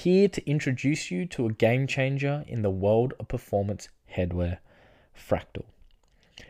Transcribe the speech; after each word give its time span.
here 0.00 0.28
to 0.28 0.50
introduce 0.50 1.10
you 1.10 1.26
to 1.26 1.46
a 1.46 1.52
game 1.52 1.86
changer 1.86 2.44
in 2.46 2.62
the 2.62 2.70
world 2.70 3.12
of 3.20 3.28
performance 3.28 3.88
headwear, 4.16 4.58
Fractel. 5.14 5.64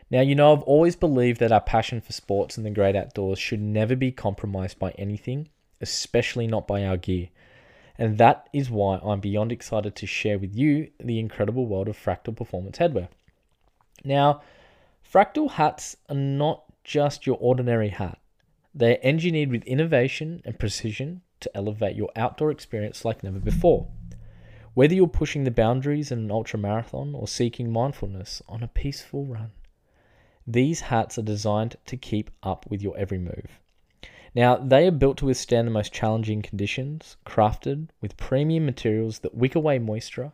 Now, 0.08 0.20
you 0.20 0.34
know, 0.34 0.52
I've 0.52 0.62
always 0.62 0.96
believed 0.96 1.40
that 1.40 1.52
our 1.52 1.60
passion 1.60 2.00
for 2.00 2.12
sports 2.12 2.56
and 2.56 2.64
the 2.64 2.70
great 2.70 2.94
outdoors 2.94 3.38
should 3.38 3.60
never 3.60 3.96
be 3.96 4.12
compromised 4.12 4.78
by 4.78 4.92
anything, 4.92 5.48
especially 5.80 6.46
not 6.46 6.66
by 6.68 6.84
our 6.84 6.96
gear. 6.96 7.28
And 7.98 8.18
that 8.18 8.48
is 8.52 8.70
why 8.70 8.98
I'm 9.02 9.20
beyond 9.20 9.52
excited 9.52 9.96
to 9.96 10.06
share 10.06 10.38
with 10.38 10.54
you 10.54 10.88
the 10.98 11.18
incredible 11.18 11.66
world 11.66 11.88
of 11.88 11.96
Fractel 11.96 12.36
Performance 12.36 12.78
Headwear. 12.78 13.08
Now, 14.04 14.42
Fractel 15.12 15.50
hats 15.50 15.96
are 16.08 16.14
not 16.14 16.64
just 16.84 17.26
your 17.26 17.36
ordinary 17.40 17.88
hat. 17.88 18.18
They're 18.72 18.98
engineered 19.02 19.50
with 19.50 19.64
innovation 19.64 20.40
and 20.44 20.58
precision 20.58 21.22
to 21.40 21.56
elevate 21.56 21.96
your 21.96 22.10
outdoor 22.16 22.50
experience 22.50 23.04
like 23.04 23.22
never 23.22 23.38
before. 23.38 23.88
Whether 24.74 24.94
you're 24.94 25.08
pushing 25.08 25.44
the 25.44 25.50
boundaries 25.50 26.12
in 26.12 26.18
an 26.18 26.30
ultra 26.30 26.58
marathon 26.58 27.14
or 27.14 27.26
seeking 27.26 27.72
mindfulness 27.72 28.40
on 28.48 28.62
a 28.62 28.68
peaceful 28.68 29.26
run, 29.26 29.50
these 30.46 30.80
hats 30.80 31.18
are 31.18 31.22
designed 31.22 31.76
to 31.86 31.96
keep 31.96 32.30
up 32.42 32.66
with 32.70 32.82
your 32.82 32.96
every 32.96 33.18
move. 33.18 33.60
Now, 34.34 34.56
they 34.56 34.86
are 34.86 34.92
built 34.92 35.18
to 35.18 35.26
withstand 35.26 35.66
the 35.66 35.72
most 35.72 35.92
challenging 35.92 36.40
conditions, 36.40 37.16
crafted 37.26 37.88
with 38.00 38.16
premium 38.16 38.64
materials 38.64 39.18
that 39.20 39.34
wick 39.34 39.56
away 39.56 39.78
moisture, 39.78 40.32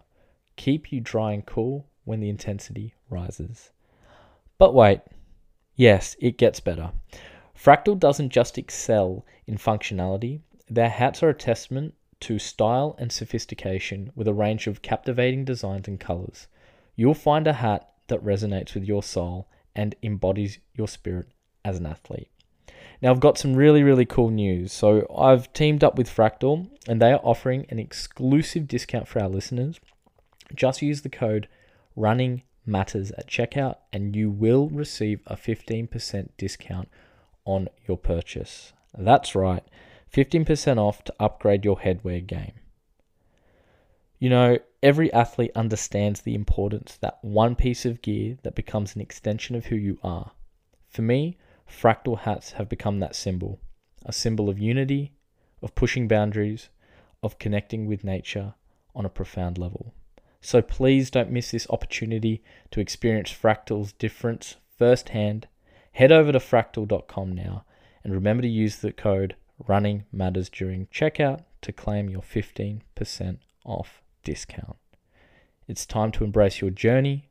keep 0.56 0.92
you 0.92 1.00
dry 1.00 1.32
and 1.32 1.44
cool 1.46 1.86
when 2.04 2.20
the 2.20 2.28
intensity 2.28 2.94
rises. 3.08 3.70
But 4.58 4.74
wait, 4.74 5.00
yes, 5.76 6.14
it 6.20 6.38
gets 6.38 6.60
better. 6.60 6.92
Fractel 7.54 7.98
doesn't 7.98 8.30
just 8.30 8.58
excel 8.58 9.24
in 9.46 9.56
functionality, 9.56 10.40
their 10.68 10.88
hats 10.88 11.22
are 11.22 11.28
a 11.28 11.34
testament 11.34 11.94
to 12.20 12.38
style 12.38 12.96
and 12.98 13.12
sophistication 13.12 14.10
with 14.14 14.26
a 14.26 14.34
range 14.34 14.66
of 14.66 14.82
captivating 14.82 15.44
designs 15.44 15.86
and 15.86 16.00
colors. 16.00 16.48
You'll 16.94 17.14
find 17.14 17.46
a 17.46 17.54
hat 17.54 17.90
that 18.08 18.24
resonates 18.24 18.74
with 18.74 18.84
your 18.84 19.02
soul 19.02 19.48
and 19.74 19.94
embodies 20.02 20.58
your 20.74 20.88
spirit 20.88 21.28
as 21.64 21.78
an 21.78 21.86
athlete. 21.86 22.30
Now, 23.02 23.10
I've 23.10 23.20
got 23.20 23.36
some 23.36 23.54
really, 23.54 23.82
really 23.82 24.06
cool 24.06 24.30
news. 24.30 24.72
So, 24.72 25.06
I've 25.16 25.52
teamed 25.52 25.84
up 25.84 25.98
with 25.98 26.08
Fractel 26.08 26.68
and 26.88 27.00
they 27.00 27.12
are 27.12 27.20
offering 27.22 27.66
an 27.68 27.78
exclusive 27.78 28.66
discount 28.66 29.06
for 29.06 29.20
our 29.20 29.28
listeners. 29.28 29.78
Just 30.54 30.80
use 30.80 31.02
the 31.02 31.10
code 31.10 31.48
running 31.94 32.42
matters 32.64 33.10
at 33.12 33.28
checkout 33.28 33.76
and 33.92 34.16
you 34.16 34.30
will 34.30 34.68
receive 34.70 35.20
a 35.26 35.36
15% 35.36 36.28
discount 36.38 36.88
on 37.44 37.68
your 37.86 37.98
purchase. 37.98 38.72
That's 38.96 39.34
right, 39.34 39.62
15% 40.12 40.78
off 40.78 41.04
to 41.04 41.14
upgrade 41.20 41.64
your 41.64 41.78
headwear 41.78 42.26
game. 42.26 42.52
You 44.18 44.30
know, 44.30 44.58
every 44.82 45.12
athlete 45.12 45.52
understands 45.54 46.22
the 46.22 46.34
importance 46.34 46.96
that 47.00 47.18
one 47.22 47.54
piece 47.54 47.84
of 47.84 48.02
gear 48.02 48.38
that 48.42 48.54
becomes 48.54 48.94
an 48.94 49.02
extension 49.02 49.54
of 49.56 49.66
who 49.66 49.76
you 49.76 49.98
are. 50.02 50.32
For 50.88 51.02
me, 51.02 51.36
Fractel 51.68 52.20
hats 52.20 52.52
have 52.52 52.68
become 52.68 53.00
that 53.00 53.16
symbol 53.16 53.60
a 54.04 54.12
symbol 54.12 54.48
of 54.48 54.58
unity, 54.58 55.12
of 55.60 55.74
pushing 55.74 56.06
boundaries, 56.06 56.68
of 57.24 57.40
connecting 57.40 57.86
with 57.86 58.04
nature 58.04 58.54
on 58.94 59.04
a 59.04 59.10
profound 59.10 59.58
level. 59.58 59.92
So 60.40 60.62
please 60.62 61.10
don't 61.10 61.32
miss 61.32 61.50
this 61.50 61.66
opportunity 61.70 62.42
to 62.70 62.78
experience 62.78 63.32
Fractel's 63.32 63.92
difference 63.92 64.56
firsthand. 64.78 65.48
Head 65.92 66.12
over 66.12 66.30
to 66.30 66.38
fractel.com 66.38 67.32
now 67.32 67.64
and 68.04 68.14
remember 68.14 68.42
to 68.42 68.48
use 68.48 68.76
the 68.76 68.92
code 68.92 69.34
running 69.66 70.04
matters 70.12 70.48
during 70.48 70.86
checkout 70.86 71.44
to 71.62 71.72
claim 71.72 72.08
your 72.08 72.22
15% 72.22 73.38
off 73.64 74.02
discount. 74.22 74.76
It's 75.68 75.86
time 75.86 76.12
to 76.12 76.24
embrace 76.24 76.60
your 76.60 76.70
journey, 76.70 77.28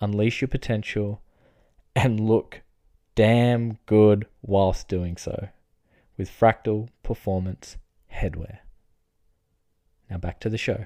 unleash 0.00 0.40
your 0.40 0.48
potential, 0.48 1.22
and 1.96 2.20
look 2.20 2.62
damn 3.14 3.78
good 3.86 4.26
whilst 4.42 4.88
doing 4.88 5.16
so 5.16 5.48
with 6.16 6.30
Fractel 6.30 6.88
Performance 7.02 7.76
Headwear. 8.12 8.58
Now 10.10 10.18
back 10.18 10.40
to 10.40 10.50
the 10.50 10.58
show. 10.58 10.84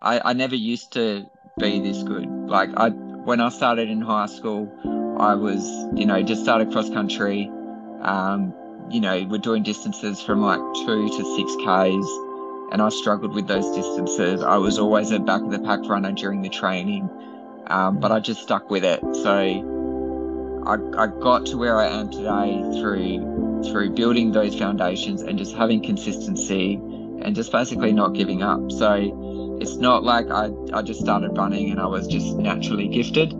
I, 0.00 0.20
I 0.30 0.32
never 0.34 0.54
used 0.54 0.92
to 0.92 1.26
be 1.58 1.80
this 1.80 2.02
good. 2.02 2.26
Like 2.26 2.70
I 2.76 2.90
when 2.90 3.40
I 3.40 3.48
started 3.48 3.90
in 3.90 4.00
high 4.00 4.26
school, 4.26 4.70
I 5.18 5.34
was, 5.34 5.64
you 5.98 6.06
know, 6.06 6.22
just 6.22 6.42
started 6.42 6.70
cross 6.70 6.88
country. 6.90 7.50
Um, 8.06 8.54
you 8.90 9.00
know, 9.00 9.26
we're 9.28 9.38
doing 9.38 9.62
distances 9.62 10.22
from 10.22 10.40
like 10.40 10.60
two 10.86 11.08
to 11.08 11.36
six 11.36 11.56
Ks 11.56 12.26
and 12.72 12.82
I 12.82 12.88
struggled 12.88 13.34
with 13.34 13.46
those 13.46 13.74
distances. 13.74 14.42
I 14.42 14.56
was 14.56 14.78
always 14.78 15.10
a 15.10 15.18
back 15.18 15.42
of 15.42 15.50
the 15.50 15.60
pack 15.60 15.80
runner 15.88 16.12
during 16.12 16.42
the 16.42 16.48
training, 16.48 17.08
um, 17.68 18.00
but 18.00 18.10
I 18.12 18.20
just 18.20 18.42
stuck 18.42 18.70
with 18.70 18.84
it. 18.84 19.00
So 19.22 20.62
I, 20.66 21.02
I 21.02 21.06
got 21.06 21.46
to 21.46 21.58
where 21.58 21.76
I 21.78 21.86
am 21.86 22.10
today 22.10 22.60
through 22.80 23.62
through 23.70 23.90
building 23.90 24.32
those 24.32 24.56
foundations 24.58 25.22
and 25.22 25.38
just 25.38 25.54
having 25.56 25.82
consistency 25.82 26.74
and 26.74 27.34
just 27.34 27.50
basically 27.52 27.92
not 27.92 28.14
giving 28.14 28.42
up. 28.42 28.70
So 28.70 29.58
it's 29.60 29.76
not 29.76 30.04
like 30.04 30.30
I, 30.30 30.50
I 30.72 30.82
just 30.82 31.00
started 31.00 31.36
running 31.36 31.70
and 31.70 31.80
I 31.80 31.86
was 31.86 32.06
just 32.06 32.36
naturally 32.36 32.88
gifted. 32.88 33.32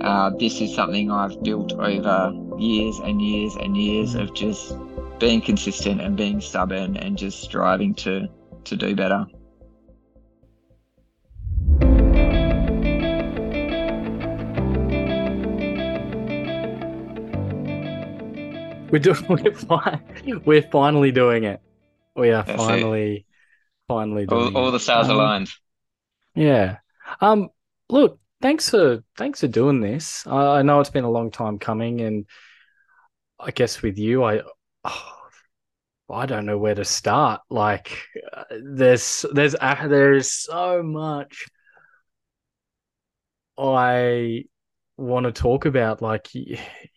Uh, 0.00 0.30
this 0.38 0.60
is 0.60 0.74
something 0.74 1.10
I've 1.10 1.42
built 1.42 1.72
over 1.72 2.32
years 2.60 2.98
and 2.98 3.22
years 3.22 3.56
and 3.56 3.76
years 3.76 4.14
of 4.14 4.34
just 4.34 4.76
being 5.18 5.40
consistent 5.40 6.00
and 6.00 6.16
being 6.16 6.40
stubborn 6.40 6.96
and 6.96 7.16
just 7.16 7.42
striving 7.42 7.94
to 7.94 8.28
to 8.64 8.76
do 8.76 8.94
better. 8.94 9.26
We're 18.90 18.98
doing 18.98 19.24
we're, 19.28 20.38
we're 20.44 20.62
finally 20.62 21.12
doing 21.12 21.44
it. 21.44 21.60
We 22.16 22.30
are 22.30 22.42
That's 22.42 22.62
finally 22.62 23.16
it. 23.16 23.24
finally 23.88 24.26
doing 24.26 24.56
all, 24.56 24.64
all 24.66 24.70
the 24.72 24.80
stars 24.80 25.08
um, 25.08 25.16
aligned. 25.16 25.50
Yeah. 26.34 26.78
Um 27.20 27.48
look, 27.88 28.18
thanks 28.42 28.68
for 28.68 29.02
thanks 29.16 29.40
for 29.40 29.48
doing 29.48 29.80
this. 29.80 30.26
I, 30.26 30.58
I 30.58 30.62
know 30.62 30.80
it's 30.80 30.90
been 30.90 31.04
a 31.04 31.10
long 31.10 31.30
time 31.30 31.58
coming 31.58 32.00
and 32.00 32.26
I 33.42 33.50
guess 33.50 33.80
with 33.82 33.98
you 33.98 34.22
I 34.22 34.42
oh, 34.84 35.20
I 36.12 36.26
don't 36.26 36.46
know 36.46 36.58
where 36.58 36.74
to 36.74 36.84
start. 36.84 37.40
Like, 37.50 37.96
uh, 38.32 38.44
there's 38.62 39.24
there's 39.32 39.54
uh, 39.54 39.86
there's 39.88 40.30
so 40.30 40.82
much 40.82 41.46
I 43.56 44.44
want 44.96 45.26
to 45.26 45.32
talk 45.32 45.64
about. 45.66 46.02
Like, 46.02 46.28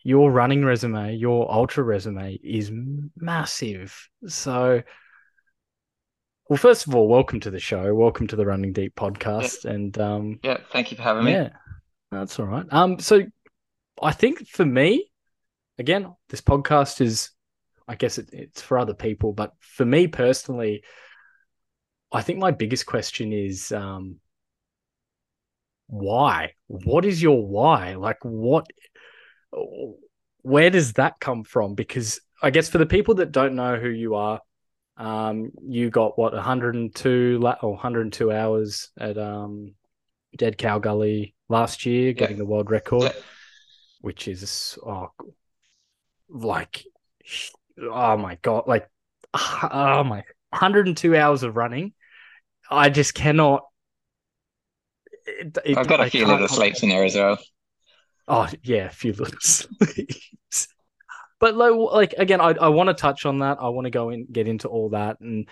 your 0.04 0.32
running 0.32 0.66
resume, 0.66 1.16
your 1.16 1.52
ultra 1.52 1.84
resume 1.84 2.40
is 2.44 2.72
massive. 3.16 4.10
So, 4.28 4.82
well, 6.50 6.58
first 6.58 6.88
of 6.88 6.96
all, 6.96 7.08
welcome 7.08 7.40
to 7.42 7.52
the 7.52 7.60
show. 7.60 7.94
Welcome 7.94 8.28
to 8.28 8.36
the 8.36 8.46
Running 8.46 8.74
Deep 8.74 8.96
podcast. 8.96 9.66
Yeah. 9.66 9.72
And 9.72 10.00
um, 10.00 10.40
yeah, 10.44 10.58
thank 10.72 10.92
you 10.92 10.98
for 10.98 11.04
having 11.04 11.26
me. 11.26 11.34
Yeah, 11.34 11.50
that's 12.12 12.40
all 12.40 12.48
right. 12.48 12.66
Um, 12.72 13.00
so 13.00 13.22
I 14.02 14.12
think 14.12 14.48
for 14.48 14.66
me, 14.66 15.12
again, 15.78 16.14
this 16.30 16.42
podcast 16.42 17.02
is 17.02 17.32
I 17.88 17.96
guess 17.96 18.18
it, 18.18 18.30
it's 18.32 18.62
for 18.62 18.78
other 18.78 18.94
people, 18.94 19.34
but 19.34 19.54
for 19.60 19.86
me 19.86 20.08
personally, 20.08 20.84
I 22.12 22.22
think 22.22 22.40
my 22.40 22.52
biggest 22.52 22.86
question 22.86 23.34
is 23.34 23.72
um, 23.72 24.20
why? 25.88 26.54
What 26.68 27.06
is 27.06 27.22
your 27.22 27.46
why? 27.46 27.96
Like, 27.96 28.18
what? 28.22 28.68
Where 30.42 30.70
does 30.70 30.94
that 30.94 31.20
come 31.20 31.44
from? 31.44 31.76
Because 31.76 32.20
I 32.42 32.50
guess 32.50 32.70
for 32.70 32.78
the 32.78 32.86
people 32.86 33.16
that 33.16 33.32
don't 33.32 33.56
know 33.56 33.78
who 33.78 33.90
you 33.90 34.16
are, 34.16 34.42
um, 34.98 35.52
you 35.68 35.90
got 35.90 36.18
what 36.18 36.34
102 36.34 37.40
or 37.62 37.72
102 37.72 38.32
hours 38.32 38.92
at 38.98 39.18
um, 39.18 39.74
Dead 40.38 40.58
Cow 40.58 40.80
Gully 40.80 41.36
last 41.50 41.86
year, 41.86 42.14
getting 42.14 42.38
yeah. 42.38 42.44
the 42.44 42.50
world 42.50 42.70
record, 42.70 43.04
yeah. 43.04 43.22
which 44.02 44.28
is 44.28 44.78
oh, 44.86 45.10
like 46.34 46.84
oh 47.80 48.18
my 48.18 48.38
god, 48.42 48.64
like 48.68 48.90
oh 49.34 50.04
my 50.04 50.24
102 50.50 51.16
hours 51.16 51.44
of 51.44 51.56
running. 51.56 51.94
I 52.70 52.90
just 52.90 53.14
cannot. 53.14 53.64
It, 55.26 55.58
it, 55.66 55.78
I've 55.78 55.88
got 55.88 56.00
a 56.00 56.04
I 56.04 56.10
few 56.10 56.26
little 56.26 56.48
sleeps 56.48 56.84
in 56.84 56.90
there 56.90 57.04
as 57.04 57.16
well. 57.16 57.38
Oh 58.28 58.48
yeah, 58.64 58.86
a 58.86 58.90
few 58.90 59.14
little 59.14 59.38
sleeps. 59.42 60.68
But 61.40 61.56
like, 61.56 61.74
like 61.74 62.14
again, 62.18 62.42
I, 62.42 62.52
I 62.52 62.70
want 62.70 62.88
to 62.88 62.94
touch 62.94 63.26
on 63.26 63.40
that. 63.40 63.58
I 63.60 63.70
want 63.70 63.86
to 63.86 63.92
go 63.92 64.10
in, 64.10 64.28
get 64.32 64.48
into 64.48 64.68
all 64.68 64.90
that, 64.90 65.20
and 65.20 65.48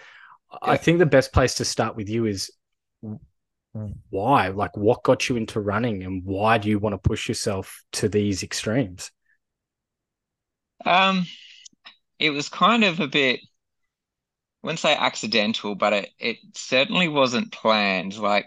yeah. 0.51 0.57
I 0.61 0.77
think 0.77 0.99
the 0.99 1.05
best 1.05 1.33
place 1.33 1.55
to 1.55 1.65
start 1.65 1.95
with 1.95 2.09
you 2.09 2.25
is 2.25 2.51
why, 4.09 4.49
like, 4.49 4.75
what 4.77 5.03
got 5.03 5.27
you 5.27 5.35
into 5.35 5.59
running, 5.59 6.03
and 6.03 6.23
why 6.23 6.57
do 6.57 6.69
you 6.69 6.79
want 6.79 6.93
to 6.93 6.97
push 6.97 7.27
yourself 7.27 7.83
to 7.93 8.07
these 8.07 8.43
extremes? 8.43 9.11
Um, 10.85 11.25
it 12.19 12.31
was 12.31 12.49
kind 12.49 12.83
of 12.83 12.99
a 12.99 13.07
bit 13.07 13.41
I 14.63 14.67
wouldn't 14.67 14.79
say 14.79 14.95
accidental, 14.95 15.75
but 15.75 15.93
it, 15.93 16.09
it 16.19 16.37
certainly 16.53 17.07
wasn't 17.07 17.51
planned. 17.51 18.17
Like 18.17 18.45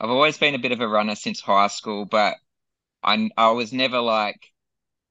I've 0.00 0.10
always 0.10 0.38
been 0.38 0.54
a 0.54 0.58
bit 0.58 0.72
of 0.72 0.80
a 0.80 0.88
runner 0.88 1.14
since 1.16 1.40
high 1.40 1.66
school, 1.68 2.04
but 2.04 2.36
I 3.02 3.30
I 3.36 3.50
was 3.52 3.72
never 3.72 4.00
like, 4.00 4.40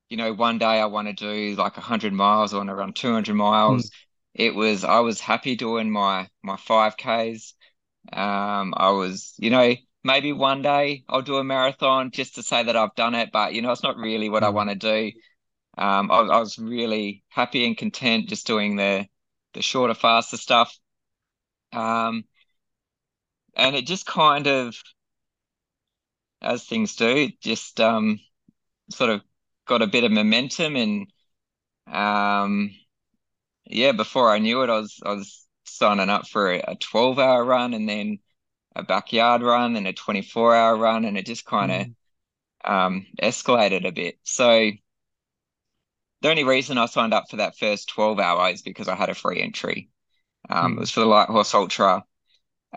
you 0.09 0.17
know, 0.17 0.33
one 0.33 0.57
day 0.59 0.65
I 0.81 0.85
want 0.87 1.07
to 1.09 1.13
do 1.13 1.55
like 1.57 1.77
100 1.77 2.13
miles, 2.13 2.53
I 2.53 2.57
want 2.57 2.69
to 2.69 2.75
run 2.75 2.93
200 2.93 3.35
miles. 3.35 3.89
Mm. 3.89 3.91
It 4.35 4.55
was 4.55 4.83
I 4.85 4.99
was 5.01 5.19
happy 5.21 5.55
doing 5.55 5.91
my 5.91 6.29
my 6.43 6.57
5Ks. 6.57 7.53
Um, 8.13 8.73
I 8.77 8.91
was, 8.91 9.33
you 9.37 9.49
know, 9.49 9.75
maybe 10.03 10.33
one 10.33 10.61
day 10.61 11.03
I'll 11.09 11.21
do 11.21 11.37
a 11.37 11.43
marathon 11.43 12.11
just 12.11 12.35
to 12.35 12.43
say 12.43 12.63
that 12.63 12.75
I've 12.77 12.95
done 12.95 13.15
it, 13.15 13.31
but 13.31 13.53
you 13.53 13.61
know, 13.61 13.71
it's 13.71 13.83
not 13.83 13.97
really 13.97 14.29
what. 14.29 14.43
I 14.43 14.49
want 14.49 14.69
to 14.69 14.75
do. 14.75 15.11
Um, 15.81 16.11
I, 16.11 16.19
I 16.19 16.39
was 16.39 16.59
really 16.59 17.23
happy 17.29 17.65
and 17.65 17.75
content 17.75 18.29
just 18.29 18.45
doing 18.45 18.75
the 18.75 19.07
the 19.53 19.63
shorter, 19.63 19.95
faster 19.95 20.37
stuff. 20.37 20.77
Um, 21.73 22.25
and 23.55 23.75
it 23.75 23.87
just 23.87 24.05
kind 24.05 24.45
of, 24.45 24.75
as 26.39 26.65
things 26.65 26.95
do, 26.95 27.29
just 27.41 27.81
um, 27.81 28.19
sort 28.91 29.09
of 29.09 29.21
got 29.65 29.81
a 29.81 29.87
bit 29.87 30.03
of 30.03 30.11
momentum 30.11 30.75
and 30.75 31.07
um, 31.87 32.69
yeah, 33.65 33.91
before 33.91 34.29
I 34.29 34.37
knew 34.37 34.61
it, 34.61 34.69
I 34.69 34.77
was 34.79 34.99
I 35.03 35.13
was 35.13 35.47
signing 35.65 36.09
up 36.09 36.27
for 36.27 36.51
a 36.51 36.75
12 36.79 37.17
hour 37.17 37.43
run 37.43 37.73
and 37.73 37.89
then 37.89 38.19
a 38.75 38.83
backyard 38.83 39.41
run 39.41 39.75
and 39.75 39.87
a 39.87 39.93
24 39.93 40.55
hour 40.55 40.77
run 40.77 41.05
and 41.05 41.17
it 41.17 41.25
just 41.25 41.45
kind 41.45 41.71
of 41.71 41.87
mm. 41.87 42.71
um, 42.71 43.07
escalated 43.21 43.87
a 43.87 43.91
bit. 43.91 44.19
So 44.23 44.71
the 46.21 46.29
only 46.29 46.43
reason 46.43 46.77
I 46.77 46.85
signed 46.85 47.13
up 47.13 47.29
for 47.29 47.37
that 47.37 47.57
first 47.57 47.89
12 47.89 48.19
hour 48.19 48.49
is 48.49 48.61
because 48.61 48.87
I 48.87 48.95
had 48.95 49.09
a 49.09 49.15
free 49.15 49.41
entry. 49.41 49.89
Um, 50.49 50.73
mm. 50.73 50.77
It 50.77 50.79
was 50.81 50.91
for 50.91 50.99
the 50.99 51.05
Light 51.07 51.29
Horse 51.29 51.53
Ultra. 51.53 52.03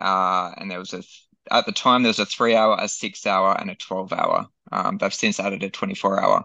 Uh, 0.01 0.53
and 0.57 0.71
there 0.71 0.79
was 0.79 0.95
a, 0.95 1.03
at 1.51 1.67
the 1.67 1.73
time, 1.73 2.03
there 2.03 2.11
was 2.11 2.19
a 2.19 2.27
three 2.27 2.57
hour, 2.57 2.77
a 2.81 2.89
six 2.89 3.27
hour, 3.27 3.57
and 3.59 3.71
a 3.71 3.75
12 3.75 4.13
hour. 4.13 4.49
Um, 4.73 4.99
they've 4.99 5.13
since 5.13 5.39
added 5.39 5.63
a 5.63 5.71
24 5.71 6.23
hour. 6.23 6.45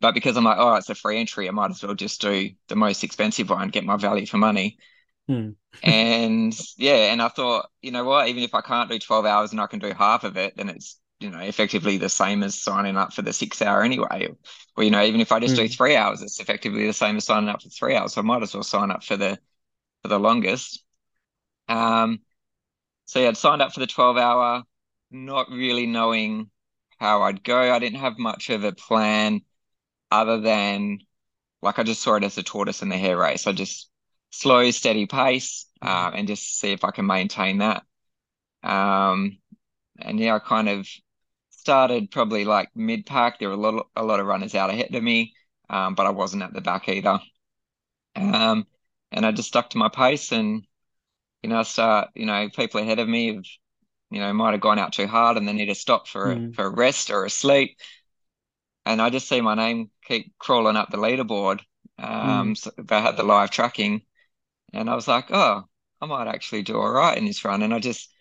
But 0.00 0.14
because 0.14 0.36
I'm 0.36 0.44
like, 0.44 0.58
oh, 0.58 0.74
it's 0.74 0.90
a 0.90 0.94
free 0.94 1.18
entry, 1.18 1.48
I 1.48 1.50
might 1.50 1.70
as 1.70 1.82
well 1.82 1.94
just 1.94 2.20
do 2.20 2.50
the 2.68 2.76
most 2.76 3.02
expensive 3.04 3.50
one, 3.50 3.62
and 3.62 3.72
get 3.72 3.84
my 3.84 3.96
value 3.96 4.26
for 4.26 4.38
money. 4.38 4.78
Mm. 5.28 5.56
and 5.82 6.56
yeah, 6.76 7.12
and 7.12 7.20
I 7.20 7.28
thought, 7.28 7.70
you 7.82 7.90
know 7.90 8.04
what, 8.04 8.28
even 8.28 8.42
if 8.42 8.54
I 8.54 8.60
can't 8.60 8.90
do 8.90 8.98
12 8.98 9.26
hours 9.26 9.52
and 9.52 9.60
I 9.60 9.66
can 9.66 9.80
do 9.80 9.92
half 9.92 10.24
of 10.24 10.36
it, 10.36 10.56
then 10.56 10.68
it's 10.68 11.00
you 11.24 11.30
know 11.30 11.40
effectively 11.40 11.96
the 11.96 12.08
same 12.10 12.42
as 12.42 12.54
signing 12.54 12.98
up 12.98 13.12
for 13.14 13.22
the 13.22 13.32
six 13.32 13.62
hour 13.62 13.82
anyway. 13.82 14.28
Or 14.76 14.84
you 14.84 14.90
know 14.90 15.02
even 15.02 15.20
if 15.20 15.32
i 15.32 15.40
just 15.40 15.54
mm. 15.54 15.58
do 15.58 15.62
hmm. 15.62 15.68
three 15.68 15.96
hours 15.96 16.20
it's 16.20 16.38
effectively 16.38 16.86
the 16.86 16.92
same 16.92 17.16
as 17.16 17.24
signing 17.24 17.48
up 17.48 17.62
for 17.62 17.70
three 17.70 17.96
hours. 17.96 18.12
So 18.12 18.20
i 18.20 18.24
might 18.24 18.42
as 18.42 18.52
well 18.52 18.62
sign 18.62 18.90
up 18.90 19.02
for 19.02 19.16
the 19.16 19.38
for 20.02 20.08
the 20.08 20.20
longest. 20.20 20.84
Um 21.68 22.20
so 23.06 23.20
yeah 23.20 23.28
i'd 23.28 23.36
signed 23.38 23.62
up 23.62 23.72
for 23.72 23.80
the 23.80 23.86
12 23.86 24.18
hour 24.18 24.62
not 25.10 25.50
really 25.50 25.86
knowing 25.86 26.50
how 26.98 27.22
i'd 27.22 27.42
go. 27.42 27.58
I 27.58 27.78
didn't 27.78 28.00
have 28.00 28.18
much 28.18 28.50
of 28.50 28.62
a 28.64 28.72
plan 28.72 29.40
other 30.10 30.40
than 30.40 30.98
like 31.62 31.78
i 31.78 31.82
just 31.84 32.02
saw 32.02 32.16
it 32.16 32.24
as 32.24 32.36
a 32.36 32.42
tortoise 32.42 32.82
in 32.82 32.90
the 32.90 32.98
hare 32.98 33.16
race. 33.16 33.46
I 33.46 33.52
just 33.52 33.88
slow 34.30 34.70
steady 34.72 35.06
pace 35.06 35.66
uh, 35.80 36.10
and 36.12 36.28
just 36.28 36.60
see 36.60 36.72
if 36.72 36.84
i 36.84 36.90
can 36.90 37.06
maintain 37.06 37.58
that. 37.58 37.82
Um 38.62 39.38
and 39.98 40.18
yeah 40.18 40.34
i 40.34 40.38
kind 40.38 40.68
of 40.68 40.86
started 41.64 42.10
probably 42.10 42.44
like 42.44 42.68
mid 42.74 43.06
pack. 43.06 43.38
There 43.38 43.48
were 43.48 43.54
a 43.54 43.58
lot 43.58 43.74
of, 43.74 43.86
a 43.96 44.04
lot 44.04 44.20
of 44.20 44.26
runners 44.26 44.54
out 44.54 44.68
ahead 44.68 44.94
of 44.94 45.02
me, 45.02 45.32
um, 45.70 45.94
but 45.94 46.04
I 46.04 46.10
wasn't 46.10 46.42
at 46.42 46.52
the 46.52 46.60
back 46.60 46.90
either. 46.90 47.18
Um, 48.14 48.66
and 49.10 49.24
I 49.24 49.32
just 49.32 49.48
stuck 49.48 49.70
to 49.70 49.78
my 49.78 49.88
pace, 49.88 50.30
and 50.30 50.66
you 51.42 51.48
know, 51.48 51.60
I 51.60 51.62
start 51.62 52.10
you 52.14 52.26
know 52.26 52.50
people 52.54 52.80
ahead 52.80 52.98
of 52.98 53.08
me 53.08 53.34
have 53.34 53.44
you 54.10 54.20
know 54.20 54.32
might 54.34 54.52
have 54.52 54.60
gone 54.60 54.78
out 54.78 54.92
too 54.92 55.06
hard 55.06 55.38
and 55.38 55.48
they 55.48 55.54
need 55.54 55.66
to 55.66 55.74
stop 55.74 56.06
for 56.06 56.26
mm. 56.26 56.50
a, 56.50 56.52
for 56.52 56.66
a 56.66 56.70
rest 56.70 57.10
or 57.10 57.24
a 57.24 57.30
sleep. 57.30 57.78
And 58.84 59.00
I 59.00 59.08
just 59.08 59.26
see 59.28 59.40
my 59.40 59.54
name 59.54 59.90
keep 60.06 60.34
crawling 60.38 60.76
up 60.76 60.90
the 60.90 60.98
leaderboard. 60.98 61.60
Um, 61.98 62.52
mm. 62.52 62.56
so 62.58 62.72
they 62.76 63.00
had 63.00 63.16
the 63.16 63.22
live 63.22 63.50
tracking, 63.50 64.02
and 64.74 64.90
I 64.90 64.94
was 64.94 65.08
like, 65.08 65.30
oh, 65.30 65.64
I 66.02 66.06
might 66.06 66.28
actually 66.28 66.62
do 66.62 66.76
all 66.76 66.90
right 66.90 67.16
in 67.16 67.24
this 67.24 67.42
run. 67.42 67.62
And 67.62 67.72
I 67.72 67.78
just 67.78 68.13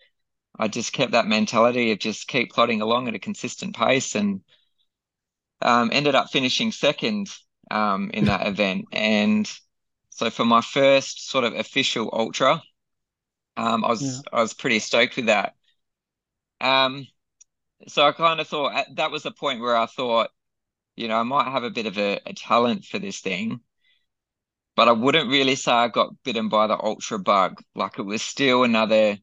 I 0.58 0.68
just 0.68 0.94
kept 0.94 1.12
that 1.14 1.28
mentality 1.28 1.92
of 1.92 2.00
just 2.00 2.28
keep 2.28 2.52
plodding 2.52 2.82
along 2.82 3.08
at 3.08 3.16
a 3.16 3.20
consistent 3.20 3.76
pace 3.76 4.16
and 4.16 4.42
um, 5.62 5.90
ended 5.94 6.16
up 6.16 6.30
finishing 6.30 6.72
second 6.72 7.30
um, 7.72 8.12
in 8.14 8.26
that 8.26 8.48
event. 8.48 8.86
And 8.92 9.50
so 10.10 10.30
for 10.30 10.46
my 10.46 10.62
first 10.62 11.30
sort 11.30 11.44
of 11.44 11.54
official 11.56 12.10
ultra, 12.14 12.62
um, 13.58 13.86
I 13.86 13.90
was 13.90 14.02
yeah. 14.02 14.22
I 14.32 14.42
was 14.42 14.54
pretty 14.54 14.80
stoked 14.80 15.16
with 15.16 15.28
that. 15.28 15.56
Um, 16.62 17.08
so 17.88 18.06
I 18.08 18.12
kind 18.14 18.40
of 18.40 18.48
thought 18.48 18.86
that 18.96 19.12
was 19.12 19.24
the 19.24 19.32
point 19.32 19.62
where 19.62 19.78
I 19.78 19.86
thought, 19.88 20.32
you 20.96 21.08
know, 21.08 21.18
I 21.18 21.24
might 21.24 21.52
have 21.52 21.64
a 21.64 21.72
bit 21.72 21.88
of 21.88 21.98
a, 21.98 22.22
a 22.26 22.34
talent 22.34 22.86
for 22.86 23.00
this 23.00 23.22
thing, 23.22 23.62
but 24.76 24.88
I 24.88 24.92
wouldn't 24.92 25.30
really 25.30 25.56
say 25.56 25.72
I 25.72 25.88
got 25.88 26.22
bitten 26.24 26.50
by 26.50 26.68
the 26.68 26.78
ultra 26.78 27.20
bug. 27.20 27.62
Like 27.76 27.98
it 28.00 28.04
was 28.04 28.22
still 28.22 28.64
another 28.64 29.18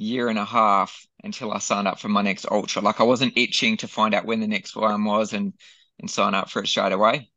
year 0.00 0.28
and 0.28 0.38
a 0.38 0.44
half 0.44 1.06
until 1.22 1.52
I 1.52 1.58
signed 1.58 1.86
up 1.86 1.98
for 1.98 2.08
my 2.08 2.22
next 2.22 2.46
ultra. 2.50 2.80
Like 2.80 3.00
I 3.00 3.04
wasn't 3.04 3.36
itching 3.36 3.76
to 3.78 3.88
find 3.88 4.14
out 4.14 4.24
when 4.24 4.40
the 4.40 4.46
next 4.46 4.74
one 4.74 5.04
was 5.04 5.34
and 5.34 5.52
and 5.98 6.10
sign 6.10 6.34
up 6.34 6.50
for 6.50 6.62
it 6.62 6.68
straight 6.68 6.92
away. 6.92 7.28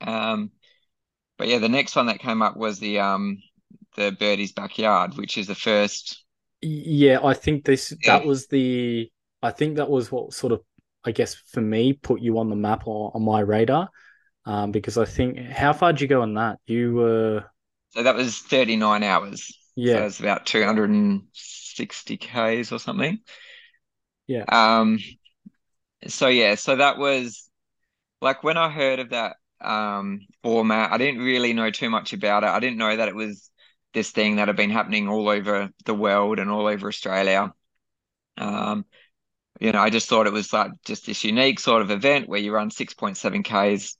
Um, 0.00 0.50
but 1.36 1.48
yeah, 1.48 1.58
the 1.58 1.68
next 1.68 1.94
one 1.94 2.06
that 2.06 2.20
came 2.20 2.40
up 2.40 2.56
was 2.56 2.78
the 2.78 3.00
um 3.00 3.38
the 3.96 4.16
Birdie's 4.18 4.52
Backyard, 4.52 5.16
which 5.16 5.36
is 5.36 5.48
the 5.48 5.54
first. 5.54 6.24
Yeah, 6.62 7.18
I 7.22 7.34
think 7.34 7.64
this 7.64 7.92
yeah. 8.02 8.18
that 8.18 8.26
was 8.26 8.46
the. 8.46 9.10
I 9.42 9.50
think 9.50 9.76
that 9.76 9.90
was 9.90 10.10
what 10.10 10.32
sort 10.32 10.54
of 10.54 10.62
I 11.04 11.12
guess 11.12 11.34
for 11.34 11.60
me 11.60 11.92
put 11.92 12.22
you 12.22 12.38
on 12.38 12.48
the 12.48 12.56
map 12.56 12.86
or 12.86 13.12
on 13.14 13.22
my 13.22 13.40
radar, 13.40 13.90
um, 14.46 14.72
because 14.72 14.96
I 14.96 15.04
think 15.04 15.38
how 15.38 15.74
far 15.74 15.92
did 15.92 16.00
you 16.00 16.08
go 16.08 16.22
on 16.22 16.34
that? 16.34 16.58
You 16.66 16.94
were. 16.94 17.44
So 17.90 18.02
that 18.02 18.14
was 18.14 18.38
thirty 18.38 18.76
nine 18.76 19.02
hours. 19.02 19.52
Yeah, 19.74 19.96
so 19.96 20.06
it's 20.06 20.20
about 20.20 20.46
two 20.46 20.64
hundred 20.64 20.88
and 20.88 21.24
60 21.76 22.16
Ks 22.16 22.72
or 22.72 22.78
something. 22.78 23.20
Yeah. 24.26 24.44
Um 24.48 24.98
so 26.08 26.28
yeah, 26.28 26.54
so 26.54 26.76
that 26.76 26.98
was 26.98 27.48
like 28.20 28.44
when 28.44 28.56
I 28.56 28.70
heard 28.70 29.00
of 29.00 29.10
that 29.10 29.36
um 29.60 30.20
format, 30.42 30.92
I 30.92 30.98
didn't 30.98 31.20
really 31.22 31.52
know 31.52 31.70
too 31.70 31.90
much 31.90 32.12
about 32.12 32.44
it. 32.44 32.48
I 32.50 32.60
didn't 32.60 32.78
know 32.78 32.96
that 32.96 33.08
it 33.08 33.16
was 33.16 33.50
this 33.94 34.10
thing 34.12 34.36
that 34.36 34.48
had 34.48 34.56
been 34.56 34.70
happening 34.70 35.08
all 35.08 35.28
over 35.28 35.70
the 35.86 35.94
world 35.94 36.38
and 36.38 36.50
all 36.50 36.66
over 36.68 36.88
Australia. 36.88 37.52
Um, 38.38 38.86
you 39.60 39.72
know, 39.72 39.80
I 39.80 39.90
just 39.90 40.08
thought 40.08 40.26
it 40.26 40.32
was 40.34 40.52
like 40.52 40.72
just 40.86 41.06
this 41.06 41.24
unique 41.24 41.60
sort 41.60 41.82
of 41.82 41.90
event 41.90 42.28
where 42.28 42.40
you 42.40 42.52
run 42.52 42.70
6.7 42.70 43.42
Ks 43.44 43.96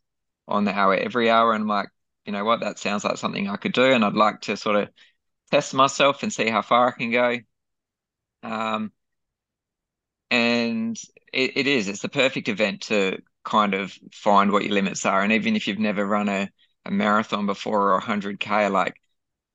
on 0.49 0.65
the 0.65 0.73
hour 0.75 0.95
every 0.97 1.31
hour. 1.31 1.55
And 1.55 1.63
I'm 1.63 1.69
like, 1.69 1.89
you 2.27 2.33
know 2.33 2.45
what, 2.45 2.61
that 2.61 2.79
sounds 2.79 3.05
like 3.05 3.19
something 3.19 3.49
I 3.49 3.57
could 3.57 3.73
do. 3.73 3.85
And 3.85 4.05
I'd 4.05 4.15
like 4.15 4.43
to 4.43 4.57
sort 4.57 4.77
of 4.77 4.91
test 5.53 5.75
myself 5.75 6.23
and 6.23 6.33
see 6.33 6.49
how 6.51 6.63
far 6.63 6.89
I 6.89 6.93
can 6.93 7.11
go. 7.13 7.39
Um, 8.43 8.93
and 10.31 10.97
it, 11.33 11.57
it 11.57 11.67
is, 11.67 11.89
it's 11.89 12.03
the 12.03 12.09
perfect 12.09 12.49
event 12.49 12.83
to 12.83 13.19
kind 13.45 13.75
of 13.75 13.97
find 14.13 14.51
what 14.51 14.65
your 14.65 14.75
limits 14.75 15.07
are. 15.07 15.23
And 15.23 15.33
even 15.33 15.57
if 15.57 15.67
you've 15.67 15.79
never 15.79 16.05
run 16.05 16.29
a, 16.29 16.51
a 16.85 16.91
marathon 16.91 17.47
before 17.47 17.93
or 17.93 17.99
a 17.99 18.03
100K, 18.03 18.71
like 18.71 19.01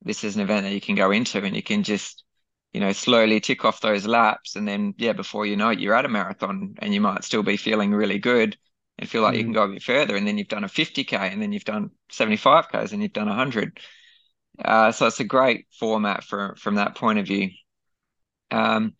this 0.02 0.24
is 0.24 0.36
an 0.36 0.42
event 0.42 0.64
that 0.64 0.72
you 0.72 0.80
can 0.80 0.94
go 0.94 1.10
into 1.10 1.42
and 1.42 1.54
you 1.54 1.62
can 1.62 1.82
just, 1.82 2.24
you 2.72 2.80
know, 2.80 2.92
slowly 2.92 3.40
tick 3.40 3.64
off 3.64 3.80
those 3.80 4.06
laps. 4.06 4.56
And 4.56 4.66
then, 4.66 4.94
yeah, 4.96 5.12
before 5.12 5.46
you 5.46 5.56
know 5.56 5.70
it, 5.70 5.78
you're 5.78 5.94
at 5.94 6.06
a 6.06 6.08
marathon 6.08 6.74
and 6.78 6.94
you 6.94 7.00
might 7.00 7.24
still 7.24 7.42
be 7.42 7.56
feeling 7.56 7.92
really 7.92 8.18
good 8.18 8.56
and 8.98 9.08
feel 9.08 9.22
like 9.22 9.34
mm. 9.34 9.38
you 9.38 9.44
can 9.44 9.52
mm. 9.52 9.56
go 9.56 9.64
a 9.64 9.68
bit 9.68 9.82
further. 9.82 10.16
And 10.16 10.26
then 10.26 10.38
you've 10.38 10.48
done 10.48 10.64
a 10.64 10.68
50K 10.68 11.12
and 11.12 11.42
then 11.42 11.52
you've 11.52 11.64
done 11.64 11.90
75Ks 12.10 12.92
and 12.92 13.02
you've 13.02 13.12
done 13.12 13.28
100. 13.28 13.78
Uh, 14.64 14.92
so 14.92 15.06
it's 15.06 15.20
a 15.20 15.24
great 15.24 15.66
format 15.78 16.24
for 16.24 16.54
from 16.58 16.76
that 16.76 16.94
point 16.94 17.18
of 17.18 17.26
view. 17.26 17.50
Um, 18.52 18.94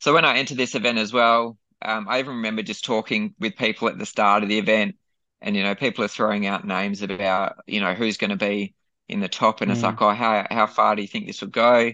so 0.00 0.14
when 0.14 0.24
I 0.24 0.38
entered 0.38 0.56
this 0.56 0.74
event 0.74 0.98
as 0.98 1.12
well, 1.12 1.58
um, 1.82 2.06
I 2.08 2.20
even 2.20 2.36
remember 2.36 2.62
just 2.62 2.84
talking 2.84 3.34
with 3.38 3.56
people 3.56 3.88
at 3.88 3.98
the 3.98 4.06
start 4.06 4.42
of 4.42 4.48
the 4.48 4.58
event, 4.58 4.96
and 5.40 5.54
you 5.54 5.62
know, 5.62 5.74
people 5.74 6.04
are 6.04 6.08
throwing 6.08 6.46
out 6.46 6.66
names 6.66 7.02
about 7.02 7.56
you 7.66 7.80
know 7.80 7.94
who's 7.94 8.16
going 8.16 8.30
to 8.30 8.36
be 8.36 8.74
in 9.08 9.20
the 9.20 9.28
top, 9.28 9.60
and 9.60 9.70
mm. 9.70 9.74
it's 9.74 9.82
like, 9.82 10.00
oh, 10.00 10.10
how 10.10 10.46
how 10.50 10.66
far 10.66 10.96
do 10.96 11.02
you 11.02 11.08
think 11.08 11.26
this 11.26 11.40
will 11.40 11.48
go? 11.48 11.92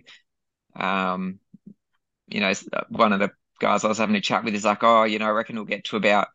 Um, 0.76 1.40
you 2.28 2.40
know, 2.40 2.52
one 2.88 3.12
of 3.12 3.20
the 3.20 3.30
guys 3.58 3.84
I 3.84 3.88
was 3.88 3.98
having 3.98 4.16
a 4.16 4.20
chat 4.20 4.44
with 4.44 4.54
is 4.54 4.64
like, 4.64 4.82
oh, 4.84 5.04
you 5.04 5.18
know, 5.18 5.26
I 5.26 5.30
reckon 5.30 5.56
we'll 5.56 5.64
get 5.64 5.84
to 5.86 5.96
about 5.96 6.28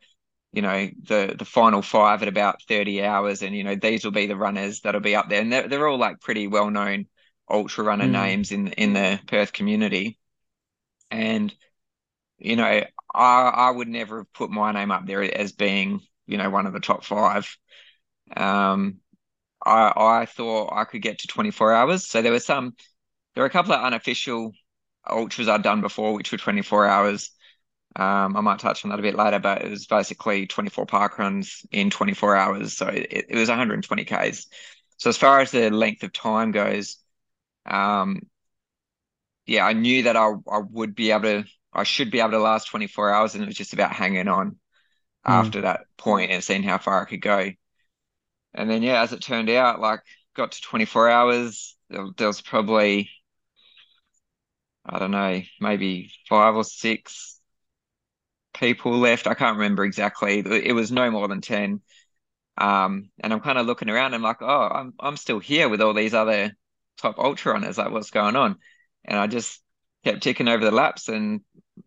you 0.52 0.62
know 0.62 0.90
the 1.04 1.36
the 1.38 1.46
final 1.46 1.82
five 1.82 2.22
at 2.22 2.28
about 2.28 2.64
30 2.64 3.04
hours 3.04 3.42
and 3.42 3.56
you 3.56 3.64
know 3.64 3.76
these 3.76 4.04
will 4.04 4.12
be 4.12 4.28
the 4.28 4.36
runners 4.36 4.80
that'll 4.80 5.02
be 5.02 5.16
up 5.16 5.30
there 5.30 5.42
and 5.42 5.52
they're, 5.52 5.68
they're 5.68 5.88
all 5.88 5.98
like 5.98 6.22
pretty 6.22 6.48
well 6.48 6.70
known 6.70 7.06
ultra 7.50 7.84
runner 7.84 8.06
mm. 8.06 8.12
names 8.12 8.52
in 8.52 8.70
in 8.70 8.94
the 8.94 9.20
Perth 9.28 9.52
community 9.52 10.18
and, 11.12 11.54
you 12.40 12.56
know, 12.56 12.66
I, 12.66 12.86
I 13.16 13.72
would 13.72 13.88
never 13.88 14.20
have 14.20 14.34
put 14.34 14.52
my 14.52 14.72
name 14.72 14.92
up 14.92 15.06
there 15.08 15.24
as 15.24 15.54
being, 15.54 16.02
you 16.28 16.38
know, 16.38 16.50
one 16.50 16.68
of 16.68 16.74
the 16.74 16.80
top 16.82 17.04
five. 17.06 17.58
Um, 18.36 18.98
I 19.66 19.94
I 20.22 20.26
thought 20.26 20.74
I 20.74 20.86
could 20.86 21.02
get 21.02 21.20
to 21.20 21.28
24 21.28 21.74
hours. 21.74 22.08
So 22.08 22.22
there 22.22 22.32
were 22.32 22.40
some, 22.40 22.76
there 23.36 23.44
were 23.44 23.48
a 23.48 23.52
couple 23.52 23.74
of 23.74 23.84
unofficial 23.84 24.54
ultras 25.10 25.48
I'd 25.50 25.64
done 25.64 25.82
before, 25.82 26.14
which 26.14 26.32
were 26.32 26.38
24 26.40 26.88
hours. 26.88 27.32
Um, 27.96 28.38
I 28.38 28.42
might 28.42 28.60
touch 28.60 28.86
on 28.86 28.92
that 28.92 29.00
a 29.00 29.04
bit 29.04 29.16
later, 29.16 29.40
but 29.40 29.64
it 29.64 29.70
was 29.72 29.88
basically 29.88 30.48
24 30.48 30.86
park 30.86 31.20
runs 31.20 31.66
in 31.72 31.90
24 31.90 32.36
hours. 32.36 32.78
So 32.78 32.88
it, 32.88 33.28
it 33.30 33.36
was 33.38 33.50
120 33.50 34.06
Ks. 34.06 34.48
So 34.98 35.10
as 35.10 35.18
far 35.18 35.40
as 35.42 35.52
the 35.52 35.70
length 35.72 36.04
of 36.04 36.14
time 36.14 36.52
goes, 36.52 36.98
um, 37.66 38.22
yeah, 39.48 39.66
I 39.66 39.74
knew 39.74 40.04
that 40.04 40.18
I, 40.18 40.34
I 40.52 40.60
would 40.60 40.94
be 40.94 41.12
able 41.12 41.24
to, 41.24 41.46
I 41.74 41.84
should 41.84 42.12
be 42.12 42.20
able 42.20 42.32
to 42.32 42.40
last 42.40 42.66
24 42.66 43.12
hours. 43.12 43.34
And 43.34 43.44
it 43.44 43.48
was 43.48 43.56
just 43.56 43.74
about 43.74 43.94
hanging 43.94 44.28
on 44.28 44.52
mm. 44.52 44.56
after 45.26 45.62
that 45.62 45.82
point 45.98 46.32
and 46.32 46.44
seeing 46.44 46.64
how 46.64 46.78
far 46.78 47.02
I 47.02 47.06
could 47.06 47.22
go. 47.22 47.52
And 48.54 48.70
then, 48.70 48.84
yeah, 48.84 49.02
as 49.02 49.14
it 49.14 49.22
turned 49.22 49.50
out, 49.50 49.80
like 49.80 50.02
got 50.36 50.52
to 50.52 50.62
24 50.62 51.10
hours, 51.10 51.76
there, 51.90 52.06
there 52.18 52.28
was 52.28 52.42
probably, 52.42 53.10
I 54.86 55.00
don't 55.00 55.12
know, 55.12 55.42
maybe 55.62 56.12
five 56.28 56.56
or 56.56 56.64
six 56.64 57.40
people 58.54 58.98
left. 58.98 59.28
I 59.28 59.34
can't 59.34 59.58
remember 59.58 59.86
exactly. 59.86 60.40
It 60.40 60.74
was 60.74 60.92
no 60.92 61.10
more 61.10 61.28
than 61.28 61.42
10. 61.42 61.82
Um, 62.58 63.12
and 63.20 63.32
I'm 63.32 63.40
kind 63.40 63.60
of 63.60 63.66
looking 63.66 63.90
around. 63.90 64.14
I'm 64.14 64.24
like, 64.24 64.42
oh, 64.42 64.68
I'm 64.68 64.94
I'm 65.00 65.16
still 65.16 65.40
here 65.40 65.70
with 65.70 65.80
all 65.80 65.94
these 65.94 66.16
other 66.16 66.54
top 66.98 67.20
ultra 67.20 67.54
runners. 67.54 67.78
Like, 67.78 67.92
what's 67.92 68.10
going 68.10 68.36
on? 68.36 68.58
And 69.08 69.18
I 69.18 69.28
just 69.28 69.62
kept 70.04 70.24
ticking 70.24 70.48
over 70.48 70.64
the 70.64 70.72
laps, 70.72 71.08
and 71.08 71.42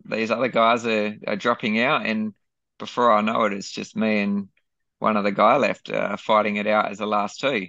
these 0.04 0.30
other 0.30 0.48
guys 0.48 0.86
are, 0.86 1.16
are 1.26 1.36
dropping 1.36 1.80
out. 1.80 2.06
And 2.06 2.34
before 2.78 3.12
I 3.12 3.20
know 3.20 3.44
it, 3.44 3.52
it's 3.52 3.70
just 3.70 3.96
me 3.96 4.20
and 4.20 4.48
one 4.98 5.16
other 5.16 5.30
guy 5.30 5.56
left 5.56 5.90
uh, 5.90 6.16
fighting 6.16 6.56
it 6.56 6.66
out 6.66 6.90
as 6.90 6.98
the 6.98 7.06
last 7.06 7.40
two. 7.40 7.68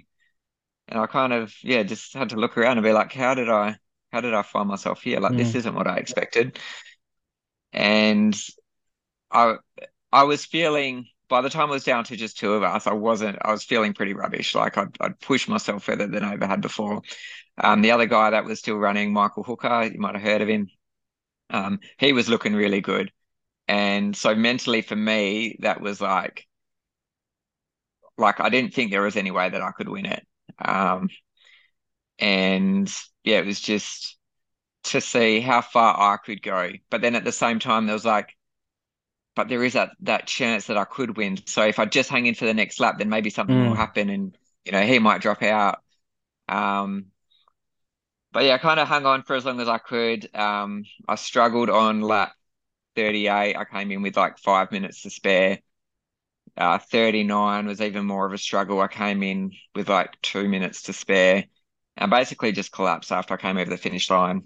And 0.88 0.98
I 0.98 1.06
kind 1.06 1.32
of 1.32 1.54
yeah 1.62 1.82
just 1.82 2.12
had 2.14 2.30
to 2.30 2.36
look 2.36 2.58
around 2.58 2.78
and 2.78 2.84
be 2.84 2.92
like, 2.92 3.12
how 3.12 3.34
did 3.34 3.48
I 3.48 3.76
how 4.12 4.20
did 4.20 4.34
I 4.34 4.42
find 4.42 4.68
myself 4.68 5.02
here? 5.02 5.20
Like, 5.20 5.32
mm. 5.32 5.38
this 5.38 5.54
isn't 5.54 5.74
what 5.74 5.86
I 5.86 5.96
expected. 5.96 6.58
And 7.72 8.36
I 9.30 9.56
I 10.12 10.24
was 10.24 10.44
feeling 10.44 11.06
by 11.28 11.40
the 11.40 11.48
time 11.48 11.70
it 11.70 11.72
was 11.72 11.84
down 11.84 12.04
to 12.04 12.14
just 12.14 12.36
two 12.38 12.52
of 12.52 12.62
us, 12.62 12.86
I 12.86 12.92
wasn't. 12.92 13.38
I 13.40 13.52
was 13.52 13.64
feeling 13.64 13.94
pretty 13.94 14.12
rubbish. 14.12 14.54
Like 14.54 14.76
I'd, 14.76 14.94
I'd 15.00 15.18
pushed 15.18 15.48
myself 15.48 15.82
further 15.82 16.06
than 16.06 16.22
I 16.22 16.34
ever 16.34 16.46
had 16.46 16.60
before. 16.60 17.00
Um, 17.62 17.80
the 17.80 17.92
other 17.92 18.06
guy 18.06 18.30
that 18.30 18.44
was 18.44 18.58
still 18.58 18.76
running, 18.76 19.12
Michael 19.12 19.44
Hooker, 19.44 19.90
you 19.92 19.98
might 19.98 20.14
have 20.14 20.22
heard 20.22 20.42
of 20.42 20.48
him. 20.48 20.68
Um, 21.50 21.80
he 21.98 22.12
was 22.12 22.28
looking 22.28 22.54
really 22.54 22.80
good, 22.80 23.12
and 23.68 24.16
so 24.16 24.34
mentally 24.34 24.82
for 24.82 24.96
me, 24.96 25.56
that 25.60 25.80
was 25.80 26.00
like, 26.00 26.46
like 28.18 28.40
I 28.40 28.48
didn't 28.48 28.74
think 28.74 28.90
there 28.90 29.02
was 29.02 29.16
any 29.16 29.30
way 29.30 29.48
that 29.48 29.62
I 29.62 29.70
could 29.72 29.88
win 29.88 30.06
it. 30.06 30.26
Um, 30.58 31.08
and 32.18 32.92
yeah, 33.24 33.38
it 33.38 33.46
was 33.46 33.60
just 33.60 34.18
to 34.84 35.00
see 35.00 35.40
how 35.40 35.60
far 35.60 35.98
I 35.98 36.16
could 36.16 36.42
go. 36.42 36.70
But 36.90 37.02
then 37.02 37.14
at 37.14 37.24
the 37.24 37.32
same 37.32 37.58
time, 37.58 37.86
there 37.86 37.94
was 37.94 38.04
like 38.04 38.34
but 39.34 39.48
there 39.48 39.64
is 39.64 39.72
that 39.74 39.90
that 40.00 40.26
chance 40.26 40.66
that 40.66 40.76
I 40.76 40.84
could 40.84 41.16
win. 41.16 41.38
So 41.46 41.62
if 41.64 41.78
I 41.78 41.86
just 41.86 42.10
hang 42.10 42.26
in 42.26 42.34
for 42.34 42.44
the 42.44 42.54
next 42.54 42.80
lap, 42.80 42.98
then 42.98 43.08
maybe 43.08 43.30
something 43.30 43.56
mm. 43.56 43.68
will 43.68 43.74
happen, 43.74 44.10
and 44.10 44.36
you 44.64 44.72
know 44.72 44.82
he 44.82 44.98
might 44.98 45.22
drop 45.22 45.42
out. 45.42 45.78
Um, 46.48 47.06
but 48.32 48.44
yeah, 48.44 48.54
I 48.54 48.58
kind 48.58 48.80
of 48.80 48.88
hung 48.88 49.06
on 49.06 49.22
for 49.22 49.36
as 49.36 49.44
long 49.44 49.60
as 49.60 49.68
I 49.68 49.78
could. 49.78 50.34
Um, 50.34 50.84
I 51.06 51.16
struggled 51.16 51.70
on 51.70 52.00
lap 52.00 52.32
38. 52.96 53.56
I 53.56 53.64
came 53.64 53.90
in 53.90 54.02
with 54.02 54.16
like 54.16 54.38
five 54.38 54.72
minutes 54.72 55.02
to 55.02 55.10
spare. 55.10 55.58
Uh, 56.56 56.78
39 56.78 57.66
was 57.66 57.80
even 57.80 58.04
more 58.04 58.26
of 58.26 58.32
a 58.32 58.38
struggle. 58.38 58.80
I 58.80 58.88
came 58.88 59.22
in 59.22 59.52
with 59.74 59.88
like 59.88 60.20
two 60.20 60.48
minutes 60.48 60.82
to 60.82 60.92
spare 60.92 61.44
and 61.96 62.10
basically 62.10 62.52
just 62.52 62.72
collapsed 62.72 63.12
after 63.12 63.34
I 63.34 63.38
came 63.38 63.56
over 63.56 63.70
the 63.70 63.76
finish 63.76 64.10
line. 64.10 64.42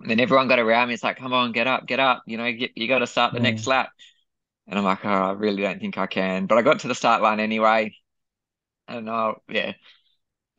And 0.00 0.10
then 0.10 0.20
everyone 0.20 0.48
got 0.48 0.58
around 0.58 0.88
me. 0.88 0.94
It's 0.94 1.02
like, 1.02 1.18
come 1.18 1.32
on, 1.32 1.52
get 1.52 1.66
up, 1.66 1.86
get 1.86 2.00
up. 2.00 2.22
You 2.26 2.38
know, 2.38 2.46
you, 2.46 2.68
you 2.74 2.88
got 2.88 3.00
to 3.00 3.06
start 3.06 3.32
the 3.32 3.38
mm. 3.38 3.44
next 3.44 3.66
lap. 3.66 3.90
And 4.66 4.78
I'm 4.78 4.84
like, 4.84 5.04
oh, 5.04 5.08
I 5.08 5.32
really 5.32 5.62
don't 5.62 5.80
think 5.80 5.98
I 5.98 6.06
can. 6.06 6.46
But 6.46 6.58
I 6.58 6.62
got 6.62 6.80
to 6.80 6.88
the 6.88 6.94
start 6.94 7.22
line 7.22 7.40
anyway. 7.40 7.94
And 8.88 9.10
I, 9.10 9.34
yeah, 9.48 9.72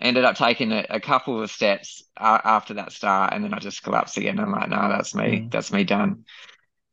ended 0.01 0.25
up 0.25 0.35
taking 0.35 0.71
a, 0.71 0.85
a 0.89 0.99
couple 0.99 1.41
of 1.41 1.51
steps 1.51 2.03
uh, 2.17 2.39
after 2.43 2.73
that 2.75 2.91
start. 2.91 3.33
And 3.33 3.43
then 3.43 3.53
I 3.53 3.59
just 3.59 3.83
collapsed 3.83 4.17
again. 4.17 4.39
I'm 4.39 4.51
like, 4.51 4.69
no, 4.69 4.89
that's 4.89 5.13
me. 5.13 5.41
Mm. 5.41 5.51
That's 5.51 5.71
me 5.71 5.83
done. 5.83 6.25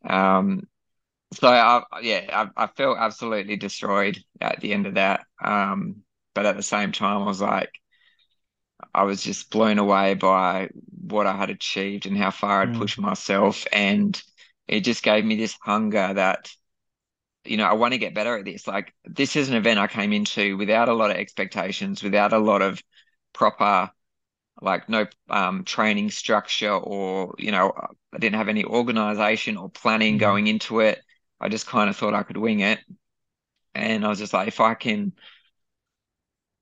Um, 0.05 0.63
so 1.33 1.49
I, 1.49 1.83
yeah, 2.03 2.49
I, 2.57 2.65
I 2.65 2.67
felt 2.69 2.99
absolutely 2.99 3.57
destroyed 3.57 4.19
at 4.41 4.61
the 4.61 4.73
end 4.73 4.87
of 4.87 4.95
that. 4.95 5.25
Um, 5.43 6.03
but 6.35 6.47
at 6.47 6.57
the 6.57 6.63
same 6.63 6.93
time, 6.93 7.23
I 7.23 7.27
was 7.27 7.41
like, 7.41 7.71
I 8.95 9.03
was 9.03 9.23
just 9.23 9.51
blown 9.51 9.79
away 9.79 10.15
by 10.15 10.69
what 11.01 11.27
I 11.27 11.37
had 11.37 11.51
achieved 11.51 12.07
and 12.07 12.17
how 12.17 12.31
far 12.31 12.63
I'd 12.63 12.71
mm. 12.71 12.79
pushed 12.79 12.99
myself. 12.99 13.67
And 13.73 14.21
it 14.67 14.81
just 14.81 15.03
gave 15.03 15.25
me 15.25 15.37
this 15.37 15.57
hunger 15.63 16.15
that, 16.15 16.51
you 17.45 17.57
know, 17.57 17.65
I 17.65 17.73
want 17.73 17.93
to 17.93 17.99
get 17.99 18.15
better 18.15 18.37
at 18.39 18.45
this. 18.45 18.67
Like, 18.67 18.95
this 19.05 19.35
is 19.35 19.49
an 19.49 19.57
event 19.57 19.81
I 19.81 19.87
came 19.87 20.13
into 20.13 20.57
without 20.57 20.89
a 20.89 20.95
lot 20.95 21.11
of 21.11 21.17
expectations, 21.17 22.03
without 22.03 22.33
a 22.33 22.39
lot 22.39 22.63
of 22.63 22.83
proper, 23.33 23.91
like, 24.61 24.89
no 24.89 25.07
um, 25.29 25.65
training 25.65 26.11
structure, 26.11 26.73
or, 26.73 27.35
you 27.39 27.53
know, 27.53 27.73
I 28.13 28.19
didn't 28.19 28.37
have 28.37 28.49
any 28.49 28.65
organization 28.65 29.57
or 29.57 29.69
planning 29.71 30.17
mm. 30.17 30.21
going 30.21 30.47
into 30.47 30.81
it. 30.81 31.01
I 31.41 31.49
just 31.49 31.67
kind 31.67 31.89
of 31.89 31.97
thought 31.97 32.15
I 32.15 32.25
could 32.25 32.37
wing 32.37 32.61
it. 32.61 32.81
And 33.75 34.05
I 34.05 34.09
was 34.09 34.19
just 34.19 34.33
like, 34.33 34.49
if 34.49 34.61
I 34.61 34.75
can, 34.75 35.13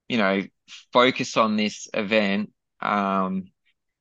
you 0.09 0.19
know, 0.19 0.43
focus 0.93 1.37
on 1.37 1.57
this 1.57 1.89
event, 1.95 2.53
um, 2.81 3.45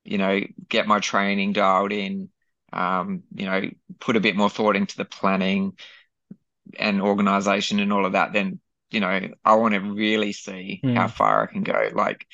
you 0.04 0.18
know, 0.18 0.42
get 0.68 0.88
my 0.88 1.00
training 1.00 1.54
dialed 1.54 1.92
in, 1.92 2.30
um, 2.74 3.24
you 3.34 3.46
know, 3.46 3.62
put 4.00 4.18
a 4.18 4.20
bit 4.20 4.36
more 4.36 4.50
thought 4.50 4.76
into 4.76 4.98
the 4.98 5.06
planning 5.06 5.78
and 6.78 7.02
organization 7.02 7.80
and 7.80 7.94
all 7.94 8.06
of 8.06 8.14
that, 8.14 8.34
then, 8.34 8.60
you 8.92 9.00
know, 9.00 9.30
I 9.46 9.56
want 9.56 9.76
to 9.76 9.80
really 9.80 10.34
see 10.34 10.82
mm. 10.84 10.96
how 10.96 11.08
far 11.08 11.44
I 11.44 11.52
can 11.52 11.64
go. 11.64 11.90
Like, 11.94 12.28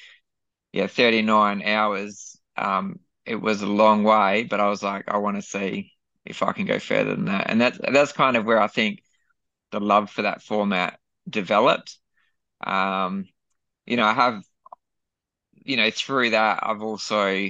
yeah, 0.73 0.87
39 0.87 1.61
hours, 1.63 2.37
um, 2.57 2.99
it 3.25 3.35
was 3.35 3.61
a 3.61 3.67
long 3.67 4.03
way, 4.03 4.43
but 4.43 4.59
I 4.59 4.69
was 4.69 4.83
like, 4.83 5.05
I 5.09 5.17
want 5.17 5.37
to 5.37 5.41
see 5.41 5.91
if 6.25 6.43
I 6.43 6.53
can 6.53 6.65
go 6.65 6.79
further 6.79 7.15
than 7.15 7.25
that. 7.25 7.49
And 7.49 7.61
that's 7.61 7.79
that's 7.91 8.11
kind 8.13 8.37
of 8.37 8.45
where 8.45 8.59
I 8.61 8.67
think 8.67 9.01
the 9.71 9.79
love 9.81 10.11
for 10.11 10.23
that 10.23 10.43
format 10.43 10.99
developed. 11.29 11.97
Um, 12.65 13.25
you 13.87 13.97
know, 13.97 14.05
I 14.05 14.13
have, 14.13 14.43
you 15.63 15.77
know, 15.77 15.91
through 15.91 16.31
that, 16.31 16.59
I've 16.63 16.81
also 16.81 17.49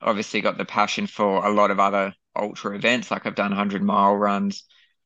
obviously 0.00 0.40
got 0.40 0.58
the 0.58 0.64
passion 0.64 1.06
for 1.06 1.44
a 1.44 1.52
lot 1.52 1.70
of 1.70 1.80
other 1.80 2.14
ultra 2.36 2.74
events. 2.76 3.10
Like 3.10 3.26
I've 3.26 3.34
done 3.34 3.50
100 3.50 3.82
mile 3.82 4.14
runs, 4.14 4.64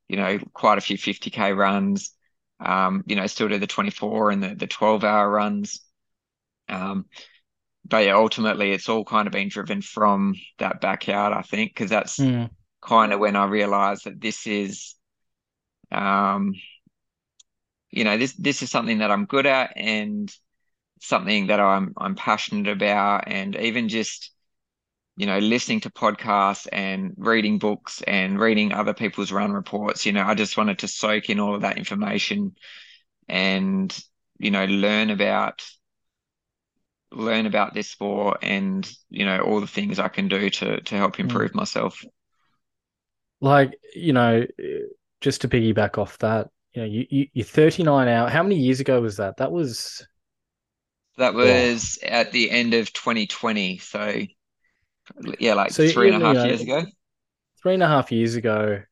you 0.08 0.16
know, 0.16 0.38
quite 0.52 0.78
a 0.78 0.82
few 0.82 0.96
50K 0.98 1.52
runs, 1.52 2.12
um, 2.60 3.04
you 3.06 3.16
know, 3.16 3.26
still 3.26 3.48
do 3.48 3.58
the 3.58 3.66
24 3.66 4.30
and 4.30 4.42
the, 4.42 4.54
the 4.54 4.66
12 4.66 5.04
hour 5.04 5.28
runs. 5.30 5.80
Um, 6.68 7.06
but 7.84 8.04
yeah, 8.04 8.14
ultimately, 8.14 8.72
it's 8.72 8.88
all 8.88 9.04
kind 9.04 9.26
of 9.26 9.32
been 9.32 9.48
driven 9.48 9.80
from 9.80 10.34
that 10.58 10.80
backyard, 10.80 11.32
I 11.32 11.42
think, 11.42 11.70
because 11.70 11.90
that's 11.90 12.18
mm. 12.18 12.50
kind 12.82 13.12
of 13.12 13.20
when 13.20 13.37
I 13.37 13.46
realized 13.46 14.04
that 14.04 14.20
this 14.20 14.46
is, 14.46 14.94
um, 15.90 16.52
you 17.90 18.04
know 18.04 18.16
this 18.16 18.32
this 18.34 18.62
is 18.62 18.70
something 18.70 18.98
that 18.98 19.10
I'm 19.10 19.25
good 19.25 19.46
at 19.46 19.72
and 19.76 20.32
something 21.00 21.48
that 21.48 21.60
I'm 21.60 21.94
I'm 21.96 22.14
passionate 22.14 22.68
about 22.68 23.25
and 23.26 23.56
even 23.56 23.88
just 23.88 24.30
you 25.16 25.26
know 25.26 25.38
listening 25.38 25.80
to 25.80 25.90
podcasts 25.90 26.66
and 26.70 27.14
reading 27.16 27.58
books 27.58 28.02
and 28.06 28.38
reading 28.38 28.72
other 28.72 28.94
people's 28.94 29.32
run 29.32 29.52
reports 29.52 30.04
you 30.04 30.12
know 30.12 30.22
I 30.22 30.34
just 30.34 30.56
wanted 30.56 30.80
to 30.80 30.88
soak 30.88 31.30
in 31.30 31.40
all 31.40 31.54
of 31.54 31.62
that 31.62 31.78
information 31.78 32.56
and 33.28 33.96
you 34.38 34.50
know 34.50 34.64
learn 34.66 35.10
about 35.10 35.64
learn 37.12 37.46
about 37.46 37.74
this 37.74 37.88
sport 37.88 38.38
and 38.42 38.90
you 39.08 39.24
know 39.24 39.40
all 39.40 39.60
the 39.60 39.66
things 39.66 39.98
I 39.98 40.08
can 40.08 40.28
do 40.28 40.50
to 40.50 40.80
to 40.80 40.94
help 40.94 41.16
hmm. 41.16 41.22
improve 41.22 41.52
mm. 41.52 41.56
myself 41.56 42.04
like 43.40 43.78
you 43.94 44.12
know 44.12 44.46
just 45.20 45.40
to 45.40 45.48
piggyback 45.48 45.96
off 45.98 46.18
that 46.18 46.48
you 46.74 46.82
know, 46.82 46.86
you, 46.86 47.06
you 47.10 47.26
you're 47.32 47.44
39 47.44 48.08
out. 48.08 48.30
How 48.30 48.42
many 48.42 48.56
years 48.56 48.80
ago 48.80 49.00
was 49.00 49.16
that? 49.16 49.38
That 49.38 49.50
was 49.50 50.06
that 51.16 51.34
was 51.34 51.98
oh. 52.04 52.06
at 52.06 52.30
the 52.30 52.50
end 52.50 52.74
of 52.74 52.92
2020. 52.92 53.78
So 53.78 54.22
yeah, 55.38 55.54
like 55.54 55.72
so 55.72 55.88
three 55.88 56.12
and 56.12 56.22
a 56.22 56.26
half 56.26 56.36
know, 56.36 56.44
years 56.44 56.60
ago. 56.60 56.84
Three 57.62 57.74
and 57.74 57.82
a 57.82 57.88
half 57.88 58.12
years 58.12 58.36
ago, 58.36 58.82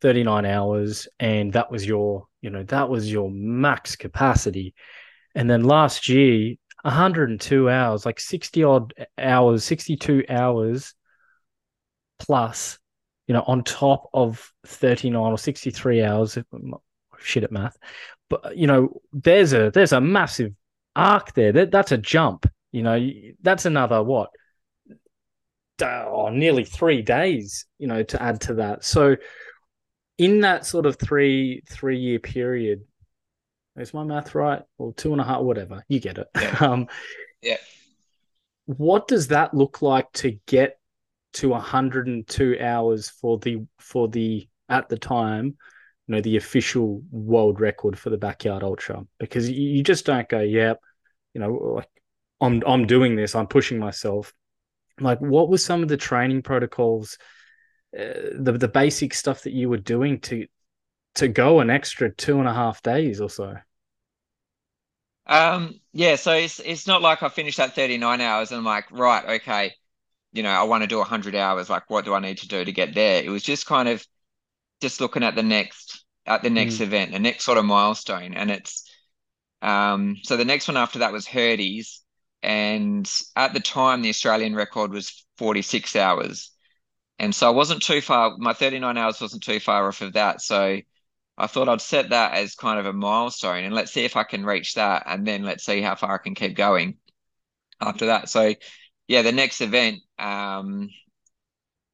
39 0.00 0.46
hours, 0.46 1.08
and 1.18 1.52
that 1.54 1.68
was 1.72 1.84
your, 1.84 2.28
you 2.40 2.50
know, 2.50 2.62
that 2.64 2.88
was 2.88 3.10
your 3.10 3.28
max 3.28 3.96
capacity. 3.96 4.72
And 5.34 5.50
then 5.50 5.64
last 5.64 6.08
year, 6.08 6.54
102 6.86 7.68
hours, 7.68 8.06
like 8.06 8.20
60 8.20 8.64
odd 8.64 8.94
hours, 9.18 9.64
62 9.64 10.24
hours 10.28 10.94
plus 12.18 12.78
you 13.26 13.32
know, 13.32 13.44
on 13.46 13.64
top 13.64 14.08
of 14.14 14.52
39 14.66 15.20
or 15.20 15.38
63 15.38 16.02
hours, 16.02 16.38
shit 17.18 17.44
at 17.44 17.52
math. 17.52 17.76
But 18.28 18.56
you 18.56 18.66
know, 18.66 19.00
there's 19.12 19.52
a 19.52 19.70
there's 19.70 19.92
a 19.92 20.00
massive 20.00 20.52
arc 20.94 21.34
there. 21.34 21.52
That 21.52 21.70
that's 21.70 21.92
a 21.92 21.98
jump. 21.98 22.46
You 22.72 22.82
know, 22.82 23.10
that's 23.42 23.64
another 23.64 24.02
what? 24.02 24.30
Oh, 25.82 26.30
nearly 26.30 26.64
three 26.64 27.02
days. 27.02 27.66
You 27.78 27.88
know, 27.88 28.02
to 28.04 28.22
add 28.22 28.40
to 28.42 28.54
that. 28.54 28.84
So, 28.84 29.16
in 30.18 30.40
that 30.40 30.66
sort 30.66 30.86
of 30.86 30.96
three 30.96 31.62
three 31.68 31.98
year 31.98 32.18
period, 32.18 32.82
is 33.76 33.94
my 33.94 34.04
math 34.04 34.34
right? 34.34 34.62
Or 34.78 34.92
two 34.94 35.12
and 35.12 35.20
a 35.20 35.24
half, 35.24 35.42
whatever. 35.42 35.84
You 35.88 36.00
get 36.00 36.18
it. 36.18 36.28
Yeah. 36.34 36.56
um, 36.60 36.88
Yeah. 37.42 37.56
What 38.66 39.06
does 39.06 39.28
that 39.28 39.54
look 39.54 39.80
like 39.80 40.10
to 40.14 40.38
get 40.46 40.78
to 41.34 41.50
102 41.50 42.56
hours 42.60 43.10
for 43.10 43.38
the 43.38 43.64
for 43.78 44.08
the 44.08 44.48
at 44.68 44.88
the 44.88 44.98
time, 44.98 45.56
you 46.06 46.14
know, 46.14 46.20
the 46.20 46.36
official 46.36 47.02
world 47.10 47.60
record 47.60 47.98
for 47.98 48.10
the 48.10 48.18
backyard 48.18 48.64
ultra? 48.64 49.04
Because 49.20 49.48
you, 49.48 49.68
you 49.68 49.82
just 49.82 50.06
don't 50.06 50.28
go, 50.28 50.40
yep, 50.40 50.80
you 51.34 51.40
know, 51.40 51.52
like 51.52 51.88
I'm 52.40 52.62
I'm 52.66 52.86
doing 52.86 53.14
this, 53.14 53.34
I'm 53.34 53.46
pushing 53.46 53.78
myself. 53.78 54.32
Like, 54.98 55.20
what 55.20 55.48
were 55.48 55.58
some 55.58 55.82
of 55.82 55.88
the 55.88 55.96
training 55.98 56.42
protocols, 56.42 57.18
uh, 57.96 58.32
the 58.38 58.52
the 58.52 58.68
basic 58.68 59.14
stuff 59.14 59.42
that 59.42 59.52
you 59.52 59.68
were 59.68 59.76
doing 59.76 60.20
to 60.20 60.46
to 61.16 61.28
go 61.28 61.60
an 61.60 61.70
extra 61.70 62.10
two 62.10 62.38
and 62.40 62.48
a 62.48 62.54
half 62.54 62.82
days 62.82 63.20
or 63.20 63.30
so? 63.30 63.56
Um, 65.26 65.80
yeah, 65.92 66.16
so 66.16 66.32
it's 66.32 66.60
it's 66.60 66.86
not 66.86 67.02
like 67.02 67.22
I 67.22 67.28
finished 67.28 67.56
that 67.58 67.74
39 67.74 68.20
hours 68.20 68.50
and 68.52 68.58
I'm 68.58 68.64
like, 68.64 68.90
right, 68.92 69.40
okay, 69.40 69.72
you 70.32 70.42
know, 70.42 70.50
I 70.50 70.64
want 70.64 70.82
to 70.82 70.88
do 70.88 70.98
100 70.98 71.34
hours. 71.36 71.70
Like, 71.70 71.90
what 71.90 72.04
do 72.04 72.14
I 72.14 72.20
need 72.20 72.38
to 72.40 72.48
do 72.48 72.64
to 72.64 72.72
get 72.72 72.94
there? 72.94 73.22
It 73.24 73.30
was 73.30 73.42
just 73.44 73.66
kind 73.66 73.88
of 73.88 74.06
just 74.82 75.00
looking 75.00 75.24
at 75.24 75.36
the 75.36 75.42
next 75.44 76.04
at 76.26 76.42
the 76.42 76.50
next 76.50 76.80
Mm. 76.80 76.82
event, 76.82 77.12
the 77.12 77.20
next 77.20 77.44
sort 77.44 77.58
of 77.58 77.64
milestone, 77.66 78.34
and 78.34 78.50
it's 78.50 78.90
um, 79.62 80.16
so 80.24 80.36
the 80.36 80.44
next 80.46 80.68
one 80.68 80.76
after 80.78 81.00
that 81.00 81.12
was 81.12 81.26
Hurdy's, 81.28 82.02
and 82.42 83.10
at 83.36 83.54
the 83.54 83.60
time 83.60 84.02
the 84.02 84.10
Australian 84.10 84.54
record 84.56 84.92
was 84.92 85.26
46 85.38 85.96
hours, 85.96 86.52
and 87.18 87.34
so 87.34 87.46
I 87.48 87.50
wasn't 87.50 87.82
too 87.82 88.00
far. 88.02 88.36
My 88.38 88.52
39 88.54 88.98
hours 88.98 89.20
wasn't 89.20 89.42
too 89.44 89.60
far 89.60 89.88
off 89.88 90.02
of 90.02 90.14
that, 90.14 90.40
so. 90.42 90.80
I 91.38 91.46
thought 91.46 91.68
I'd 91.68 91.80
set 91.80 92.10
that 92.10 92.34
as 92.34 92.54
kind 92.54 92.78
of 92.78 92.86
a 92.86 92.92
milestone 92.92 93.64
and 93.64 93.74
let's 93.74 93.92
see 93.92 94.04
if 94.04 94.16
I 94.16 94.24
can 94.24 94.44
reach 94.44 94.74
that 94.74 95.04
and 95.06 95.26
then 95.26 95.42
let's 95.42 95.64
see 95.64 95.82
how 95.82 95.94
far 95.94 96.14
I 96.14 96.18
can 96.18 96.34
keep 96.34 96.56
going 96.56 96.96
after 97.80 98.06
that. 98.06 98.28
So 98.28 98.54
yeah, 99.08 99.22
the 99.22 99.32
next 99.32 99.60
event, 99.60 99.98
um, 100.18 100.88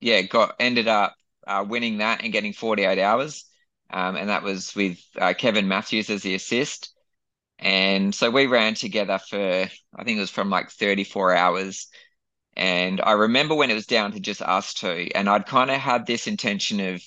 yeah, 0.00 0.22
got 0.22 0.56
ended 0.58 0.88
up 0.88 1.14
uh, 1.46 1.64
winning 1.68 1.98
that 1.98 2.22
and 2.22 2.32
getting 2.32 2.52
48 2.52 2.98
hours. 2.98 3.44
Um, 3.90 4.16
and 4.16 4.30
that 4.30 4.42
was 4.42 4.74
with 4.74 4.98
uh, 5.20 5.34
Kevin 5.34 5.68
Matthews 5.68 6.08
as 6.08 6.22
the 6.22 6.34
assist. 6.34 6.94
And 7.58 8.14
so 8.14 8.30
we 8.30 8.46
ran 8.46 8.74
together 8.74 9.18
for, 9.18 9.36
I 9.38 10.04
think 10.04 10.16
it 10.16 10.20
was 10.20 10.30
from 10.30 10.50
like 10.50 10.70
34 10.70 11.34
hours. 11.34 11.88
And 12.54 13.00
I 13.00 13.12
remember 13.12 13.54
when 13.54 13.70
it 13.70 13.74
was 13.74 13.86
down 13.86 14.12
to 14.12 14.20
just 14.20 14.42
us 14.42 14.74
two, 14.74 15.08
and 15.14 15.28
I'd 15.28 15.46
kind 15.46 15.70
of 15.70 15.76
had 15.76 16.06
this 16.06 16.26
intention 16.26 16.80
of, 16.80 17.02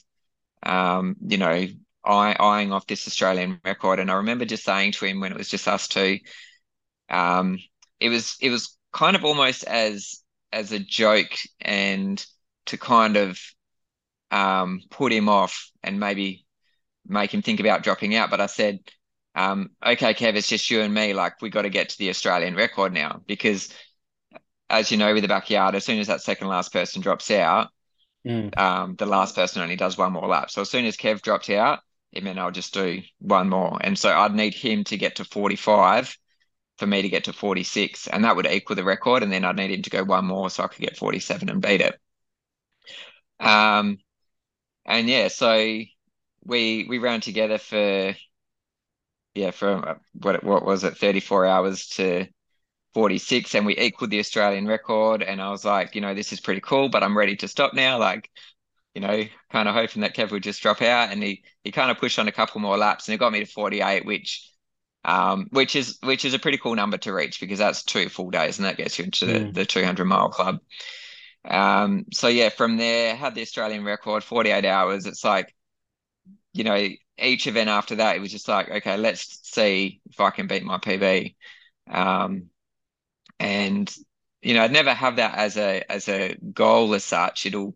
um, 0.63 1.15
you 1.21 1.37
know, 1.37 1.67
eye, 2.05 2.35
eyeing 2.39 2.71
off 2.71 2.87
this 2.87 3.07
Australian 3.07 3.59
record. 3.65 3.99
And 3.99 4.11
I 4.11 4.15
remember 4.15 4.45
just 4.45 4.63
saying 4.63 4.93
to 4.93 5.05
him 5.05 5.19
when 5.19 5.31
it 5.31 5.37
was 5.37 5.49
just 5.49 5.67
us 5.67 5.87
two, 5.87 6.19
um, 7.09 7.59
it 7.99 8.09
was 8.09 8.37
it 8.41 8.49
was 8.49 8.77
kind 8.91 9.15
of 9.15 9.25
almost 9.25 9.63
as 9.63 10.21
as 10.51 10.71
a 10.71 10.79
joke 10.79 11.31
and 11.61 12.23
to 12.67 12.77
kind 12.77 13.17
of 13.17 13.39
um, 14.31 14.81
put 14.89 15.11
him 15.11 15.29
off 15.29 15.69
and 15.83 15.99
maybe 15.99 16.45
make 17.07 17.33
him 17.33 17.41
think 17.41 17.59
about 17.59 17.83
dropping 17.83 18.15
out. 18.15 18.29
But 18.29 18.41
I 18.41 18.47
said, 18.47 18.79
um, 19.35 19.71
okay, 19.85 20.13
Kev, 20.13 20.35
it's 20.35 20.47
just 20.49 20.69
you 20.71 20.81
and 20.81 20.93
me. 20.93 21.13
Like 21.13 21.41
we 21.41 21.49
got 21.49 21.63
to 21.63 21.69
get 21.69 21.89
to 21.89 21.97
the 21.97 22.09
Australian 22.09 22.55
record 22.55 22.93
now 22.93 23.21
because, 23.27 23.69
as 24.69 24.91
you 24.91 24.97
know, 24.97 25.13
with 25.13 25.23
the 25.23 25.27
backyard, 25.27 25.75
as 25.75 25.85
soon 25.85 25.99
as 25.99 26.07
that 26.07 26.21
second 26.21 26.47
last 26.47 26.71
person 26.73 27.01
drops 27.01 27.29
out, 27.31 27.69
Mm. 28.25 28.57
um, 28.57 28.95
the 28.95 29.05
last 29.05 29.35
person 29.35 29.61
only 29.61 29.75
does 29.75 29.97
one 29.97 30.11
more 30.11 30.27
lap. 30.27 30.49
So 30.49 30.61
as 30.61 30.69
soon 30.69 30.85
as 30.85 30.97
Kev 30.97 31.21
dropped 31.21 31.49
out, 31.51 31.81
it 32.15 32.23
then 32.23 32.39
I'll 32.39 32.51
just 32.51 32.73
do 32.73 33.01
one 33.19 33.49
more. 33.49 33.77
And 33.81 33.97
so 33.97 34.11
I'd 34.11 34.33
need 34.33 34.53
him 34.55 34.83
to 34.85 34.97
get 34.97 35.17
to 35.17 35.25
45 35.25 36.17
for 36.77 36.87
me 36.87 37.01
to 37.01 37.09
get 37.09 37.25
to 37.25 37.33
46. 37.33 38.07
And 38.07 38.23
that 38.25 38.35
would 38.35 38.47
equal 38.47 38.75
the 38.75 38.83
record. 38.83 39.23
And 39.23 39.31
then 39.31 39.45
I'd 39.45 39.55
need 39.57 39.71
him 39.71 39.81
to 39.83 39.89
go 39.89 40.03
one 40.03 40.25
more 40.25 40.49
so 40.49 40.63
I 40.63 40.67
could 40.67 40.81
get 40.81 40.97
47 40.97 41.49
and 41.49 41.61
beat 41.61 41.81
it. 41.81 41.99
Um, 43.39 43.97
and 44.85 45.09
yeah, 45.09 45.29
so 45.29 45.55
we 46.45 46.85
we 46.89 46.97
ran 46.99 47.21
together 47.21 47.57
for 47.57 48.15
yeah, 49.33 49.51
for 49.51 49.99
what 50.13 50.43
what 50.43 50.65
was 50.65 50.83
it, 50.83 50.97
34 50.97 51.45
hours 51.45 51.87
to 51.89 52.27
46 52.93 53.53
and 53.55 53.65
we 53.65 53.77
equaled 53.77 54.11
the 54.11 54.19
Australian 54.19 54.67
record 54.67 55.21
and 55.23 55.41
I 55.41 55.49
was 55.51 55.65
like, 55.65 55.95
you 55.95 56.01
know, 56.01 56.13
this 56.13 56.31
is 56.33 56.39
pretty 56.39 56.61
cool, 56.61 56.89
but 56.89 57.03
I'm 57.03 57.17
ready 57.17 57.35
to 57.37 57.47
stop 57.47 57.73
now. 57.73 57.99
Like, 57.99 58.29
you 58.95 59.01
know, 59.01 59.23
kind 59.51 59.69
of 59.69 59.75
hoping 59.75 60.03
that 60.03 60.15
Kev 60.15 60.31
would 60.31 60.43
just 60.43 60.61
drop 60.63 60.81
out 60.81 61.11
and 61.11 61.23
he 61.23 61.43
he 61.63 61.71
kind 61.71 61.91
of 61.91 61.99
pushed 61.99 62.19
on 62.19 62.29
a 62.29 62.33
couple 62.33 62.61
more 62.61 62.77
laps 62.77 63.07
and 63.07 63.15
it 63.15 63.19
got 63.19 63.33
me 63.33 63.41
to 63.41 63.47
48, 63.47 64.05
which 64.05 64.49
um 65.05 65.47
which 65.51 65.75
is 65.75 65.99
which 66.03 66.25
is 66.25 66.33
a 66.33 66.39
pretty 66.39 66.57
cool 66.57 66.75
number 66.75 66.97
to 66.99 67.13
reach 67.13 67.39
because 67.41 67.59
that's 67.59 67.83
two 67.83 68.09
full 68.09 68.31
days 68.31 68.57
and 68.59 68.65
that 68.65 68.77
gets 68.77 68.99
you 68.99 69.05
into 69.05 69.25
the, 69.27 69.47
Mm. 69.49 69.53
the 69.53 69.65
200 69.65 70.05
mile 70.05 70.29
club. 70.29 70.59
Um 71.45 72.05
so 72.13 72.27
yeah, 72.29 72.49
from 72.49 72.77
there 72.77 73.15
had 73.15 73.35
the 73.35 73.41
Australian 73.41 73.83
record 73.85 74.23
48 74.23 74.65
hours. 74.65 75.05
It's 75.07 75.23
like, 75.23 75.53
you 76.53 76.63
know, 76.63 76.87
each 77.17 77.47
event 77.47 77.69
after 77.69 77.95
that 77.95 78.15
it 78.15 78.19
was 78.19 78.31
just 78.31 78.47
like, 78.47 78.69
okay, 78.69 78.97
let's 78.97 79.39
see 79.49 80.01
if 80.09 80.19
I 80.19 80.31
can 80.31 80.47
beat 80.47 80.63
my 80.63 80.77
PB. 80.77 81.35
Um 81.89 82.49
and 83.39 83.93
you 84.41 84.53
know, 84.55 84.63
I'd 84.63 84.71
never 84.73 84.93
have 84.93 85.17
that 85.17 85.35
as 85.37 85.57
a 85.57 85.83
as 85.91 86.09
a 86.09 86.35
goal 86.53 86.93
as 86.95 87.03
such. 87.03 87.45
It'll 87.45 87.75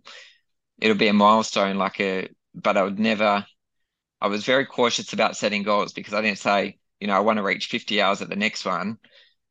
it'll 0.81 0.97
be 0.97 1.07
a 1.07 1.13
milestone 1.13 1.77
like 1.77 1.99
a 1.99 2.29
but 2.55 2.77
I 2.77 2.83
would 2.83 2.99
never 2.99 3.45
I 4.21 4.27
was 4.27 4.45
very 4.45 4.65
cautious 4.65 5.13
about 5.13 5.37
setting 5.37 5.63
goals 5.63 5.93
because 5.93 6.13
I 6.13 6.21
didn't 6.21 6.39
say, 6.39 6.77
you 6.99 7.07
know, 7.07 7.15
I 7.15 7.19
want 7.19 7.37
to 7.37 7.43
reach 7.43 7.67
50 7.67 8.01
hours 8.01 8.21
at 8.21 8.29
the 8.29 8.35
next 8.35 8.65
one 8.65 8.97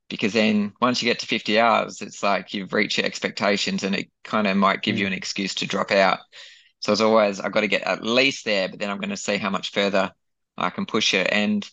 because 0.09 0.33
then 0.35 0.75
once 0.81 1.03
you 1.03 1.09
get 1.09 1.21
to 1.21 1.27
50 1.27 1.59
hours, 1.61 2.03
it's 2.03 2.23
like 2.23 2.55
you've 2.55 2.73
reached 2.73 2.99
your 2.99 3.07
expectations 3.07 3.85
and 3.85 3.95
it 3.95 4.11
kind 4.25 4.47
of 4.47 4.57
might 4.57 4.83
give 4.83 4.99
you 4.99 5.07
an 5.07 5.13
excuse 5.15 5.55
to 5.57 5.67
drop 5.67 5.91
out. 5.91 6.21
So 6.81 6.93
it's 6.93 7.01
always 7.01 7.41
I've 7.41 7.53
got 7.53 7.63
to 7.63 7.69
get 7.69 7.83
at 7.83 8.05
least 8.05 8.45
there, 8.45 8.69
but 8.69 8.79
then 8.79 8.91
I'm 8.91 8.99
going 9.01 9.11
to 9.11 9.17
see 9.17 9.39
how 9.39 9.51
much 9.51 9.73
further 9.73 10.13
I 10.57 10.71
can 10.71 10.87
push 10.87 11.15
it. 11.15 11.29
And 11.33 11.69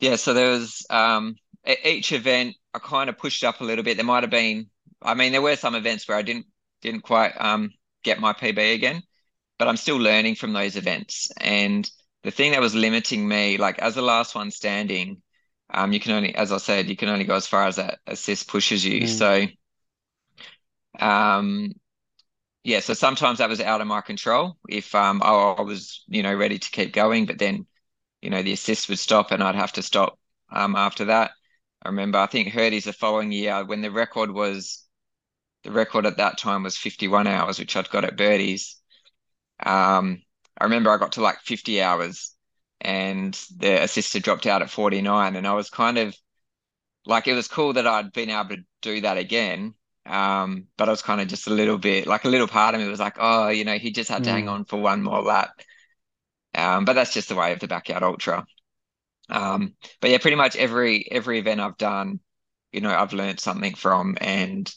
yeah, 0.00 0.16
so 0.16 0.34
there 0.34 0.50
was 0.50 0.86
um 0.90 1.36
each 1.84 2.12
event 2.12 2.56
I 2.74 2.78
kind 2.78 3.08
of 3.10 3.18
pushed 3.18 3.44
up 3.44 3.60
a 3.60 3.64
little 3.64 3.84
bit. 3.84 3.96
There 3.96 4.06
might 4.06 4.22
have 4.22 4.30
been, 4.30 4.68
I 5.02 5.14
mean, 5.14 5.32
there 5.32 5.42
were 5.42 5.56
some 5.56 5.74
events 5.74 6.06
where 6.08 6.18
I 6.18 6.22
didn't 6.22 6.46
didn't 6.82 7.02
quite 7.02 7.32
um 7.38 7.70
get 8.06 8.20
my 8.20 8.32
PB 8.34 8.74
again, 8.74 9.02
but 9.58 9.68
I'm 9.68 9.78
still 9.78 9.98
learning 9.98 10.36
from 10.36 10.54
those 10.54 10.76
events. 10.76 11.30
And 11.38 11.90
the 12.24 12.32
thing 12.32 12.52
that 12.52 12.60
was 12.62 12.74
limiting 12.74 13.28
me, 13.28 13.58
like 13.58 13.78
as 13.80 13.96
the 13.96 14.02
last 14.02 14.34
one 14.36 14.50
standing, 14.52 15.22
um, 15.74 15.92
you 15.92 16.00
can 16.00 16.12
only, 16.12 16.34
as 16.36 16.52
I 16.52 16.58
said, 16.58 16.88
you 16.88 16.96
can 16.96 17.10
only 17.10 17.24
go 17.24 17.36
as 17.36 17.48
far 17.48 17.66
as 17.66 17.76
that 17.76 18.00
assist 18.06 18.48
pushes 18.48 18.84
you. 18.84 19.02
Mm. 19.02 19.08
So, 19.08 19.46
um, 20.98 21.72
yeah, 22.64 22.80
so 22.80 22.94
sometimes 22.94 23.38
that 23.38 23.50
was 23.50 23.60
out 23.60 23.82
of 23.82 23.88
my 23.88 24.02
control. 24.02 24.58
If 24.68 24.94
um 24.94 25.22
I, 25.24 25.28
I 25.30 25.62
was, 25.62 26.04
you 26.08 26.22
know, 26.24 26.34
ready 26.34 26.58
to 26.60 26.70
keep 26.70 26.94
going, 26.94 27.26
but 27.26 27.38
then, 27.38 27.66
you 28.22 28.30
know, 28.30 28.42
the 28.42 28.54
assist 28.54 28.90
would 28.90 29.00
stop 29.00 29.32
and 29.32 29.42
I'd 29.44 29.56
have 29.56 29.74
to 29.74 29.82
stop 29.82 30.18
um 30.52 30.76
after 30.76 31.06
that. 31.06 31.32
I 31.82 31.90
remember 31.90 32.18
I 32.20 32.26
think 32.28 32.50
Hurdy's 32.50 32.86
the 32.86 32.94
following 32.94 33.32
year 33.32 33.64
when 33.66 33.82
the 33.82 33.92
record 33.92 34.32
was 34.32 34.85
the 35.66 35.72
record 35.72 36.06
at 36.06 36.18
that 36.18 36.38
time 36.38 36.64
was 36.64 36.78
51 36.78 37.28
hours, 37.28 37.58
which 37.60 37.76
I'd 37.76 37.90
got 37.90 38.04
at 38.06 38.16
Birdies. 38.18 38.76
Um, 39.64 40.22
I 40.58 40.64
remember 40.64 40.90
I 40.90 40.98
got 40.98 41.12
to 41.12 41.22
like 41.22 41.40
50 41.40 41.82
hours 41.82 42.34
and 42.80 43.34
the 43.58 43.82
assistant 43.82 44.24
dropped 44.24 44.46
out 44.46 44.62
at 44.62 44.70
49 44.70 45.36
and 45.36 45.46
I 45.46 45.54
was 45.54 45.70
kind 45.70 45.98
of 45.98 46.16
like 47.06 47.28
it 47.28 47.34
was 47.34 47.48
cool 47.48 47.74
that 47.74 47.86
I'd 47.86 48.12
been 48.12 48.30
able 48.30 48.50
to 48.56 48.64
do 48.82 49.00
that 49.02 49.18
again. 49.18 49.74
Um, 50.06 50.68
but 50.76 50.88
I 50.88 50.92
was 50.92 51.02
kind 51.02 51.20
of 51.20 51.28
just 51.28 51.46
a 51.48 51.50
little 51.54 51.78
bit 51.78 52.06
like 52.06 52.24
a 52.24 52.28
little 52.28 52.48
part 52.48 52.74
of 52.74 52.80
me 52.80 52.88
was 52.88 53.00
like, 53.00 53.16
oh, 53.20 53.48
you 53.48 53.64
know, 53.64 53.78
he 53.78 53.90
just 53.92 54.10
had 54.10 54.24
to 54.24 54.30
hang 54.32 54.48
Mm. 54.48 54.50
on 54.50 54.64
for 54.64 54.78
one 54.80 55.02
more 55.02 55.22
lap. 55.22 55.50
Um, 56.54 56.84
but 56.84 56.94
that's 56.94 57.12
just 57.12 57.28
the 57.28 57.34
way 57.34 57.52
of 57.52 57.60
the 57.60 57.68
backyard 57.68 58.02
ultra. 58.02 58.46
Um, 59.30 59.76
but 60.00 60.10
yeah, 60.10 60.18
pretty 60.18 60.36
much 60.36 60.56
every 60.56 61.08
every 61.10 61.38
event 61.40 61.60
I've 61.60 61.78
done, 61.78 62.20
you 62.72 62.80
know, 62.82 62.94
I've 62.94 63.12
learned 63.14 63.40
something 63.40 63.74
from 63.76 64.18
and 64.20 64.72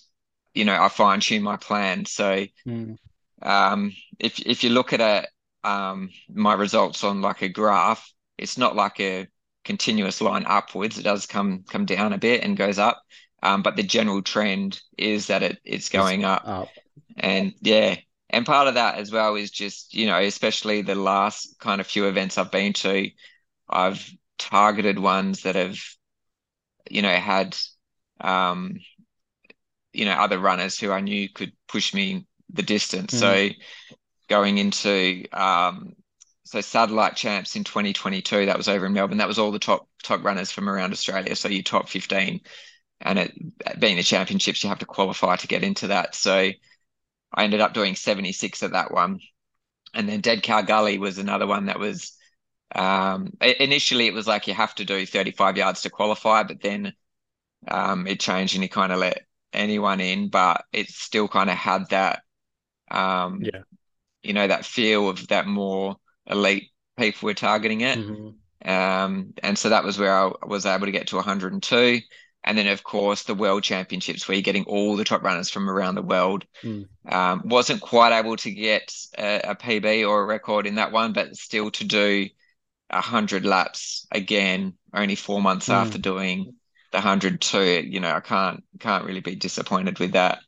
you 0.60 0.66
know, 0.66 0.82
I 0.82 0.90
fine 0.90 1.20
tune 1.22 1.44
my 1.44 1.58
plan. 1.58 2.06
So 2.06 2.46
Mm. 2.68 2.98
um, 3.42 3.94
if 4.20 4.40
if 4.40 4.64
you 4.64 4.70
look 4.72 4.94
at 4.94 5.02
it, 5.02 5.30
um, 5.64 6.10
my 6.30 6.54
results 6.54 7.04
on 7.04 7.22
like 7.22 7.42
a 7.42 7.50
graph, 7.50 8.12
it's 8.38 8.58
not 8.58 8.76
like 8.76 9.00
a 9.00 9.28
continuous 9.64 10.22
line 10.22 10.46
upwards. 10.48 10.98
It 10.98 11.04
does 11.04 11.26
come 11.26 11.64
come 11.64 11.86
down 11.86 12.14
a 12.14 12.18
bit 12.18 12.44
and 12.44 12.58
goes 12.58 12.80
up. 12.80 13.02
Um, 13.42 13.64
but 13.64 13.76
the 13.78 13.84
general 13.84 14.22
trend 14.22 14.82
is 14.98 15.28
that 15.28 15.44
it 15.44 15.60
it's 15.64 15.90
going 15.90 16.26
up. 16.26 16.44
Up. 16.46 16.70
And 17.18 17.54
yeah, 17.62 17.96
and 18.30 18.46
part 18.46 18.68
of 18.68 18.76
that 18.76 18.98
as 18.98 19.12
well 19.12 19.36
is 19.36 19.52
just, 19.52 19.94
you 19.94 20.06
know, 20.06 20.20
especially 20.20 20.82
the 20.82 20.96
last 20.96 21.60
kind 21.60 21.82
of 21.82 21.88
few 21.88 22.08
events 22.08 22.38
I've 22.38 22.52
been 22.52 22.74
to, 22.74 23.10
I've 23.70 24.10
targeted 24.38 25.00
ones 25.00 25.44
that 25.44 25.56
have, 25.56 25.78
you 26.90 27.02
know, 27.02 27.16
had, 27.16 27.58
um, 28.22 28.80
you 29.94 30.06
know, 30.06 30.14
other 30.14 30.40
runners 30.40 30.80
who 30.80 30.92
I 30.92 31.02
knew 31.02 31.30
could 31.30 31.52
push 31.68 31.94
me 31.94 32.26
the 32.52 32.64
distance. 32.64 33.14
Mm. 33.14 33.20
So 33.20 33.50
going 34.28 34.58
into, 34.58 35.26
um, 35.34 35.94
so 36.44 36.62
satellite 36.62 37.16
champs 37.16 37.56
in 37.56 37.64
2022, 37.64 38.48
that 38.48 38.58
was 38.58 38.68
over 38.68 38.86
in 38.86 38.94
Melbourne. 38.94 39.18
That 39.18 39.28
was 39.28 39.40
all 39.40 39.52
the 39.52 39.60
top 39.60 39.88
top 40.04 40.24
runners 40.24 40.52
from 40.52 40.70
around 40.70 40.92
Australia. 40.92 41.36
So 41.36 41.50
you 41.50 41.64
top 41.64 41.90
15, 41.90 42.42
and 43.02 43.20
it 43.20 43.80
being 43.80 43.98
the 43.98 44.04
championships, 44.04 44.64
you 44.64 44.70
have 44.70 44.80
to 44.80 44.86
qualify 44.86 45.36
to 45.38 45.48
get 45.48 45.64
into 45.64 45.88
that. 45.88 46.16
So 46.16 46.52
I 47.34 47.44
ended 47.44 47.62
up 47.62 47.74
doing 47.74 47.96
76 47.96 48.64
at 48.64 48.72
that 48.72 48.92
one, 48.92 49.20
and 49.94 50.10
then 50.10 50.22
Dead 50.22 50.42
Cow 50.42 50.62
Gully 50.62 50.98
was 50.98 51.18
another 51.18 51.46
one 51.46 51.68
that 51.68 51.80
was 51.80 52.18
um, 52.76 53.34
initially, 53.42 54.08
it 54.08 54.14
was 54.14 54.28
like 54.28 54.48
you 54.48 54.54
have 54.54 54.76
to 54.76 54.86
do 54.86 55.06
35 55.06 55.58
yards 55.58 55.82
to 55.82 55.90
qualify, 55.90 56.44
but 56.44 56.62
then 56.62 56.94
um, 57.68 58.08
it 58.08 58.20
changed 58.20 58.56
and 58.56 58.64
you 58.64 58.70
kind 58.70 58.92
of 58.92 59.00
let 59.00 59.26
anyone 59.54 60.00
in, 60.00 60.30
but 60.30 60.66
it 60.72 60.90
still 60.90 61.28
kind 61.28 61.50
of 61.50 61.56
had 61.56 61.90
that, 61.90 62.22
um, 62.92 63.42
yeah, 63.42 63.62
you 64.22 64.34
know, 64.34 64.48
that 64.48 64.66
feel 64.66 65.10
of 65.10 65.28
that 65.28 65.48
more 65.48 65.96
elite 66.28 66.72
people 66.98 67.28
were 67.28 67.34
targeting 67.34 67.82
it. 67.82 67.98
Mm-hmm. 67.98 68.70
Um, 68.70 69.34
and 69.42 69.58
so 69.58 69.70
that 69.70 69.84
was 69.84 69.98
where 69.98 70.14
I 70.14 70.32
was 70.46 70.66
able 70.66 70.86
to 70.86 70.92
get 70.92 71.08
to 71.08 71.16
102. 71.16 72.00
And 72.44 72.58
then, 72.58 72.68
of 72.68 72.84
course, 72.84 73.24
the 73.24 73.36
World 73.36 73.64
Championships, 73.64 74.28
where 74.28 74.36
you're 74.36 74.42
getting 74.42 74.64
all 74.64 74.96
the 74.96 75.04
top 75.04 75.24
runners 75.24 75.50
from 75.50 75.70
around 75.70 75.96
the 75.96 76.02
world. 76.02 76.46
Mm. 76.64 76.88
Um, 77.10 77.42
wasn't 77.46 77.82
quite 77.82 78.18
able 78.18 78.38
to 78.38 78.52
get 78.52 78.94
a, 79.18 79.42
a, 79.44 79.56
PB 79.56 80.08
or 80.08 80.22
a 80.22 80.26
record 80.26 80.66
in 80.66 80.76
that 80.76 80.92
one, 80.92 81.12
but 81.12 81.36
still 81.36 81.70
to 81.72 81.84
do 81.84 82.28
100 82.90 83.46
laps 83.46 84.08
again 84.12 84.74
only 84.94 85.16
four 85.16 85.42
months 85.42 85.68
mm. 85.68 85.74
after 85.74 85.98
doing 85.98 86.54
the 86.92 86.98
102 86.98 87.88
you 87.88 88.00
know 88.00 88.12
i 88.12 88.20
can't 88.20 88.64
can't 88.80 89.06
really 89.06 89.22
be 89.22 89.36
disappointed 89.36 90.00
with 90.00 90.14
that. 90.14 90.40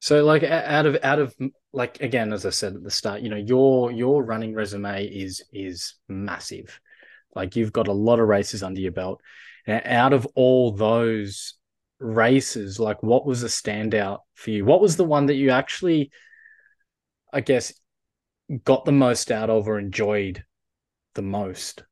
So 0.00 0.24
like 0.24 0.42
out 0.42 0.86
of 0.86 0.98
out 1.02 1.18
of 1.18 1.34
like 1.72 2.00
again 2.00 2.32
as 2.32 2.46
i 2.46 2.50
said 2.50 2.74
at 2.74 2.82
the 2.82 2.90
start 2.90 3.22
you 3.22 3.28
know 3.28 3.36
your 3.36 3.90
your 3.90 4.22
running 4.22 4.54
resume 4.54 5.06
is 5.06 5.42
is 5.52 5.94
massive. 6.08 6.80
Like 7.34 7.56
you've 7.56 7.72
got 7.72 7.88
a 7.88 7.92
lot 7.92 8.20
of 8.20 8.28
races 8.28 8.62
under 8.62 8.80
your 8.80 8.92
belt. 8.92 9.20
And 9.66 9.82
out 9.84 10.12
of 10.12 10.26
all 10.34 10.72
those 10.72 11.54
races 11.98 12.78
like 12.78 13.02
what 13.02 13.26
was 13.26 13.42
a 13.42 13.46
standout 13.46 14.20
for 14.34 14.50
you? 14.50 14.64
What 14.64 14.80
was 14.80 14.96
the 14.96 15.04
one 15.04 15.26
that 15.26 15.34
you 15.34 15.50
actually 15.50 16.10
i 17.32 17.40
guess 17.40 17.72
got 18.64 18.84
the 18.84 18.92
most 18.92 19.30
out 19.32 19.50
of 19.50 19.66
or 19.66 19.78
enjoyed 19.78 20.44
the 21.14 21.22
most? 21.22 21.82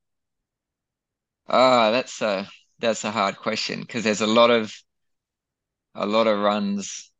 Ah, 1.48 1.88
uh, 1.88 1.90
that's 1.90 2.22
a 2.22 2.48
that's 2.78 3.04
a 3.04 3.10
hard 3.10 3.36
question 3.36 3.80
because 3.80 4.04
there's 4.04 4.20
a 4.20 4.26
lot 4.26 4.50
of 4.50 4.74
a 5.94 6.06
lot 6.06 6.26
of 6.26 6.38
runs 6.38 7.10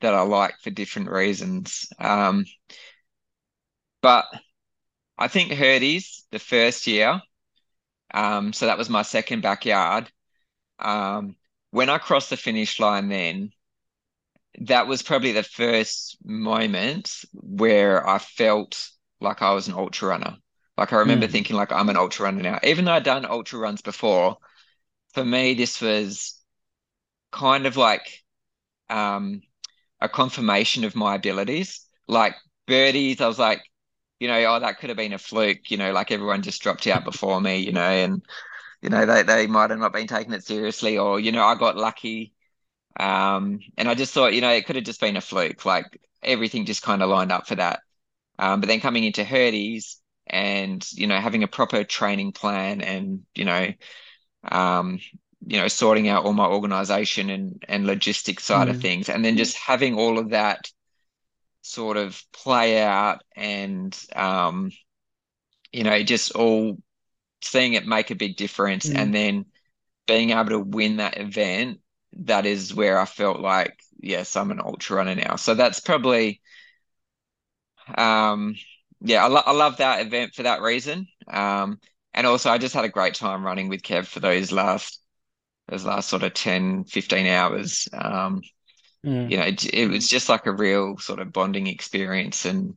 that 0.00 0.14
I 0.14 0.22
like 0.22 0.54
for 0.60 0.70
different 0.70 1.10
reasons. 1.10 1.88
Um, 1.98 2.44
but 4.00 4.26
I 5.18 5.28
think 5.28 5.52
Hurdies 5.52 6.22
the 6.30 6.38
first 6.38 6.86
year, 6.86 7.20
um, 8.14 8.52
so 8.52 8.66
that 8.66 8.78
was 8.78 8.88
my 8.88 9.02
second 9.02 9.42
backyard. 9.42 10.10
Um, 10.78 11.36
when 11.70 11.90
I 11.90 11.98
crossed 11.98 12.30
the 12.30 12.36
finish 12.36 12.80
line, 12.80 13.08
then 13.08 13.50
that 14.60 14.86
was 14.86 15.02
probably 15.02 15.32
the 15.32 15.42
first 15.42 16.16
moment 16.24 17.24
where 17.32 18.06
I 18.08 18.18
felt 18.18 18.88
like 19.20 19.42
I 19.42 19.52
was 19.52 19.68
an 19.68 19.74
ultra 19.74 20.08
runner. 20.08 20.36
Like 20.76 20.92
I 20.92 20.96
remember 20.96 21.26
mm. 21.26 21.30
thinking 21.30 21.56
like 21.56 21.72
I'm 21.72 21.88
an 21.88 21.96
ultra 21.96 22.24
runner 22.24 22.42
now. 22.42 22.58
Even 22.62 22.84
though 22.84 22.92
I'd 22.92 23.04
done 23.04 23.26
ultra 23.26 23.58
runs 23.58 23.82
before, 23.82 24.38
for 25.14 25.24
me 25.24 25.54
this 25.54 25.80
was 25.80 26.40
kind 27.32 27.66
of 27.66 27.76
like 27.76 28.22
um 28.90 29.42
a 30.00 30.08
confirmation 30.08 30.84
of 30.84 30.96
my 30.96 31.16
abilities. 31.16 31.86
Like 32.08 32.36
birdies, 32.66 33.20
I 33.20 33.28
was 33.28 33.38
like, 33.38 33.62
you 34.20 34.28
know, 34.28 34.38
oh, 34.56 34.60
that 34.60 34.78
could 34.80 34.90
have 34.90 34.98
been 34.98 35.12
a 35.14 35.18
fluke, 35.18 35.70
you 35.70 35.78
know, 35.78 35.92
like 35.92 36.10
everyone 36.12 36.42
just 36.42 36.62
dropped 36.62 36.86
out 36.88 37.04
before 37.04 37.40
me, 37.40 37.58
you 37.58 37.72
know, 37.72 37.82
and 37.82 38.22
you 38.82 38.90
know, 38.90 39.06
they 39.06 39.22
they 39.24 39.46
might 39.48 39.70
have 39.70 39.78
not 39.80 39.92
been 39.94 40.06
taking 40.08 40.32
it 40.34 40.44
seriously, 40.44 40.98
or, 40.98 41.20
you 41.20 41.32
know, 41.32 41.44
I 41.44 41.54
got 41.56 41.76
lucky. 41.76 42.34
Um, 42.98 43.60
and 43.78 43.88
I 43.88 43.94
just 43.94 44.12
thought, 44.14 44.34
you 44.34 44.40
know, 44.40 44.50
it 44.50 44.66
could 44.66 44.76
have 44.76 44.84
just 44.84 45.00
been 45.00 45.16
a 45.16 45.20
fluke. 45.20 45.64
Like 45.64 46.00
everything 46.22 46.66
just 46.66 46.82
kind 46.82 47.02
of 47.02 47.08
lined 47.10 47.32
up 47.32 47.46
for 47.46 47.54
that. 47.56 47.80
Um, 48.38 48.60
but 48.60 48.68
then 48.68 48.80
coming 48.80 49.04
into 49.04 49.24
Hurdies, 49.24 49.96
and 50.26 50.86
you 50.92 51.06
know 51.08 51.20
having 51.20 51.42
a 51.42 51.48
proper 51.48 51.84
training 51.84 52.32
plan 52.32 52.80
and 52.82 53.22
you 53.34 53.44
know 53.44 53.68
um 54.44 54.98
you 55.46 55.58
know 55.58 55.68
sorting 55.68 56.08
out 56.08 56.24
all 56.24 56.32
my 56.32 56.46
organization 56.46 57.30
and 57.30 57.64
and 57.68 57.86
logistics 57.86 58.44
side 58.44 58.68
mm. 58.68 58.70
of 58.70 58.80
things 58.80 59.08
and 59.08 59.24
then 59.24 59.36
just 59.36 59.56
having 59.56 59.98
all 59.98 60.18
of 60.18 60.30
that 60.30 60.70
sort 61.62 61.96
of 61.96 62.22
play 62.32 62.80
out 62.80 63.22
and 63.36 63.98
um 64.16 64.70
you 65.72 65.84
know 65.84 66.02
just 66.02 66.32
all 66.32 66.76
seeing 67.42 67.74
it 67.74 67.86
make 67.86 68.10
a 68.10 68.14
big 68.14 68.36
difference 68.36 68.88
mm. 68.88 68.96
and 68.96 69.14
then 69.14 69.44
being 70.06 70.30
able 70.30 70.50
to 70.50 70.58
win 70.58 70.96
that 70.96 71.18
event 71.18 71.80
that 72.12 72.44
is 72.44 72.74
where 72.74 72.98
I 72.98 73.04
felt 73.04 73.40
like 73.40 73.78
yes 73.98 74.36
I'm 74.36 74.50
an 74.50 74.60
ultra 74.60 74.96
runner 74.96 75.14
now 75.14 75.36
so 75.36 75.54
that's 75.54 75.80
probably 75.80 76.40
um 77.96 78.56
yeah, 79.00 79.24
I, 79.24 79.28
lo- 79.28 79.42
I 79.44 79.52
love 79.52 79.78
that 79.78 80.06
event 80.06 80.34
for 80.34 80.42
that 80.42 80.60
reason. 80.60 81.08
Um, 81.26 81.80
and 82.14 82.26
also 82.26 82.50
I 82.50 82.58
just 82.58 82.74
had 82.74 82.84
a 82.84 82.90
great 82.90 83.14
time 83.14 83.44
running 83.44 83.68
with 83.68 83.82
Kev 83.82 84.06
for 84.06 84.20
those 84.20 84.52
last 84.52 85.00
those 85.68 85.84
last 85.84 86.08
sort 86.08 86.24
of 86.24 86.34
10, 86.34 86.84
15 86.84 87.26
hours. 87.28 87.88
Um, 87.92 88.42
mm. 89.06 89.30
you 89.30 89.36
know, 89.36 89.44
it, 89.44 89.72
it, 89.72 89.88
was 89.88 90.08
just 90.08 90.28
like 90.28 90.46
a 90.46 90.52
real 90.52 90.98
sort 90.98 91.20
of 91.20 91.32
bonding 91.32 91.68
experience. 91.68 92.44
And 92.44 92.76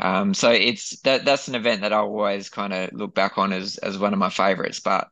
um, 0.00 0.34
so 0.34 0.50
it's 0.50 0.98
that 1.00 1.24
that's 1.24 1.46
an 1.46 1.54
event 1.54 1.82
that 1.82 1.92
I 1.92 1.98
always 1.98 2.50
kind 2.50 2.72
of 2.72 2.92
look 2.92 3.14
back 3.14 3.38
on 3.38 3.52
as 3.52 3.78
as 3.78 3.98
one 3.98 4.12
of 4.12 4.18
my 4.18 4.30
favorites. 4.30 4.80
But 4.80 5.08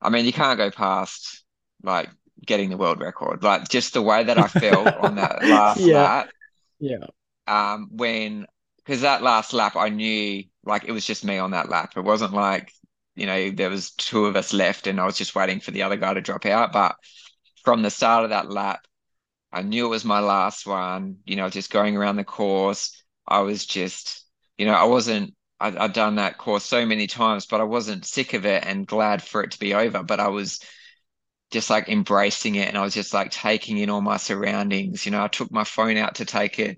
I 0.00 0.10
mean, 0.10 0.24
you 0.24 0.32
can't 0.32 0.58
go 0.58 0.70
past 0.70 1.42
like 1.82 2.08
getting 2.46 2.70
the 2.70 2.76
world 2.76 3.00
record. 3.00 3.42
Like 3.42 3.68
just 3.68 3.92
the 3.92 4.02
way 4.02 4.24
that 4.24 4.38
I 4.38 4.46
felt 4.46 4.86
on 4.86 5.16
that 5.16 5.42
last 5.44 5.80
yeah. 5.80 6.02
lap. 6.02 6.30
Yeah. 6.78 7.06
Um, 7.46 7.88
when 7.90 8.46
because 8.78 9.00
that 9.00 9.22
last 9.22 9.52
lap 9.52 9.74
I 9.74 9.88
knew 9.88 10.44
like 10.64 10.84
it 10.84 10.92
was 10.92 11.06
just 11.06 11.24
me 11.24 11.38
on 11.38 11.52
that 11.52 11.68
lap. 11.68 11.94
It 11.96 12.02
wasn't 12.02 12.32
like 12.32 12.72
you 13.16 13.26
know 13.26 13.50
there 13.50 13.70
was 13.70 13.90
two 13.92 14.26
of 14.26 14.36
us 14.36 14.52
left 14.52 14.86
and 14.86 15.00
I 15.00 15.06
was 15.06 15.18
just 15.18 15.34
waiting 15.34 15.60
for 15.60 15.70
the 15.72 15.82
other 15.82 15.96
guy 15.96 16.14
to 16.14 16.20
drop 16.20 16.46
out. 16.46 16.72
But 16.72 16.96
from 17.64 17.82
the 17.82 17.90
start 17.90 18.24
of 18.24 18.30
that 18.30 18.50
lap, 18.50 18.86
I 19.52 19.62
knew 19.62 19.86
it 19.86 19.90
was 19.90 20.04
my 20.04 20.20
last 20.20 20.66
one. 20.66 21.18
You 21.24 21.36
know, 21.36 21.48
just 21.50 21.72
going 21.72 21.96
around 21.96 22.16
the 22.16 22.24
course, 22.24 23.02
I 23.26 23.40
was 23.40 23.66
just 23.66 24.26
you 24.58 24.66
know 24.66 24.74
I 24.74 24.84
wasn't. 24.84 25.34
I, 25.60 25.76
I'd 25.84 25.92
done 25.92 26.16
that 26.16 26.38
course 26.38 26.64
so 26.64 26.86
many 26.86 27.06
times, 27.06 27.46
but 27.46 27.60
I 27.60 27.64
wasn't 27.64 28.06
sick 28.06 28.32
of 28.34 28.46
it 28.46 28.64
and 28.66 28.86
glad 28.86 29.22
for 29.22 29.42
it 29.42 29.50
to 29.52 29.58
be 29.58 29.74
over. 29.74 30.02
But 30.02 30.18
I 30.20 30.28
was 30.28 30.60
just 31.50 31.68
like 31.68 31.88
embracing 31.88 32.54
it 32.54 32.68
and 32.68 32.78
I 32.78 32.82
was 32.82 32.94
just 32.94 33.12
like 33.12 33.30
taking 33.30 33.78
in 33.78 33.90
all 33.90 34.00
my 34.00 34.16
surroundings. 34.16 35.04
You 35.04 35.12
know, 35.12 35.22
I 35.22 35.28
took 35.28 35.50
my 35.50 35.64
phone 35.64 35.96
out 35.96 36.16
to 36.16 36.24
take 36.24 36.58
a, 36.58 36.76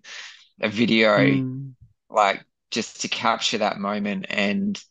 a 0.60 0.68
video 0.68 1.18
mm 1.18 1.74
like 2.14 2.44
just 2.72 3.02
to 3.02 3.08
capture 3.08 3.58
that 3.58 3.78
moment. 3.78 4.26
And 4.28 4.82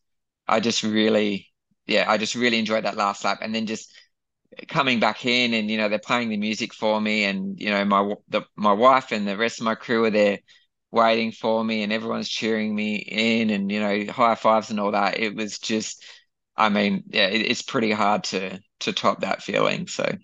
I 0.47 0.61
just 0.61 0.83
really, 0.83 1.49
yeah, 1.87 2.09
I 2.09 2.17
just 2.17 2.35
really 2.35 2.59
enjoyed 2.59 2.85
that 2.85 2.95
last 2.95 3.25
lap. 3.25 3.39
And 3.41 3.53
then 3.53 3.65
just 3.65 3.93
coming 4.67 4.99
back 4.99 5.25
in 5.25 5.53
and, 5.53 5.69
you 5.69 5.77
know, 5.77 5.89
they're 5.89 5.99
playing 5.99 6.29
the 6.29 6.37
music 6.37 6.73
for 6.73 7.01
me 7.01 7.25
and, 7.25 7.59
you 7.59 7.69
know, 7.69 7.83
my, 7.83 8.13
the, 8.29 8.43
my 8.55 8.71
wife 8.71 9.11
and 9.11 9.27
the 9.27 9.37
rest 9.37 9.59
of 9.59 9.65
my 9.65 9.75
crew 9.75 10.05
are 10.05 10.11
there 10.11 10.39
waiting 10.91 11.31
for 11.31 11.63
me 11.63 11.83
and 11.83 11.91
everyone's 11.91 12.29
cheering 12.29 12.73
me 12.75 12.95
in 12.95 13.49
and, 13.49 13.71
you 13.71 13.79
know, 13.79 14.11
high 14.11 14.35
fives 14.35 14.69
and 14.69 14.79
all 14.79 14.91
that. 14.91 15.19
It 15.19 15.35
was 15.35 15.57
just, 15.57 16.03
I 16.55 16.69
mean, 16.69 17.03
yeah, 17.07 17.27
it, 17.27 17.41
it's 17.49 17.61
pretty 17.61 17.91
hard 17.91 18.25
to, 18.25 18.59
to 18.81 18.93
top 18.93 19.21
that 19.21 19.41
feeling. 19.41 19.87
So. 19.87 20.15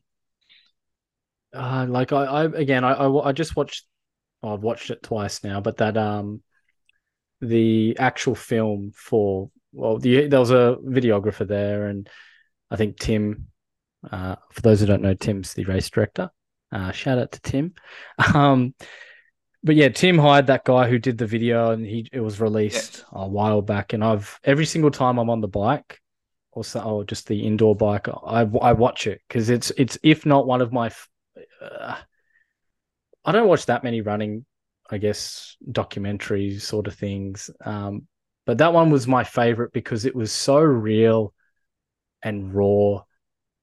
Uh, 1.54 1.86
like 1.90 2.12
I, 2.12 2.26
I 2.26 2.44
again, 2.44 2.84
I, 2.84 2.94
I, 2.94 3.30
I 3.30 3.32
just 3.32 3.56
watched, 3.56 3.86
I've 4.44 4.62
watched 4.62 4.92
it 4.92 5.02
twice 5.02 5.44
now, 5.44 5.62
but 5.62 5.78
that 5.78 5.98
um 5.98 6.44
the 7.42 7.96
actual 8.00 8.36
film 8.36 8.92
for 8.96 9.50
well, 9.74 10.00
the, 10.00 10.28
there 10.28 10.40
was 10.40 10.52
a 10.52 10.78
videographer 10.84 11.48
there, 11.48 11.88
and 11.88 12.10
I 12.72 12.76
think 12.76 12.98
Tim. 13.00 13.48
Uh, 14.10 14.36
for 14.52 14.62
those 14.62 14.80
who 14.80 14.86
don't 14.86 15.02
know, 15.02 15.14
Tim's 15.14 15.54
the 15.54 15.66
race 15.66 15.90
director. 15.90 16.30
Uh, 16.72 16.92
shout 16.92 17.18
out 17.18 17.32
to 17.34 17.42
Tim. 17.42 17.74
Um, 18.34 18.74
but 19.64 19.76
yeah, 19.76 19.90
Tim 19.90 20.18
hired 20.18 20.48
that 20.48 20.64
guy 20.64 20.88
who 20.88 21.00
did 21.00 21.18
the 21.18 21.26
video, 21.26 21.72
and 21.72 21.86
he 21.86 22.08
it 22.14 22.22
was 22.22 22.40
released 22.40 23.04
yeah. 23.12 23.24
a 23.24 23.28
while 23.28 23.62
back. 23.62 23.94
And 23.94 24.04
I've 24.04 24.40
every 24.44 24.66
single 24.66 24.92
time 24.92 25.18
I'm 25.18 25.30
on 25.30 25.42
the 25.42 25.48
bike, 25.48 26.00
or 26.52 26.64
so, 26.64 26.80
or 26.82 27.04
just 27.04 27.28
the 27.28 27.46
indoor 27.46 27.76
bike, 27.76 28.08
I 28.08 28.42
I 28.62 28.74
watch 28.74 29.08
it 29.08 29.22
because 29.28 29.50
it's 29.50 29.72
it's 29.72 29.98
if 30.04 30.26
not 30.26 30.48
one 30.48 30.62
of 30.62 30.72
my. 30.72 30.92
Uh, 31.62 31.98
I 33.26 33.32
don't 33.32 33.48
watch 33.48 33.66
that 33.66 33.84
many 33.84 34.02
running 34.02 34.46
I 34.90 34.98
guess, 34.98 35.58
documentary 35.72 36.60
sort 36.60 36.88
of 36.88 36.96
things. 36.96 37.50
Um, 37.64 38.08
but 38.46 38.60
that 38.60 38.74
one 38.74 38.90
was 38.90 39.08
my 39.08 39.24
favorite 39.24 39.74
because 39.74 40.06
it 40.06 40.16
was 40.16 40.32
so 40.32 40.60
real 40.60 41.34
and 42.24 42.54
raw 42.54 43.04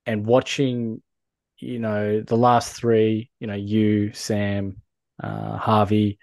and 0.06 0.26
watching, 0.26 1.02
you 1.58 1.78
know, 1.78 2.20
the 2.20 2.36
last 2.36 2.74
three, 2.74 3.30
you 3.40 3.46
know, 3.46 3.54
you, 3.54 4.12
Sam, 4.12 4.82
uh, 5.22 5.56
Harvey, 5.56 6.18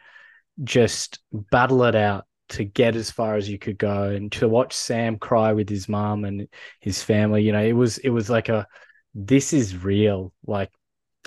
just 0.63 1.19
battle 1.31 1.83
it 1.83 1.95
out 1.95 2.25
to 2.49 2.63
get 2.63 2.95
as 2.95 3.09
far 3.09 3.35
as 3.35 3.49
you 3.49 3.57
could 3.57 3.77
go 3.77 4.09
and 4.09 4.31
to 4.33 4.47
watch 4.47 4.73
Sam 4.73 5.17
cry 5.17 5.53
with 5.53 5.69
his 5.69 5.87
mom 5.87 6.25
and 6.25 6.47
his 6.81 7.01
family, 7.01 7.43
you 7.43 7.51
know, 7.51 7.63
it 7.63 7.73
was 7.73 7.97
it 7.99 8.09
was 8.09 8.29
like 8.29 8.49
a 8.49 8.67
this 9.15 9.53
is 9.53 9.83
real. 9.83 10.33
Like 10.45 10.71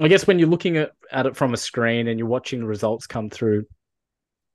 I 0.01 0.09
guess 0.09 0.27
when 0.27 0.39
you're 0.39 0.49
looking 0.49 0.77
at, 0.77 0.93
at 1.15 1.27
it 1.27 1.37
from 1.37 1.55
a 1.55 1.57
screen 1.57 2.09
and 2.09 2.19
you're 2.19 2.29
watching 2.29 2.65
results 2.65 3.07
come 3.07 3.31
through, 3.31 3.65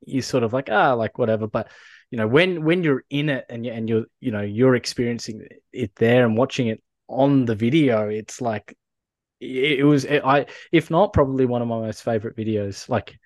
you're 0.06 0.22
sort 0.22 0.44
of 0.44 0.54
like, 0.54 0.70
ah, 0.72 0.94
like 0.94 1.18
whatever. 1.18 1.48
But 1.48 1.70
you 2.12 2.18
know, 2.18 2.28
when 2.28 2.64
when 2.64 2.84
you're 2.84 3.04
in 3.10 3.30
it 3.30 3.46
and 3.50 3.66
you 3.66 3.72
and 3.72 3.88
you're 3.88 4.06
you 4.20 4.32
know 4.32 4.42
you're 4.42 4.76
experiencing 4.76 5.48
it 5.72 5.92
there 5.96 6.26
and 6.26 6.38
watching 6.38 6.68
it 6.68 6.82
on 7.08 7.46
the 7.46 7.56
video, 7.56 8.10
it's 8.10 8.42
like 8.42 8.76
it, 9.40 9.80
it 9.80 9.84
was 9.84 10.06
I 10.06 10.48
if 10.72 10.90
not 10.90 11.14
probably 11.14 11.46
one 11.46 11.62
of 11.62 11.68
my 11.68 11.80
most 11.80 12.04
favorite 12.04 12.36
videos. 12.36 12.90
Like 12.90 13.18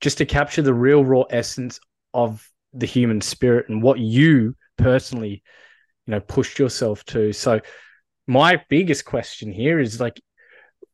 just 0.00 0.18
to 0.18 0.26
capture 0.26 0.62
the 0.62 0.74
real 0.74 1.04
raw 1.04 1.22
essence 1.30 1.80
of 2.14 2.48
the 2.72 2.86
human 2.86 3.20
spirit 3.20 3.68
and 3.68 3.82
what 3.82 3.98
you 3.98 4.56
personally, 4.78 5.42
you 6.06 6.10
know, 6.12 6.20
pushed 6.20 6.58
yourself 6.58 7.04
to. 7.04 7.32
So 7.32 7.60
my 8.26 8.62
biggest 8.68 9.04
question 9.04 9.50
here 9.50 9.80
is 9.80 10.00
like 10.00 10.20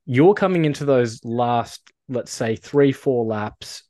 you're 0.07 0.35
coming 0.35 0.65
into 0.65 0.85
those 0.85 1.25
last, 1.25 1.83
let's 2.09 2.33
say, 2.33 2.57
three, 2.57 2.93
four 2.93 3.25
laps. 3.25 3.83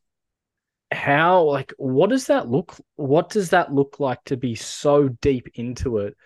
How 0.93 1.43
like 1.43 1.73
what 1.79 2.11
does 2.11 2.29
that 2.29 2.49
look 2.49 2.77
what 2.95 3.29
does 3.29 3.51
that 3.51 3.73
look 3.73 3.99
like 3.99 4.23
to 4.27 4.37
be 4.37 4.55
so 4.55 5.09
deep 5.09 5.49
into 5.55 5.99
it? 5.99 6.17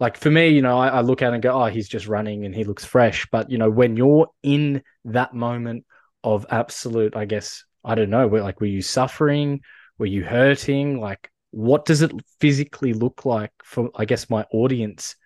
Like 0.00 0.16
for 0.16 0.30
me, 0.30 0.48
you 0.48 0.62
know, 0.62 0.78
I, 0.78 0.88
I 0.88 1.00
look 1.02 1.22
at 1.22 1.32
and 1.32 1.42
go, 1.42 1.62
oh, 1.62 1.66
he's 1.66 1.88
just 1.88 2.06
running 2.06 2.44
and 2.44 2.54
he 2.54 2.64
looks 2.64 2.84
fresh. 2.84 3.26
But 3.30 3.50
you 3.50 3.58
know, 3.58 3.70
when 3.70 3.96
you're 3.96 4.28
in 4.42 4.82
that 5.04 5.34
moment 5.34 5.84
of 6.24 6.46
absolute, 6.50 7.14
I 7.14 7.24
guess, 7.24 7.64
I 7.84 7.94
don't 7.94 8.10
know, 8.10 8.26
like 8.26 8.60
were 8.60 8.66
you 8.66 8.82
suffering? 8.82 9.60
Were 9.98 10.06
you 10.06 10.24
hurting? 10.24 11.00
Like, 11.00 11.30
what 11.50 11.84
does 11.84 12.02
it 12.02 12.12
physically 12.40 12.92
look 12.92 13.24
like 13.24 13.52
for, 13.64 13.90
I 13.94 14.04
guess, 14.04 14.28
my 14.28 14.44
audience? 14.52 15.16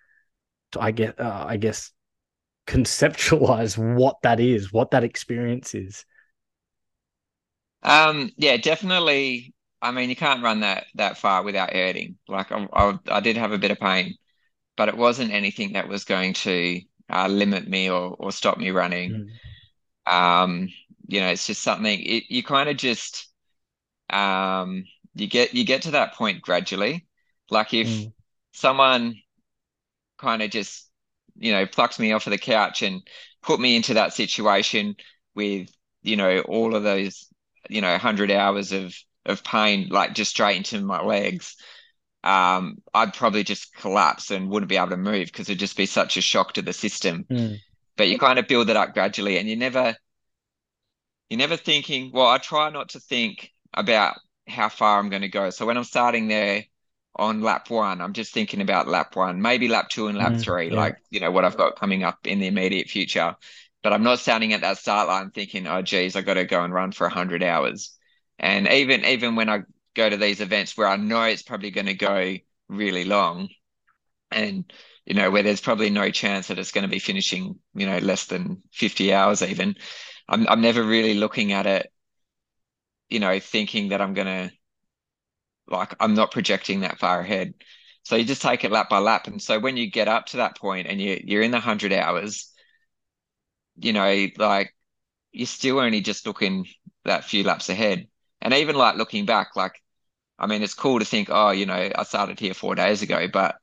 To, 0.73 0.81
I 0.81 0.91
get, 0.91 1.19
uh, 1.19 1.45
I 1.47 1.57
guess, 1.57 1.91
conceptualize 2.71 3.77
what 3.77 4.21
that 4.23 4.39
is, 4.39 4.71
what 4.71 4.91
that 4.91 5.03
experience 5.03 5.75
is. 5.75 6.05
Um, 7.83 8.31
yeah, 8.37 8.57
definitely. 8.57 9.53
I 9.81 9.91
mean, 9.91 10.09
you 10.09 10.15
can't 10.15 10.43
run 10.43 10.61
that 10.61 10.85
that 10.95 11.17
far 11.17 11.43
without 11.43 11.73
hurting. 11.73 12.17
Like, 12.27 12.51
I, 12.51 12.67
I, 12.71 12.99
I 13.09 13.19
did 13.19 13.35
have 13.35 13.51
a 13.51 13.57
bit 13.57 13.71
of 13.71 13.79
pain, 13.79 14.15
but 14.77 14.87
it 14.87 14.95
wasn't 14.95 15.33
anything 15.33 15.73
that 15.73 15.87
was 15.89 16.05
going 16.05 16.33
to 16.33 16.79
uh, 17.09 17.27
limit 17.27 17.67
me 17.67 17.89
or 17.89 18.15
or 18.17 18.31
stop 18.31 18.57
me 18.57 18.69
running. 18.71 19.29
Mm. 20.07 20.13
Um, 20.13 20.69
you 21.07 21.19
know, 21.19 21.29
it's 21.29 21.47
just 21.47 21.61
something. 21.61 21.99
It, 21.99 22.23
you 22.29 22.43
kind 22.43 22.69
of 22.69 22.77
just 22.77 23.27
um, 24.09 24.85
you 25.15 25.27
get 25.27 25.53
you 25.53 25.65
get 25.65 25.81
to 25.83 25.91
that 25.91 26.13
point 26.13 26.41
gradually. 26.41 27.07
Like 27.49 27.73
if 27.73 27.87
mm. 27.87 28.13
someone 28.53 29.15
kind 30.19 30.41
of 30.43 30.51
just 30.51 30.90
you 31.41 31.51
know 31.51 31.65
plucks 31.65 31.99
me 31.99 32.11
off 32.11 32.27
of 32.27 32.31
the 32.31 32.37
couch 32.37 32.81
and 32.81 33.01
put 33.41 33.59
me 33.59 33.75
into 33.75 33.95
that 33.95 34.13
situation 34.13 34.95
with 35.35 35.69
you 36.01 36.15
know 36.15 36.39
all 36.41 36.75
of 36.75 36.83
those 36.83 37.27
you 37.69 37.81
know 37.81 37.91
100 37.91 38.31
hours 38.31 38.71
of 38.71 38.95
of 39.25 39.43
pain 39.43 39.89
like 39.89 40.13
just 40.13 40.31
straight 40.31 40.57
into 40.57 40.81
my 40.81 41.01
legs 41.01 41.55
um 42.23 42.77
I'd 42.93 43.13
probably 43.13 43.43
just 43.43 43.73
collapse 43.75 44.31
and 44.31 44.49
wouldn't 44.49 44.69
be 44.69 44.77
able 44.77 44.89
to 44.89 44.97
move 44.97 45.27
because 45.27 45.49
it'd 45.49 45.59
just 45.59 45.77
be 45.77 45.85
such 45.85 46.17
a 46.17 46.21
shock 46.21 46.53
to 46.53 46.61
the 46.61 46.73
system 46.73 47.25
mm. 47.29 47.57
but 47.97 48.07
you 48.07 48.19
kind 48.19 48.39
of 48.39 48.47
build 48.47 48.69
it 48.69 48.77
up 48.77 48.93
gradually 48.93 49.37
and 49.37 49.49
you 49.49 49.55
never 49.55 49.95
you're 51.29 51.37
never 51.37 51.57
thinking 51.57 52.11
well 52.13 52.27
I 52.27 52.37
try 52.37 52.69
not 52.69 52.89
to 52.89 52.99
think 52.99 53.51
about 53.73 54.17
how 54.47 54.69
far 54.69 54.99
I'm 54.99 55.09
going 55.09 55.21
to 55.21 55.29
go. 55.29 55.49
So 55.49 55.65
when 55.65 55.77
I'm 55.77 55.83
starting 55.83 56.27
there 56.27 56.63
on 57.15 57.41
lap 57.41 57.69
one, 57.69 58.01
I'm 58.01 58.13
just 58.13 58.33
thinking 58.33 58.61
about 58.61 58.87
lap 58.87 59.15
one, 59.15 59.41
maybe 59.41 59.67
lap 59.67 59.89
two 59.89 60.07
and 60.07 60.17
lap 60.17 60.33
mm, 60.33 60.41
three, 60.41 60.69
yeah. 60.69 60.75
like, 60.75 60.97
you 61.09 61.19
know, 61.19 61.31
what 61.31 61.45
I've 61.45 61.57
got 61.57 61.75
coming 61.79 62.03
up 62.03 62.25
in 62.25 62.39
the 62.39 62.47
immediate 62.47 62.89
future. 62.89 63.35
But 63.83 63.93
I'm 63.93 64.03
not 64.03 64.19
standing 64.19 64.53
at 64.53 64.61
that 64.61 64.77
start 64.77 65.07
line 65.07 65.31
thinking, 65.31 65.67
oh, 65.67 65.81
geez, 65.81 66.15
I 66.15 66.21
got 66.21 66.35
to 66.35 66.45
go 66.45 66.63
and 66.63 66.73
run 66.73 66.91
for 66.91 67.07
100 67.07 67.43
hours. 67.43 67.97
And 68.39 68.67
even 68.67 69.05
even 69.05 69.35
when 69.35 69.49
I 69.49 69.61
go 69.95 70.09
to 70.09 70.17
these 70.17 70.41
events 70.41 70.77
where 70.77 70.87
I 70.87 70.95
know 70.97 71.23
it's 71.23 71.43
probably 71.43 71.71
going 71.71 71.87
to 71.87 71.93
go 71.93 72.35
really 72.69 73.03
long 73.03 73.49
and, 74.31 74.71
you 75.05 75.15
know, 75.15 75.31
where 75.31 75.43
there's 75.43 75.61
probably 75.61 75.89
no 75.89 76.11
chance 76.11 76.47
that 76.47 76.59
it's 76.59 76.71
going 76.71 76.83
to 76.83 76.89
be 76.89 76.99
finishing, 76.99 77.59
you 77.73 77.85
know, 77.87 77.97
less 77.99 78.25
than 78.25 78.61
50 78.71 79.13
hours 79.13 79.41
even, 79.41 79.75
I'm, 80.29 80.47
I'm 80.47 80.61
never 80.61 80.83
really 80.83 81.15
looking 81.15 81.51
at 81.51 81.65
it 81.65 81.91
you 83.09 83.19
know, 83.19 83.39
thinking 83.39 83.89
that 83.89 84.01
I'm 84.01 84.13
gonna 84.13 84.51
like 85.71 85.95
I'm 85.99 86.13
not 86.13 86.31
projecting 86.31 86.81
that 86.81 86.99
far 86.99 87.21
ahead. 87.21 87.53
So 88.03 88.15
you 88.15 88.25
just 88.25 88.41
take 88.41 88.63
it 88.63 88.71
lap 88.71 88.89
by 88.89 88.99
lap. 88.99 89.27
And 89.27 89.41
so 89.41 89.59
when 89.59 89.77
you 89.77 89.89
get 89.89 90.07
up 90.07 90.27
to 90.27 90.37
that 90.37 90.57
point 90.57 90.87
and 90.87 90.99
you 90.99 91.21
you're 91.23 91.43
in 91.43 91.51
the 91.51 91.59
hundred 91.59 91.93
hours, 91.93 92.51
you 93.77 93.93
know, 93.93 94.27
like 94.37 94.75
you're 95.31 95.47
still 95.47 95.79
only 95.79 96.01
just 96.01 96.25
looking 96.25 96.67
that 97.05 97.23
few 97.23 97.43
laps 97.43 97.69
ahead. 97.69 98.07
And 98.41 98.53
even 98.53 98.75
like 98.75 98.95
looking 98.97 99.25
back, 99.25 99.55
like 99.55 99.81
I 100.39 100.47
mean, 100.47 100.63
it's 100.63 100.73
cool 100.73 100.99
to 100.99 101.05
think, 101.05 101.29
oh, 101.31 101.51
you 101.51 101.65
know, 101.67 101.91
I 101.95 102.03
started 102.03 102.39
here 102.39 102.55
four 102.55 102.73
days 102.75 103.03
ago, 103.03 103.27
but 103.31 103.55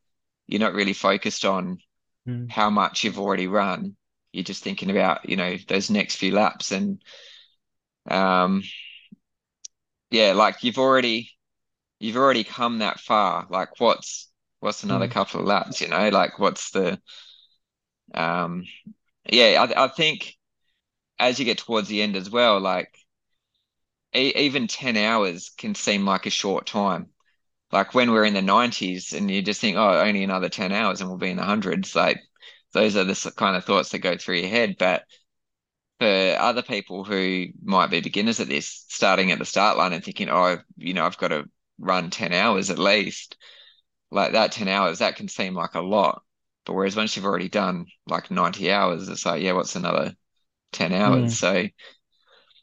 you're 0.47 0.61
not 0.61 0.75
really 0.75 0.93
focused 0.93 1.45
on 1.45 1.79
mm. 2.27 2.51
how 2.51 2.71
much 2.71 3.03
you've 3.05 3.19
already 3.19 3.49
run. 3.49 3.97
You're 4.33 4.45
just 4.45 4.63
thinking 4.63 4.91
about, 4.91 5.29
you 5.29 5.37
know, 5.37 5.57
those 5.67 5.91
next 5.91 6.17
few 6.17 6.33
laps. 6.33 6.71
And 6.73 7.03
um 8.09 8.63
yeah, 10.11 10.33
like 10.33 10.63
you've 10.65 10.79
already 10.79 11.31
you've 11.99 12.17
already 12.17 12.45
come 12.45 12.79
that 12.79 13.01
far. 13.01 13.47
Like 13.51 13.81
what's 13.81 14.31
what's 14.61 14.85
another 14.85 15.09
mm. 15.09 15.13
couple 15.13 15.41
of 15.41 15.47
laps, 15.47 15.81
you 15.81 15.89
know? 15.89 16.09
Like 16.09 16.39
what's 16.39 16.71
the 16.71 17.01
um 18.15 18.65
yeah, 19.29 19.67
I 19.69 19.85
I 19.85 19.89
think 19.89 20.35
as 21.19 21.39
you 21.39 21.45
get 21.45 21.59
towards 21.59 21.89
the 21.89 22.03
end 22.03 22.17
as 22.17 22.31
well, 22.31 22.61
like 22.61 22.95
e- 24.15 24.33
even 24.37 24.67
10 24.67 24.97
hours 24.97 25.51
can 25.57 25.75
seem 25.75 26.05
like 26.05 26.27
a 26.27 26.31
short 26.31 26.67
time. 26.67 27.09
Like 27.73 27.95
when 27.95 28.11
we're 28.11 28.25
in 28.25 28.35
the 28.35 28.41
90s 28.41 29.13
and 29.13 29.31
you 29.31 29.43
just 29.43 29.61
think, 29.61 29.77
oh, 29.77 30.01
only 30.01 30.25
another 30.25 30.49
10 30.49 30.73
hours 30.73 31.01
and 31.01 31.11
we'll 31.11 31.19
be 31.19 31.31
in 31.31 31.37
the 31.37 31.45
hundreds. 31.45 31.95
Like 31.95 32.21
those 32.73 32.97
are 32.97 33.05
the 33.05 33.33
kind 33.37 33.57
of 33.57 33.65
thoughts 33.65 33.91
that 33.91 33.99
go 33.99 34.17
through 34.17 34.37
your 34.37 34.49
head. 34.49 34.77
But 34.79 35.05
for 36.01 36.37
other 36.39 36.63
people 36.63 37.05
who 37.05 37.47
might 37.63 37.91
be 37.91 38.01
beginners 38.01 38.41
at 38.41 38.49
this, 38.49 38.85
starting 38.89 39.33
at 39.33 39.39
the 39.39 39.45
start 39.45 39.77
line 39.77 39.93
and 39.93 40.05
thinking, 40.05 40.31
oh, 40.31 40.59
you 40.77 40.95
know, 40.95 41.05
I've 41.05 41.19
got 41.19 41.29
to 41.29 41.45
run 41.79 42.11
10 42.11 42.33
hours 42.33 42.71
at 42.71 42.79
least, 42.79 43.37
like 44.11 44.33
that 44.33 44.53
10 44.53 44.69
hours, 44.69 44.99
that 44.99 45.17
can 45.17 45.29
seem 45.29 45.55
like 45.55 45.75
a 45.75 45.81
lot. 45.81 46.23
But 46.65 46.75
whereas 46.75 46.97
once 46.97 47.17
you've 47.17 47.25
already 47.25 47.49
done 47.49 47.87
like 48.07 48.31
90 48.31 48.71
hours, 48.71 49.09
it's 49.09 49.25
like, 49.25 49.43
yeah, 49.43 49.53
what's 49.53 49.77
another 49.77 50.15
10 50.73 50.93
hours? 50.93 51.33
Mm. 51.33 51.37
So, 51.37 51.69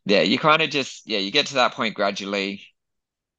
yeah, 0.06 0.22
you 0.22 0.38
kind 0.38 0.62
of 0.62 0.70
just, 0.70 1.08
yeah, 1.08 1.18
you 1.18 1.32
get 1.32 1.48
to 1.48 1.56
that 1.56 1.74
point 1.74 1.96
gradually. 1.96 2.62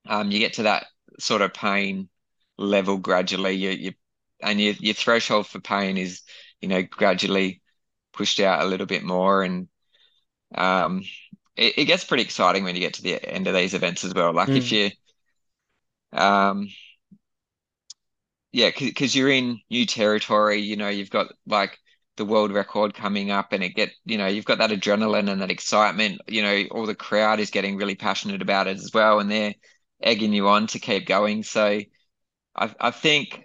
Um, 0.08 0.30
you 0.30 0.38
get 0.38 0.54
to 0.54 0.64
that 0.64 0.86
sort 1.20 1.42
of 1.42 1.54
pain 1.54 2.08
level 2.58 2.96
gradually. 2.96 3.52
You, 3.52 3.70
you, 3.70 3.92
and 4.42 4.60
your, 4.60 4.74
your 4.80 4.94
threshold 4.94 5.46
for 5.46 5.60
pain 5.60 5.96
is, 5.96 6.22
you 6.60 6.68
know, 6.68 6.82
gradually 6.82 7.62
pushed 8.12 8.40
out 8.40 8.62
a 8.62 8.66
little 8.66 8.86
bit 8.86 9.04
more. 9.04 9.42
And 9.42 9.68
um, 10.54 11.02
it, 11.56 11.78
it, 11.78 11.84
gets 11.84 12.04
pretty 12.04 12.22
exciting 12.22 12.64
when 12.64 12.74
you 12.74 12.80
get 12.80 12.94
to 12.94 13.02
the 13.02 13.24
end 13.24 13.46
of 13.46 13.54
these 13.54 13.74
events 13.74 14.04
as 14.04 14.14
well. 14.14 14.32
Like 14.32 14.48
mm. 14.48 14.56
if 14.56 14.72
you, 14.72 14.90
um, 16.12 16.68
yeah, 18.52 18.70
because 18.76 19.14
you're 19.14 19.30
in 19.30 19.60
new 19.70 19.86
territory, 19.86 20.60
you 20.60 20.76
know, 20.76 20.88
you've 20.88 21.10
got 21.10 21.26
like 21.46 21.78
the 22.16 22.24
world 22.24 22.52
record 22.52 22.94
coming 22.94 23.30
up, 23.30 23.52
and 23.52 23.62
it 23.62 23.74
get, 23.74 23.90
you 24.04 24.16
know, 24.18 24.26
you've 24.26 24.44
got 24.46 24.58
that 24.58 24.70
adrenaline 24.70 25.30
and 25.30 25.42
that 25.42 25.50
excitement. 25.50 26.20
You 26.28 26.42
know, 26.42 26.64
all 26.70 26.86
the 26.86 26.94
crowd 26.94 27.40
is 27.40 27.50
getting 27.50 27.76
really 27.76 27.96
passionate 27.96 28.40
about 28.42 28.66
it 28.68 28.76
as 28.76 28.90
well, 28.94 29.20
and 29.20 29.30
they're 29.30 29.54
egging 30.02 30.32
you 30.32 30.48
on 30.48 30.66
to 30.68 30.78
keep 30.78 31.06
going. 31.06 31.42
So, 31.42 31.80
I 32.56 32.74
I 32.80 32.92
think, 32.92 33.44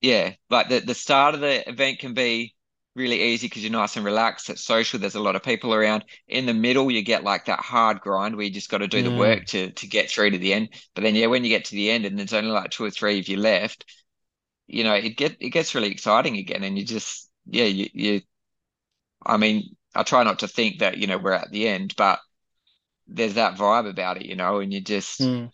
yeah, 0.00 0.34
like 0.50 0.68
the 0.68 0.80
the 0.80 0.94
start 0.94 1.34
of 1.34 1.40
the 1.40 1.68
event 1.68 1.98
can 2.00 2.14
be 2.14 2.54
really 2.96 3.22
easy 3.22 3.46
because 3.46 3.62
you're 3.62 3.70
nice 3.70 3.96
and 3.96 4.04
relaxed. 4.04 4.48
It's 4.48 4.64
social. 4.64 4.98
There's 4.98 5.14
a 5.14 5.20
lot 5.20 5.36
of 5.36 5.42
people 5.42 5.74
around. 5.74 6.04
In 6.26 6.46
the 6.46 6.54
middle, 6.54 6.90
you 6.90 7.02
get 7.02 7.22
like 7.22 7.44
that 7.44 7.60
hard 7.60 8.00
grind 8.00 8.34
where 8.34 8.46
you 8.46 8.50
just 8.50 8.70
got 8.70 8.78
to 8.78 8.88
do 8.88 9.02
mm. 9.02 9.04
the 9.04 9.16
work 9.16 9.44
to 9.46 9.70
to 9.70 9.86
get 9.86 10.10
through 10.10 10.30
to 10.30 10.38
the 10.38 10.54
end. 10.54 10.70
But 10.94 11.04
then, 11.04 11.14
yeah, 11.14 11.26
when 11.26 11.44
you 11.44 11.50
get 11.50 11.66
to 11.66 11.74
the 11.74 11.90
end 11.90 12.06
and 12.06 12.18
there's 12.18 12.32
only 12.32 12.50
like 12.50 12.70
two 12.70 12.84
or 12.84 12.90
three 12.90 13.20
of 13.20 13.28
you 13.28 13.36
left, 13.36 13.84
you 14.66 14.82
know, 14.82 14.94
it 14.94 15.10
get 15.10 15.36
it 15.38 15.50
gets 15.50 15.74
really 15.74 15.90
exciting 15.90 16.38
again, 16.38 16.64
and 16.64 16.76
you 16.76 16.84
just 16.84 17.30
yeah, 17.46 17.64
you 17.64 17.88
you. 17.92 18.20
I 19.24 19.36
mean, 19.36 19.76
I 19.94 20.02
try 20.02 20.24
not 20.24 20.40
to 20.40 20.48
think 20.48 20.80
that 20.80 20.98
you 20.98 21.06
know 21.06 21.18
we're 21.18 21.32
at 21.32 21.50
the 21.50 21.68
end, 21.68 21.94
but 21.96 22.18
there's 23.06 23.34
that 23.34 23.56
vibe 23.56 23.88
about 23.88 24.16
it, 24.16 24.26
you 24.26 24.36
know, 24.36 24.58
and 24.58 24.72
you 24.72 24.80
just. 24.80 25.20
Mm. 25.20 25.50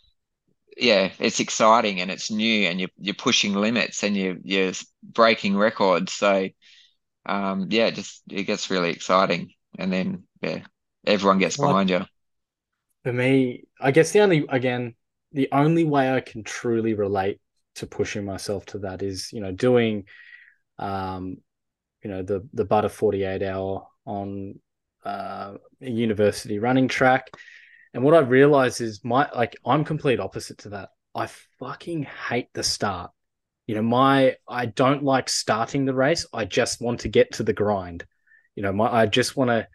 Yeah, 0.74 1.10
it's 1.18 1.38
exciting 1.38 2.00
and 2.00 2.10
it's 2.10 2.30
new, 2.30 2.66
and 2.66 2.80
you're 2.80 2.88
you're 2.96 3.14
pushing 3.14 3.52
limits 3.52 4.02
and 4.02 4.16
you're 4.16 4.38
you're 4.42 4.72
breaking 5.02 5.54
records. 5.54 6.14
So, 6.14 6.48
um, 7.26 7.68
yeah, 7.70 7.86
it 7.86 7.94
just 7.94 8.22
it 8.30 8.44
gets 8.44 8.70
really 8.70 8.90
exciting, 8.90 9.52
and 9.78 9.92
then 9.92 10.24
yeah, 10.40 10.60
everyone 11.06 11.38
gets 11.38 11.56
behind 11.56 11.90
you. 11.90 12.04
For 13.04 13.12
me, 13.12 13.64
I 13.80 13.90
guess 13.90 14.12
the 14.12 14.20
only 14.20 14.44
again 14.48 14.94
the 15.32 15.48
only 15.52 15.84
way 15.84 16.12
I 16.14 16.20
can 16.20 16.44
truly 16.44 16.94
relate 16.94 17.40
to 17.76 17.86
pushing 17.86 18.24
myself 18.24 18.66
to 18.66 18.80
that 18.80 19.02
is 19.02 19.32
you 19.32 19.40
know 19.40 19.52
doing, 19.52 20.04
um, 20.78 21.38
you 22.02 22.10
know 22.10 22.22
the 22.22 22.46
the 22.52 22.64
butter 22.64 22.88
forty 22.88 23.24
eight 23.24 23.42
hour 23.42 23.86
on 24.04 24.60
uh, 25.04 25.54
a 25.80 25.90
university 25.90 26.58
running 26.58 26.88
track, 26.88 27.30
and 27.94 28.02
what 28.02 28.14
I 28.14 28.20
realize 28.20 28.80
is 28.80 29.04
my 29.04 29.28
like 29.34 29.56
I'm 29.64 29.84
complete 29.84 30.20
opposite 30.20 30.58
to 30.58 30.70
that. 30.70 30.90
I 31.14 31.26
fucking 31.58 32.04
hate 32.28 32.48
the 32.52 32.62
start. 32.62 33.12
You 33.66 33.76
know, 33.76 33.82
my 33.82 34.36
I 34.48 34.66
don't 34.66 35.04
like 35.04 35.28
starting 35.28 35.84
the 35.84 35.94
race. 35.94 36.26
I 36.32 36.44
just 36.44 36.80
want 36.80 37.00
to 37.00 37.08
get 37.08 37.34
to 37.34 37.42
the 37.42 37.52
grind. 37.52 38.04
You 38.54 38.62
know, 38.62 38.72
my 38.72 38.92
I 38.92 39.06
just 39.06 39.36
want 39.36 39.50
to 39.50 39.68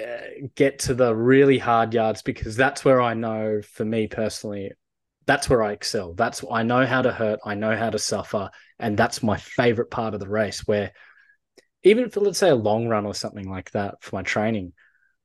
uh, 0.00 0.48
get 0.54 0.80
to 0.80 0.94
the 0.94 1.14
really 1.14 1.58
hard 1.58 1.94
yards 1.94 2.22
because 2.22 2.56
that's 2.56 2.84
where 2.84 3.00
I 3.00 3.14
know, 3.14 3.60
for 3.62 3.84
me 3.84 4.06
personally, 4.06 4.72
that's 5.26 5.48
where 5.48 5.62
I 5.62 5.72
excel. 5.72 6.14
That's 6.14 6.44
I 6.50 6.62
know 6.62 6.86
how 6.86 7.02
to 7.02 7.12
hurt, 7.12 7.40
I 7.44 7.54
know 7.54 7.76
how 7.76 7.90
to 7.90 7.98
suffer, 7.98 8.50
and 8.78 8.96
that's 8.96 9.22
my 9.22 9.36
favorite 9.36 9.90
part 9.90 10.14
of 10.14 10.20
the 10.20 10.28
race. 10.28 10.66
Where 10.66 10.92
even 11.82 12.10
for 12.10 12.20
let's 12.20 12.38
say 12.38 12.50
a 12.50 12.54
long 12.54 12.88
run 12.88 13.06
or 13.06 13.14
something 13.14 13.48
like 13.48 13.70
that 13.72 14.02
for 14.02 14.16
my 14.16 14.22
training, 14.22 14.72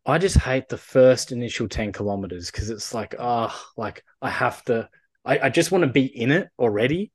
I 0.06 0.18
just 0.18 0.38
hate 0.38 0.70
the 0.70 0.78
first 0.78 1.32
initial 1.32 1.68
ten 1.68 1.92
kilometers 1.92 2.52
because 2.52 2.70
it's 2.70 2.94
like, 2.94 3.16
oh, 3.20 3.54
like 3.78 4.04
I 4.22 4.30
have 4.30 4.64
to. 4.66 4.90
I, 5.24 5.40
I 5.40 5.50
just 5.50 5.72
want 5.72 5.84
to 5.84 5.90
be 5.90 6.06
in 6.06 6.32
it 6.32 6.50
already, 6.60 7.12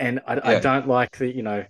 and 0.00 0.20
I, 0.26 0.34
yeah. 0.34 0.40
I 0.44 0.60
don't 0.60 0.88
like 0.88 1.18
the 1.18 1.34
you 1.34 1.42
know 1.42 1.64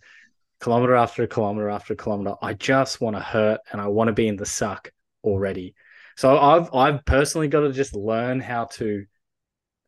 kilometer 0.60 0.94
after 0.94 1.22
a 1.24 1.26
kilometer 1.26 1.68
after 1.68 1.94
a 1.94 1.96
kilometer. 1.96 2.34
I 2.40 2.54
just 2.54 3.00
want 3.00 3.16
to 3.16 3.20
hurt 3.20 3.60
and 3.72 3.80
I 3.80 3.88
want 3.88 4.08
to 4.08 4.12
be 4.12 4.28
in 4.28 4.36
the 4.36 4.46
suck 4.46 4.90
already. 5.22 5.74
So 6.16 6.38
I've 6.38 6.74
I've 6.74 7.04
personally 7.04 7.48
got 7.48 7.60
to 7.60 7.72
just 7.72 7.94
learn 7.94 8.40
how 8.40 8.66
to 8.76 9.04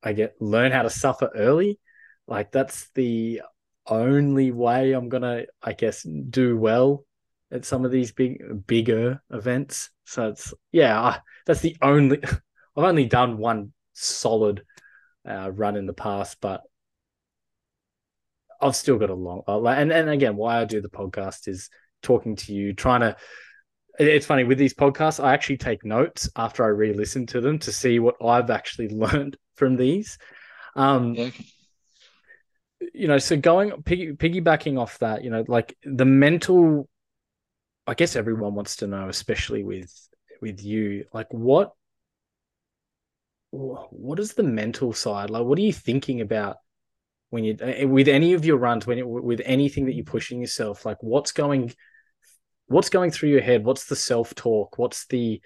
I 0.03 0.13
get 0.13 0.35
learn 0.41 0.73
how 0.73 0.83
to 0.83 0.91
suffer 0.91 1.31
early. 1.35 1.79
Like 2.27 2.51
that's 2.51 2.91
the 2.95 3.43
only 3.87 4.51
way 4.51 4.93
I'm 4.93 5.09
gonna, 5.09 5.45
I 5.63 5.73
guess, 5.73 6.03
do 6.03 6.57
well 6.57 7.05
at 7.51 7.65
some 7.65 7.85
of 7.85 7.91
these 7.91 8.13
big 8.13 8.67
bigger 8.67 9.23
events. 9.31 9.91
So 10.05 10.29
it's 10.29 10.53
yeah, 10.73 11.01
I, 11.01 11.19
that's 11.47 11.61
the 11.61 11.77
only. 11.81 12.19
I've 12.77 12.85
only 12.85 13.05
done 13.05 13.37
one 13.37 13.75
solid 13.93 14.65
uh, 15.29 15.51
run 15.53 15.77
in 15.77 15.85
the 15.85 15.93
past, 15.93 16.39
but 16.41 16.63
I've 18.63 18.77
still 18.77 18.99
got 18.99 19.11
a 19.11 19.15
long. 19.15 19.43
Uh, 19.47 19.63
and 19.67 19.93
and 19.93 20.09
again, 20.09 20.37
why 20.37 20.61
I 20.61 20.65
do 20.65 20.81
the 20.81 20.89
podcast 20.89 21.49
is 21.49 21.69
talking 22.03 22.37
to 22.37 22.53
you, 22.53 22.73
trying 22.73 23.01
to 23.01 23.17
it's 23.99 24.27
funny 24.27 24.45
with 24.45 24.59
these 24.59 24.75
podcasts 24.75 25.23
i 25.23 25.35
actually 25.35 25.57
take 25.57 25.85
notes 25.85 26.29
after 26.37 26.65
i 26.65 26.69
re-listen 26.69 27.27
to 27.27 27.41
them 27.41 27.59
to 27.59 27.73
see 27.73 27.99
what 27.99 28.15
i've 28.25 28.51
actually 28.51 28.89
learned 28.93 29.37
from 29.55 29.77
these 29.77 30.19
um 30.77 31.15
yeah. 31.15 31.31
you 32.95 33.09
know 33.09 33.19
so 33.19 33.37
going 33.37 33.71
piggy, 33.83 34.13
piggybacking 34.13 34.79
off 34.79 34.99
that 34.99 35.23
you 35.23 35.31
know 35.31 35.45
like 35.47 35.77
the 35.85 36.05
mental 36.05 36.89
i 37.87 37.95
guess 37.95 38.17
everyone 38.17 38.55
wants 38.55 38.77
to 38.77 38.87
know 38.87 39.09
especially 39.09 39.63
with 39.63 39.93
with 40.41 40.63
you 40.63 41.05
like 41.13 41.29
what 41.31 41.73
what 43.51 44.19
is 44.19 44.33
the 44.33 44.43
mental 44.43 44.95
side 44.95 45.29
like 45.29 45.45
what 45.45 45.59
are 45.59 45.63
you 45.63 45.73
thinking 45.73 46.23
about 46.23 46.57
when 47.33 47.45
you 47.45 47.57
with 47.89 48.09
any 48.09 48.35
of 48.35 48.45
your 48.45 48.59
runs 48.59 48.87
when 48.87 48.99
it, 48.99 49.09
with 49.09 49.41
anything 49.45 49.87
that 49.87 49.95
you're 49.95 50.05
pushing 50.05 50.41
yourself 50.41 50.85
like 50.85 50.99
what's 51.03 51.33
going 51.33 51.73
what's 52.73 52.89
going 52.89 53.11
through 53.11 53.29
your 53.29 53.41
head? 53.41 53.65
What's 53.65 53.85
the 53.85 53.97
self 53.97 54.35
talk? 54.35 54.79
What's 54.79 55.07
the, 55.07 55.41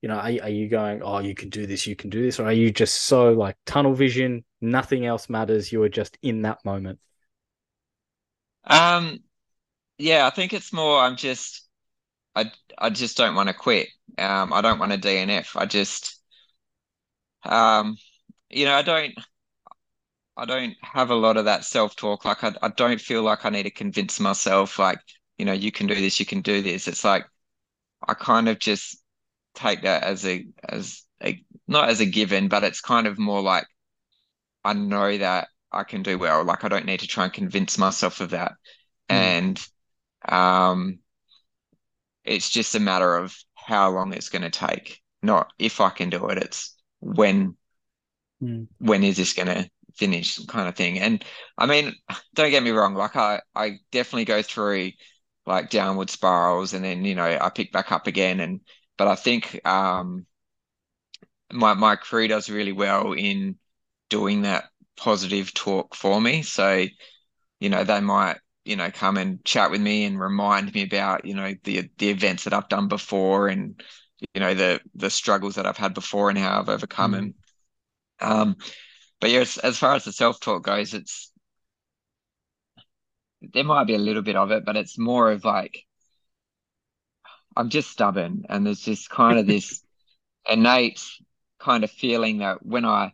you 0.00 0.08
know, 0.08 0.14
are, 0.14 0.30
are 0.42 0.48
you 0.48 0.68
going, 0.68 1.02
oh, 1.02 1.18
you 1.18 1.34
can 1.34 1.50
do 1.50 1.66
this, 1.66 1.86
you 1.86 1.96
can 1.96 2.08
do 2.10 2.22
this? 2.22 2.40
Or 2.40 2.46
are 2.46 2.52
you 2.52 2.70
just 2.70 3.02
so 3.02 3.32
like 3.32 3.56
tunnel 3.66 3.94
vision, 3.94 4.44
nothing 4.60 5.04
else 5.04 5.28
matters? 5.28 5.72
You 5.72 5.82
are 5.82 5.88
just 5.88 6.16
in 6.22 6.42
that 6.42 6.64
moment. 6.64 6.98
Um, 8.64 9.18
yeah, 9.98 10.26
I 10.26 10.30
think 10.30 10.52
it's 10.52 10.72
more, 10.72 11.00
I'm 11.00 11.16
just, 11.16 11.68
I, 12.34 12.50
I 12.78 12.90
just 12.90 13.16
don't 13.16 13.34
want 13.34 13.48
to 13.48 13.54
quit. 13.54 13.88
Um, 14.16 14.52
I 14.52 14.60
don't 14.60 14.78
want 14.78 14.92
to 14.92 14.98
DNF. 14.98 15.56
I 15.56 15.66
just, 15.66 16.18
um, 17.44 17.96
you 18.50 18.64
know, 18.64 18.74
I 18.74 18.82
don't, 18.82 19.12
I 20.36 20.44
don't 20.46 20.74
have 20.82 21.10
a 21.10 21.14
lot 21.14 21.36
of 21.36 21.44
that 21.44 21.64
self 21.64 21.94
talk. 21.96 22.24
Like 22.24 22.42
I, 22.42 22.54
I 22.62 22.68
don't 22.68 23.00
feel 23.00 23.22
like 23.22 23.44
I 23.44 23.50
need 23.50 23.64
to 23.64 23.70
convince 23.70 24.18
myself 24.20 24.78
like 24.78 24.98
you 25.38 25.44
know, 25.44 25.52
you 25.52 25.72
can 25.72 25.86
do 25.86 25.94
this, 25.94 26.20
you 26.20 26.26
can 26.26 26.40
do 26.40 26.62
this. 26.62 26.86
It's 26.88 27.04
like 27.04 27.26
I 28.06 28.14
kind 28.14 28.48
of 28.48 28.58
just 28.58 29.02
take 29.54 29.82
that 29.82 30.02
as 30.04 30.24
a 30.26 30.46
as 30.68 31.02
a 31.22 31.42
not 31.68 31.88
as 31.88 32.00
a 32.00 32.06
given, 32.06 32.48
but 32.48 32.64
it's 32.64 32.80
kind 32.80 33.06
of 33.06 33.18
more 33.18 33.42
like 33.42 33.66
I 34.64 34.72
know 34.72 35.16
that 35.18 35.48
I 35.70 35.84
can 35.84 36.02
do 36.02 36.18
well. 36.18 36.44
Like 36.44 36.64
I 36.64 36.68
don't 36.68 36.86
need 36.86 37.00
to 37.00 37.06
try 37.06 37.24
and 37.24 37.32
convince 37.32 37.78
myself 37.78 38.20
of 38.20 38.30
that. 38.30 38.52
Mm. 39.10 39.14
And 39.14 39.66
um 40.28 40.98
it's 42.24 42.48
just 42.50 42.74
a 42.74 42.80
matter 42.80 43.16
of 43.16 43.36
how 43.54 43.90
long 43.90 44.12
it's 44.12 44.28
going 44.28 44.42
to 44.42 44.50
take, 44.50 45.00
not 45.22 45.52
if 45.58 45.80
I 45.80 45.90
can 45.90 46.08
do 46.10 46.28
it. 46.28 46.38
It's 46.38 46.76
when 47.00 47.56
mm. 48.42 48.68
when 48.78 49.02
is 49.02 49.16
this 49.16 49.32
going 49.32 49.48
to 49.48 49.68
finish 49.96 50.38
kind 50.46 50.68
of 50.68 50.76
thing. 50.76 50.98
And 50.98 51.24
I 51.58 51.66
mean, 51.66 51.94
don't 52.34 52.50
get 52.50 52.62
me 52.62 52.70
wrong, 52.70 52.94
like 52.94 53.16
I 53.16 53.40
I 53.54 53.78
definitely 53.90 54.24
go 54.26 54.42
through 54.42 54.92
like 55.46 55.70
downward 55.70 56.10
spirals 56.10 56.72
and 56.72 56.84
then 56.84 57.04
you 57.04 57.14
know 57.14 57.24
I 57.24 57.48
pick 57.50 57.72
back 57.72 57.90
up 57.92 58.06
again 58.06 58.40
and 58.40 58.60
but 58.96 59.08
I 59.08 59.14
think 59.16 59.66
um 59.66 60.26
my 61.52 61.74
my 61.74 61.96
crew 61.96 62.28
does 62.28 62.48
really 62.48 62.72
well 62.72 63.12
in 63.12 63.56
doing 64.08 64.42
that 64.42 64.64
positive 64.96 65.52
talk 65.52 65.94
for 65.94 66.20
me 66.20 66.42
so 66.42 66.84
you 67.60 67.68
know 67.68 67.84
they 67.84 68.00
might 68.00 68.38
you 68.64 68.76
know 68.76 68.90
come 68.90 69.16
and 69.16 69.44
chat 69.44 69.70
with 69.70 69.80
me 69.80 70.04
and 70.04 70.20
remind 70.20 70.72
me 70.74 70.82
about 70.82 71.24
you 71.24 71.34
know 71.34 71.54
the 71.64 71.90
the 71.98 72.10
events 72.10 72.44
that 72.44 72.52
I've 72.52 72.68
done 72.68 72.88
before 72.88 73.48
and 73.48 73.82
you 74.34 74.40
know 74.40 74.54
the 74.54 74.80
the 74.94 75.10
struggles 75.10 75.56
that 75.56 75.66
I've 75.66 75.76
had 75.76 75.94
before 75.94 76.30
and 76.30 76.38
how 76.38 76.60
I've 76.60 76.68
overcome 76.68 77.12
mm. 77.12 77.16
them 77.16 77.34
um 78.20 78.56
but 79.22 79.30
yes 79.30 79.56
as 79.56 79.78
far 79.78 79.94
as 79.94 80.04
the 80.04 80.12
self 80.12 80.38
talk 80.38 80.62
goes 80.64 80.92
it's 80.92 81.32
there 83.52 83.64
might 83.64 83.86
be 83.86 83.94
a 83.94 83.98
little 83.98 84.22
bit 84.22 84.36
of 84.36 84.50
it, 84.50 84.64
but 84.64 84.76
it's 84.76 84.98
more 84.98 85.30
of 85.32 85.44
like 85.44 85.84
I'm 87.56 87.68
just 87.68 87.90
stubborn, 87.90 88.46
and 88.48 88.66
there's 88.66 88.80
just 88.80 89.10
kind 89.10 89.38
of 89.38 89.46
this 89.46 89.82
innate 90.50 91.04
kind 91.58 91.84
of 91.84 91.90
feeling 91.90 92.38
that 92.38 92.64
when 92.64 92.84
I 92.84 93.12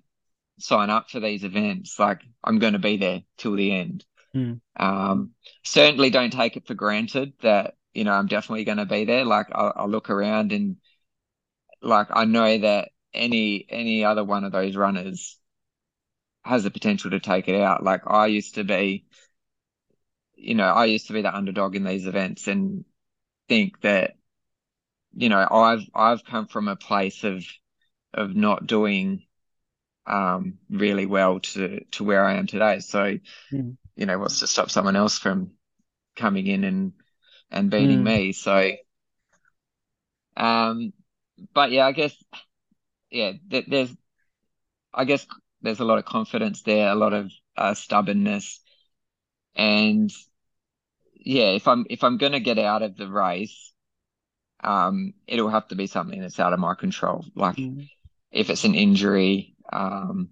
sign 0.59 0.91
up 0.91 1.11
for 1.11 1.21
these 1.21 1.45
events, 1.45 1.99
like 1.99 2.21
I'm 2.45 2.59
going 2.59 2.75
to 2.75 2.79
be 2.79 2.97
there 2.97 3.23
till 3.37 3.55
the 3.55 3.73
end. 3.73 4.05
Mm. 4.35 4.61
Um, 4.77 5.33
certainly 5.65 6.11
don't 6.11 6.33
take 6.33 6.57
it 6.57 6.67
for 6.67 6.75
granted 6.75 7.33
that 7.43 7.75
you 7.95 8.05
know 8.05 8.13
I'm 8.13 8.27
definitely 8.27 8.65
going 8.65 8.79
to 8.79 8.87
be 8.87 9.05
there. 9.05 9.25
Like 9.25 9.49
I'll, 9.53 9.73
I'll 9.75 9.91
look 9.91 10.11
around 10.11 10.53
and 10.53 10.77
like 11.83 12.09
I 12.11 12.25
know 12.27 12.59
that 12.59 12.91
any 13.15 13.67
any 13.69 14.05
other 14.05 14.23
one 14.23 14.45
of 14.45 14.53
those 14.53 14.77
runners 14.77 15.39
has 16.45 16.65
the 16.65 16.71
potential 16.71 17.11
to 17.11 17.21
take 17.21 17.49
it 17.49 17.61
out. 17.61 17.83
Like 17.83 18.03
I 18.07 18.27
used 18.27 18.55
to 18.57 18.65
be 18.65 19.05
you 20.39 20.55
know, 20.55 20.67
I 20.69 20.85
used 20.87 21.09
to 21.09 21.13
be 21.13 21.23
the 21.23 21.35
underdog 21.35 21.75
in 21.75 21.85
these 21.85 22.07
events 22.07 22.47
and 22.47 22.85
think 23.49 23.81
that, 23.81 24.17
you 25.15 25.29
know, 25.29 25.47
I've 25.51 25.83
I've 25.95 26.25
come 26.25 26.47
from 26.47 26.69
a 26.69 26.77
place 26.77 27.25
of 27.25 27.45
of 28.15 28.35
not 28.35 28.67
doing 28.67 29.25
um 30.07 30.55
really 30.71 31.07
well 31.07 31.41
to 31.41 31.85
to 31.93 32.05
where 32.05 32.25
I 32.25 32.35
am 32.35 32.47
today. 32.47 32.79
So, 32.79 33.19
mm. 33.53 33.77
you 33.97 34.07
know, 34.07 34.19
what's 34.19 34.39
to 34.41 34.47
stop 34.47 34.71
someone 34.71 34.97
else 34.97 35.19
from 35.19 35.53
coming 36.17 36.47
in 36.47 36.65
and 36.65 36.93
and 37.51 37.71
beating 37.71 38.01
mm. 38.01 38.05
me? 38.05 38.33
So 38.33 38.73
um 40.37 40.93
but 41.53 41.73
yeah, 41.73 41.85
I 41.85 41.93
guess 41.93 42.15
yeah, 43.11 43.33
th- 43.51 43.67
there's 43.69 43.95
I 44.95 45.05
guess 45.05 45.27
there's 45.63 45.81
a 45.81 45.85
lot 45.85 45.99
of 45.99 46.05
confidence 46.05 46.63
there, 46.63 46.89
a 46.89 46.95
lot 46.95 47.13
of 47.13 47.31
uh, 47.57 47.75
stubbornness 47.75 48.61
and 49.59 50.11
yeah, 51.15 51.51
if 51.51 51.69
I'm 51.69 51.85
if 51.91 52.05
I'm 52.05 52.17
gonna 52.17 52.41
get 52.41 52.59
out 52.59 52.83
of 52.83 52.97
the 52.97 53.09
race, 53.09 53.73
um, 54.63 55.13
it'll 55.27 55.51
have 55.51 55.69
to 55.69 55.75
be 55.75 55.87
something 55.87 56.21
that's 56.21 56.41
out 56.41 56.53
of 56.53 56.61
my 56.61 56.75
control. 56.75 57.25
Like 57.35 57.57
mm-hmm. 57.57 57.83
if 58.31 58.49
it's 58.51 58.65
an 58.65 58.75
injury, 58.75 59.57
um, 59.73 60.31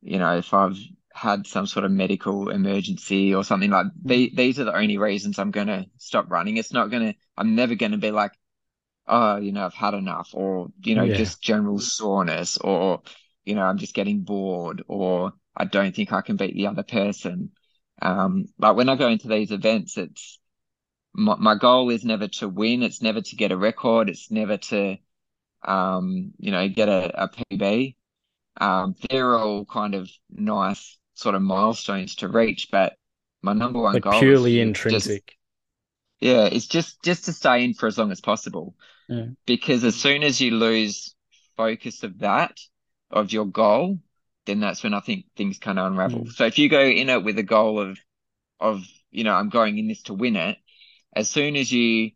you 0.00 0.18
know, 0.18 0.38
if 0.38 0.52
I've 0.54 0.78
had 1.12 1.46
some 1.46 1.66
sort 1.66 1.84
of 1.84 1.90
medical 1.90 2.48
emergency 2.48 3.34
or 3.34 3.44
something 3.44 3.70
like 3.70 3.86
mm-hmm. 3.86 4.08
the, 4.08 4.32
these 4.34 4.58
are 4.58 4.64
the 4.64 4.76
only 4.76 4.96
reasons 4.96 5.38
I'm 5.38 5.50
gonna 5.50 5.86
stop 5.98 6.30
running. 6.30 6.56
It's 6.56 6.72
not 6.72 6.90
gonna 6.90 7.14
I'm 7.36 7.54
never 7.54 7.74
gonna 7.74 7.98
be 7.98 8.10
like, 8.10 8.32
oh, 9.06 9.36
you 9.36 9.52
know, 9.52 9.66
I've 9.66 9.74
had 9.74 9.94
enough 9.94 10.30
or, 10.32 10.68
you 10.82 10.94
know, 10.94 11.04
yeah. 11.04 11.16
just 11.16 11.42
general 11.42 11.78
soreness 11.78 12.56
or, 12.58 13.02
you 13.50 13.56
know, 13.56 13.64
I'm 13.64 13.78
just 13.78 13.94
getting 13.94 14.20
bored 14.20 14.84
or 14.86 15.32
I 15.56 15.64
don't 15.64 15.94
think 15.94 16.12
I 16.12 16.20
can 16.20 16.36
beat 16.36 16.54
the 16.54 16.68
other 16.68 16.84
person. 16.84 17.50
Um, 18.00 18.46
like 18.58 18.76
when 18.76 18.88
I 18.88 18.94
go 18.94 19.08
into 19.08 19.26
these 19.26 19.50
events, 19.50 19.98
it's 19.98 20.38
my, 21.12 21.34
my 21.34 21.56
goal 21.56 21.90
is 21.90 22.04
never 22.04 22.28
to 22.28 22.48
win. 22.48 22.84
It's 22.84 23.02
never 23.02 23.20
to 23.20 23.36
get 23.36 23.50
a 23.50 23.56
record. 23.56 24.08
It's 24.08 24.30
never 24.30 24.56
to, 24.56 24.98
um, 25.64 26.32
you 26.38 26.52
know, 26.52 26.68
get 26.68 26.88
a, 26.88 27.24
a 27.24 27.28
PB. 27.28 27.96
Um, 28.60 28.94
they're 29.08 29.34
all 29.34 29.64
kind 29.64 29.96
of 29.96 30.08
nice 30.30 30.96
sort 31.14 31.34
of 31.34 31.42
milestones 31.42 32.14
to 32.16 32.28
reach, 32.28 32.68
but 32.70 32.94
my 33.42 33.52
number 33.52 33.80
one 33.80 33.94
like 33.94 34.02
goal 34.02 34.20
purely 34.20 34.60
intrinsic. 34.60 35.26
Just, 35.26 35.36
yeah, 36.20 36.44
it's 36.44 36.66
just 36.66 37.02
just 37.02 37.24
to 37.24 37.32
stay 37.32 37.64
in 37.64 37.74
for 37.74 37.88
as 37.88 37.98
long 37.98 38.12
as 38.12 38.20
possible. 38.20 38.76
Yeah. 39.08 39.26
Because 39.44 39.82
as 39.82 39.96
soon 39.96 40.22
as 40.22 40.40
you 40.40 40.52
lose 40.52 41.16
focus 41.56 42.04
of 42.04 42.20
that, 42.20 42.56
of 43.10 43.32
your 43.32 43.46
goal, 43.46 43.98
then 44.46 44.60
that's 44.60 44.82
when 44.82 44.94
I 44.94 45.00
think 45.00 45.26
things 45.36 45.58
kind 45.58 45.78
of 45.78 45.86
unravel. 45.86 46.20
Mm. 46.20 46.32
So 46.32 46.46
if 46.46 46.58
you 46.58 46.68
go 46.68 46.80
in 46.80 47.08
it 47.08 47.24
with 47.24 47.38
a 47.38 47.42
goal 47.42 47.80
of 47.80 47.98
of 48.58 48.84
you 49.10 49.24
know 49.24 49.34
I'm 49.34 49.48
going 49.48 49.78
in 49.78 49.88
this 49.88 50.02
to 50.04 50.14
win 50.14 50.36
it, 50.36 50.58
as 51.14 51.28
soon 51.28 51.56
as 51.56 51.70
you 51.72 52.12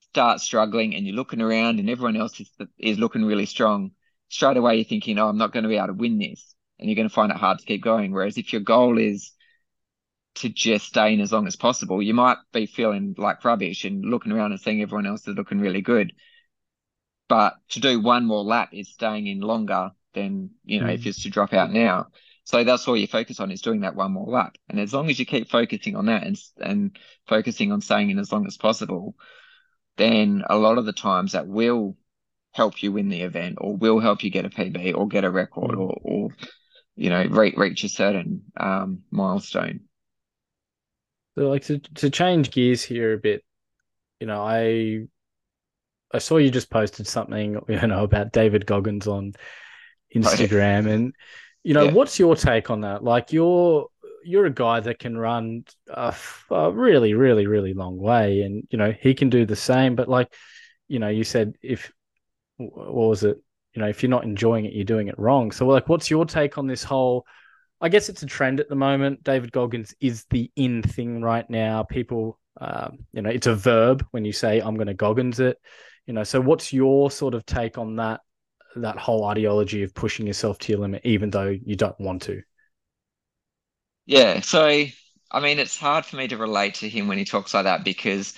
start 0.00 0.40
struggling 0.40 0.94
and 0.94 1.06
you're 1.06 1.16
looking 1.16 1.40
around 1.40 1.78
and 1.78 1.90
everyone 1.90 2.16
else 2.16 2.40
is 2.40 2.50
is 2.78 2.98
looking 2.98 3.24
really 3.24 3.46
strong, 3.46 3.92
straight 4.28 4.56
away 4.56 4.76
you're 4.76 4.84
thinking, 4.84 5.18
oh, 5.18 5.28
I'm 5.28 5.38
not 5.38 5.52
going 5.52 5.64
to 5.64 5.68
be 5.68 5.76
able 5.76 5.88
to 5.88 5.92
win 5.94 6.18
this, 6.18 6.54
and 6.78 6.88
you're 6.88 6.96
going 6.96 7.08
to 7.08 7.14
find 7.14 7.30
it 7.30 7.38
hard 7.38 7.58
to 7.58 7.66
keep 7.66 7.82
going. 7.82 8.12
Whereas 8.12 8.38
if 8.38 8.52
your 8.52 8.62
goal 8.62 8.98
is 8.98 9.32
to 10.36 10.48
just 10.48 10.86
stay 10.86 11.14
in 11.14 11.20
as 11.20 11.32
long 11.32 11.46
as 11.46 11.56
possible, 11.56 12.02
you 12.02 12.14
might 12.14 12.38
be 12.52 12.66
feeling 12.66 13.14
like 13.18 13.44
rubbish 13.44 13.84
and 13.84 14.04
looking 14.04 14.32
around 14.32 14.52
and 14.52 14.60
seeing 14.60 14.80
everyone 14.80 15.06
else 15.06 15.26
is 15.26 15.36
looking 15.36 15.58
really 15.58 15.80
good. 15.80 16.12
But 17.28 17.54
to 17.70 17.80
do 17.80 18.00
one 18.00 18.24
more 18.24 18.42
lap 18.42 18.70
is 18.72 18.88
staying 18.88 19.26
in 19.26 19.40
longer 19.40 19.90
than, 20.14 20.50
you 20.64 20.80
know, 20.80 20.86
Mm. 20.86 20.94
if 20.94 21.06
it's 21.06 21.22
to 21.22 21.30
drop 21.30 21.52
out 21.52 21.72
now. 21.72 22.08
So 22.44 22.64
that's 22.64 22.88
all 22.88 22.96
you 22.96 23.06
focus 23.06 23.40
on 23.40 23.50
is 23.50 23.60
doing 23.60 23.80
that 23.80 23.94
one 23.94 24.12
more 24.12 24.26
lap. 24.26 24.56
And 24.68 24.80
as 24.80 24.94
long 24.94 25.10
as 25.10 25.18
you 25.18 25.26
keep 25.26 25.50
focusing 25.50 25.96
on 25.96 26.06
that 26.06 26.24
and 26.26 26.36
and 26.58 26.98
focusing 27.26 27.72
on 27.72 27.80
staying 27.82 28.10
in 28.10 28.18
as 28.18 28.32
long 28.32 28.46
as 28.46 28.56
possible, 28.56 29.14
then 29.96 30.44
a 30.48 30.56
lot 30.56 30.78
of 30.78 30.86
the 30.86 30.92
times 30.92 31.32
that 31.32 31.46
will 31.46 31.96
help 32.52 32.82
you 32.82 32.92
win 32.92 33.08
the 33.10 33.22
event 33.22 33.58
or 33.60 33.76
will 33.76 34.00
help 34.00 34.24
you 34.24 34.30
get 34.30 34.46
a 34.46 34.50
PB 34.50 34.94
or 34.96 35.08
get 35.08 35.24
a 35.24 35.30
record 35.30 35.72
Mm. 35.72 35.80
or, 35.80 35.98
or 36.02 36.30
you 36.96 37.10
know, 37.10 37.24
reach, 37.26 37.54
reach 37.56 37.84
a 37.84 37.88
certain 37.88 38.42
um, 38.56 39.02
milestone. 39.10 39.80
So 41.36 41.48
like 41.48 41.62
to 41.64 41.78
to 41.78 42.10
change 42.10 42.50
gears 42.50 42.82
here 42.82 43.12
a 43.12 43.18
bit, 43.18 43.44
you 44.20 44.26
know, 44.26 44.42
I 44.42 45.06
I 46.12 46.18
saw 46.18 46.38
you 46.38 46.50
just 46.50 46.70
posted 46.70 47.06
something, 47.06 47.60
you 47.68 47.86
know, 47.86 48.02
about 48.04 48.32
David 48.32 48.66
Goggins 48.66 49.06
on 49.06 49.34
Instagram, 50.14 50.88
and 50.88 51.14
you 51.64 51.74
know, 51.74 51.84
Yeah. 51.86 51.92
what's 51.92 52.18
your 52.18 52.36
take 52.36 52.70
on 52.70 52.82
that? 52.82 53.02
Like, 53.04 53.32
you're 53.32 53.88
you're 54.24 54.46
a 54.46 54.50
guy 54.50 54.80
that 54.80 54.98
can 54.98 55.16
run 55.16 55.64
a 55.88 56.14
really, 56.72 57.14
really, 57.14 57.46
really 57.46 57.72
long 57.74 57.96
way, 57.98 58.42
and 58.42 58.66
you 58.70 58.78
know, 58.78 58.92
he 58.92 59.14
can 59.14 59.30
do 59.30 59.46
the 59.46 59.56
same. 59.56 59.94
But 59.96 60.08
like, 60.08 60.32
you 60.88 60.98
know, 60.98 61.08
you 61.08 61.24
said 61.24 61.54
if 61.62 61.92
what 62.56 62.92
was 62.92 63.24
it? 63.24 63.38
You 63.74 63.82
know, 63.82 63.88
if 63.88 64.02
you're 64.02 64.10
not 64.10 64.24
enjoying 64.24 64.64
it, 64.64 64.72
you're 64.72 64.84
doing 64.84 65.08
it 65.08 65.18
wrong. 65.18 65.52
So, 65.52 65.66
like, 65.66 65.88
what's 65.88 66.10
your 66.10 66.24
take 66.24 66.58
on 66.58 66.66
this 66.66 66.82
whole? 66.82 67.26
I 67.80 67.88
guess 67.88 68.08
it's 68.08 68.22
a 68.24 68.26
trend 68.26 68.58
at 68.58 68.68
the 68.68 68.74
moment. 68.74 69.22
David 69.22 69.52
Goggins 69.52 69.94
is 70.00 70.24
the 70.30 70.50
in 70.56 70.82
thing 70.82 71.20
right 71.22 71.48
now. 71.48 71.84
People, 71.84 72.38
um, 72.60 72.98
you 73.12 73.22
know, 73.22 73.30
it's 73.30 73.46
a 73.46 73.54
verb 73.54 74.04
when 74.10 74.24
you 74.24 74.32
say 74.32 74.58
I'm 74.58 74.74
going 74.74 74.88
to 74.88 74.94
Goggins 74.94 75.38
it. 75.38 75.58
You 76.06 76.14
know, 76.14 76.24
so 76.24 76.40
what's 76.40 76.72
your 76.72 77.10
sort 77.10 77.34
of 77.34 77.46
take 77.46 77.78
on 77.78 77.96
that? 77.96 78.20
That 78.76 78.96
whole 78.98 79.24
ideology 79.26 79.82
of 79.82 79.94
pushing 79.94 80.26
yourself 80.26 80.58
to 80.60 80.72
your 80.72 80.80
limit, 80.80 81.02
even 81.04 81.28
though 81.30 81.48
you 81.48 81.76
don't 81.76 82.00
want 82.00 82.22
to. 82.22 82.42
Yeah, 84.06 84.40
so 84.40 84.84
I 85.30 85.40
mean, 85.40 85.58
it's 85.58 85.76
hard 85.76 86.06
for 86.06 86.16
me 86.16 86.28
to 86.28 86.36
relate 86.36 86.74
to 86.76 86.88
him 86.88 87.08
when 87.08 87.18
he 87.18 87.24
talks 87.24 87.52
like 87.54 87.64
that 87.64 87.84
because 87.84 88.34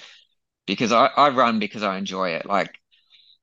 because 0.66 0.92
I, 0.92 1.06
I 1.08 1.30
run 1.30 1.58
because 1.60 1.82
I 1.82 1.98
enjoy 1.98 2.30
it. 2.30 2.46
Like, 2.46 2.74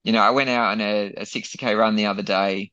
you 0.04 0.14
know, 0.14 0.22
I 0.22 0.32
went 0.32 0.50
out 0.50 0.72
on 0.74 0.82
a, 0.82 1.14
a 1.18 1.28
60k 1.28 1.76
run 1.76 1.96
the 1.98 2.08
other 2.08 2.24
day, 2.24 2.72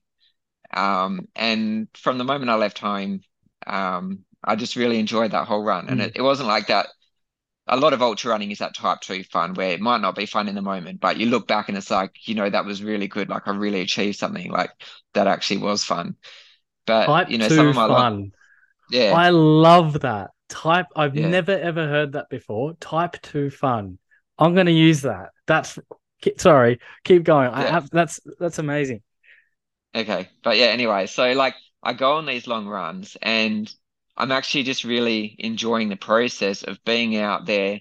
um, 0.74 1.28
and 1.36 1.88
from 1.96 2.18
the 2.18 2.24
moment 2.24 2.50
I 2.50 2.56
left 2.56 2.78
home, 2.80 3.22
um, 3.66 4.24
I 4.44 4.56
just 4.56 4.76
really 4.76 5.00
enjoyed 5.00 5.32
that 5.32 5.48
whole 5.48 5.64
run. 5.64 5.88
And 5.90 6.00
Mm. 6.00 6.02
it, 6.02 6.14
it 6.16 6.22
wasn't 6.22 6.48
like 6.48 6.68
that. 6.68 6.88
A 7.66 7.76
lot 7.78 7.94
of 7.94 8.02
ultra 8.02 8.30
running 8.30 8.50
is 8.50 8.58
that 8.58 8.74
type 8.74 9.00
two 9.00 9.24
fun 9.24 9.54
where 9.54 9.70
it 9.70 9.80
might 9.80 10.00
not 10.02 10.14
be 10.14 10.26
fun 10.26 10.48
in 10.48 10.54
the 10.54 10.62
moment, 10.62 11.00
but 11.00 11.16
you 11.18 11.26
look 11.26 11.48
back 11.48 11.68
and 11.68 11.78
it's 11.78 11.90
like, 11.90 12.28
you 12.28 12.34
know, 12.34 12.48
that 12.50 12.66
was 12.66 12.82
really 12.82 13.08
good. 13.08 13.28
Like 13.30 13.48
I 13.48 13.52
really 13.52 13.80
achieved 13.80 14.18
something. 14.18 14.50
Like 14.50 14.70
that 15.14 15.26
actually 15.26 15.58
was 15.58 15.82
fun. 15.84 16.16
But 16.86 17.12
Type 17.12 17.28
you 17.28 17.38
know, 17.38 17.48
some 17.48 17.68
of 17.68 17.74
my 17.74 17.88
fun. 17.88 18.32
yeah, 18.90 19.18
I 19.18 19.30
love 19.30 20.00
that. 20.00 20.30
Type. 20.48 20.86
I've 20.96 21.16
Yeah. 21.16 21.28
never 21.30 21.52
ever 21.52 21.86
heard 21.88 22.12
that 22.12 22.28
before. 22.30 22.74
Type 22.74 23.20
two 23.22 23.50
fun. 23.50 23.98
I'm 24.38 24.54
going 24.54 24.66
to 24.66 24.72
use 24.72 25.02
that. 25.02 25.30
That's 25.46 25.78
sorry. 26.38 26.80
Keep 27.04 27.24
going. 27.24 27.50
I 27.50 27.62
have. 27.64 27.90
That's 27.90 28.20
that's 28.38 28.58
amazing. 28.58 29.02
Okay. 29.94 30.28
But 30.42 30.56
yeah, 30.56 30.66
anyway, 30.66 31.06
so 31.06 31.32
like 31.32 31.54
I 31.82 31.92
go 31.92 32.14
on 32.14 32.26
these 32.26 32.46
long 32.46 32.66
runs 32.66 33.16
and 33.22 33.72
I'm 34.16 34.32
actually 34.32 34.64
just 34.64 34.84
really 34.84 35.36
enjoying 35.38 35.88
the 35.88 35.96
process 35.96 36.62
of 36.62 36.82
being 36.84 37.16
out 37.16 37.46
there. 37.46 37.80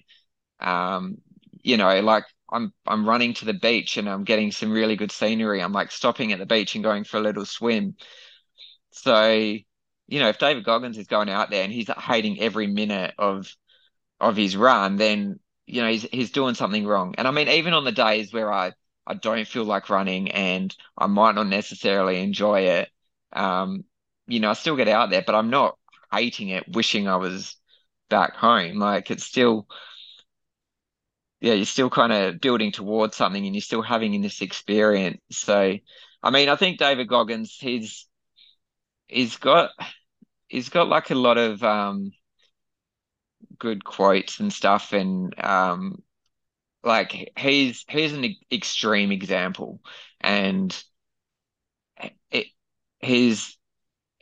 Um, 0.60 1.18
you 1.62 1.76
know, 1.76 2.00
like 2.00 2.24
I'm 2.50 2.72
I'm 2.86 3.08
running 3.08 3.34
to 3.34 3.44
the 3.46 3.54
beach 3.54 3.96
and 3.96 4.08
I'm 4.08 4.24
getting 4.24 4.52
some 4.52 4.72
really 4.72 4.96
good 4.96 5.12
scenery. 5.12 5.62
I'm 5.62 5.72
like 5.72 5.92
stopping 5.92 6.32
at 6.32 6.38
the 6.38 6.46
beach 6.46 6.74
and 6.74 6.84
going 6.84 7.04
for 7.04 7.18
a 7.18 7.22
little 7.22 7.46
swim. 7.46 7.96
So, 8.92 9.30
you 9.30 10.20
know, 10.20 10.28
if 10.28 10.38
David 10.38 10.64
Goggins 10.64 10.98
is 10.98 11.06
going 11.06 11.30
out 11.30 11.50
there 11.50 11.64
and 11.64 11.72
he's 11.72 11.88
hating 11.88 12.40
every 12.40 12.66
minute 12.66 13.14
of 13.18 13.52
of 14.20 14.36
his 14.36 14.56
run, 14.56 14.96
then 14.96 15.40
you 15.66 15.82
know 15.82 15.88
he's 15.90 16.02
he's 16.04 16.32
doing 16.32 16.54
something 16.54 16.86
wrong. 16.86 17.14
And 17.18 17.28
I 17.28 17.30
mean, 17.30 17.48
even 17.48 17.74
on 17.74 17.84
the 17.84 17.92
days 17.92 18.32
where 18.32 18.52
I 18.52 18.72
I 19.06 19.14
don't 19.14 19.46
feel 19.48 19.64
like 19.64 19.90
running 19.90 20.30
and 20.32 20.74
I 20.98 21.06
might 21.06 21.34
not 21.36 21.48
necessarily 21.48 22.20
enjoy 22.22 22.62
it, 22.62 22.90
um, 23.32 23.84
you 24.26 24.40
know, 24.40 24.50
I 24.50 24.54
still 24.54 24.76
get 24.76 24.88
out 24.88 25.10
there, 25.10 25.22
but 25.26 25.34
I'm 25.34 25.50
not 25.50 25.78
hating 26.14 26.48
it, 26.50 26.64
wishing 26.68 27.08
I 27.08 27.16
was 27.16 27.56
back 28.10 28.34
home. 28.34 28.78
Like 28.78 29.10
it's 29.10 29.24
still, 29.24 29.66
yeah, 31.40 31.54
you're 31.54 31.66
still 31.66 31.90
kind 31.90 32.12
of 32.12 32.40
building 32.40 32.72
towards 32.72 33.16
something 33.16 33.44
and 33.44 33.54
you're 33.54 33.62
still 33.62 33.82
having 33.82 34.20
this 34.20 34.40
experience. 34.40 35.20
So, 35.30 35.76
I 36.22 36.30
mean, 36.30 36.48
I 36.48 36.56
think 36.56 36.78
David 36.78 37.08
Goggins, 37.08 37.56
he's 37.60 38.06
he's 39.08 39.36
got 39.36 39.70
he's 40.48 40.68
got 40.68 40.88
like 40.88 41.10
a 41.10 41.14
lot 41.14 41.38
of 41.38 41.62
um 41.62 42.12
good 43.58 43.84
quotes 43.84 44.40
and 44.40 44.52
stuff 44.52 44.92
and 44.92 45.34
um 45.44 46.02
like 46.82 47.32
he's 47.38 47.84
he's 47.88 48.12
an 48.12 48.36
extreme 48.52 49.12
example 49.12 49.80
and 50.20 50.84
it 52.30 52.46
he's 53.00 53.56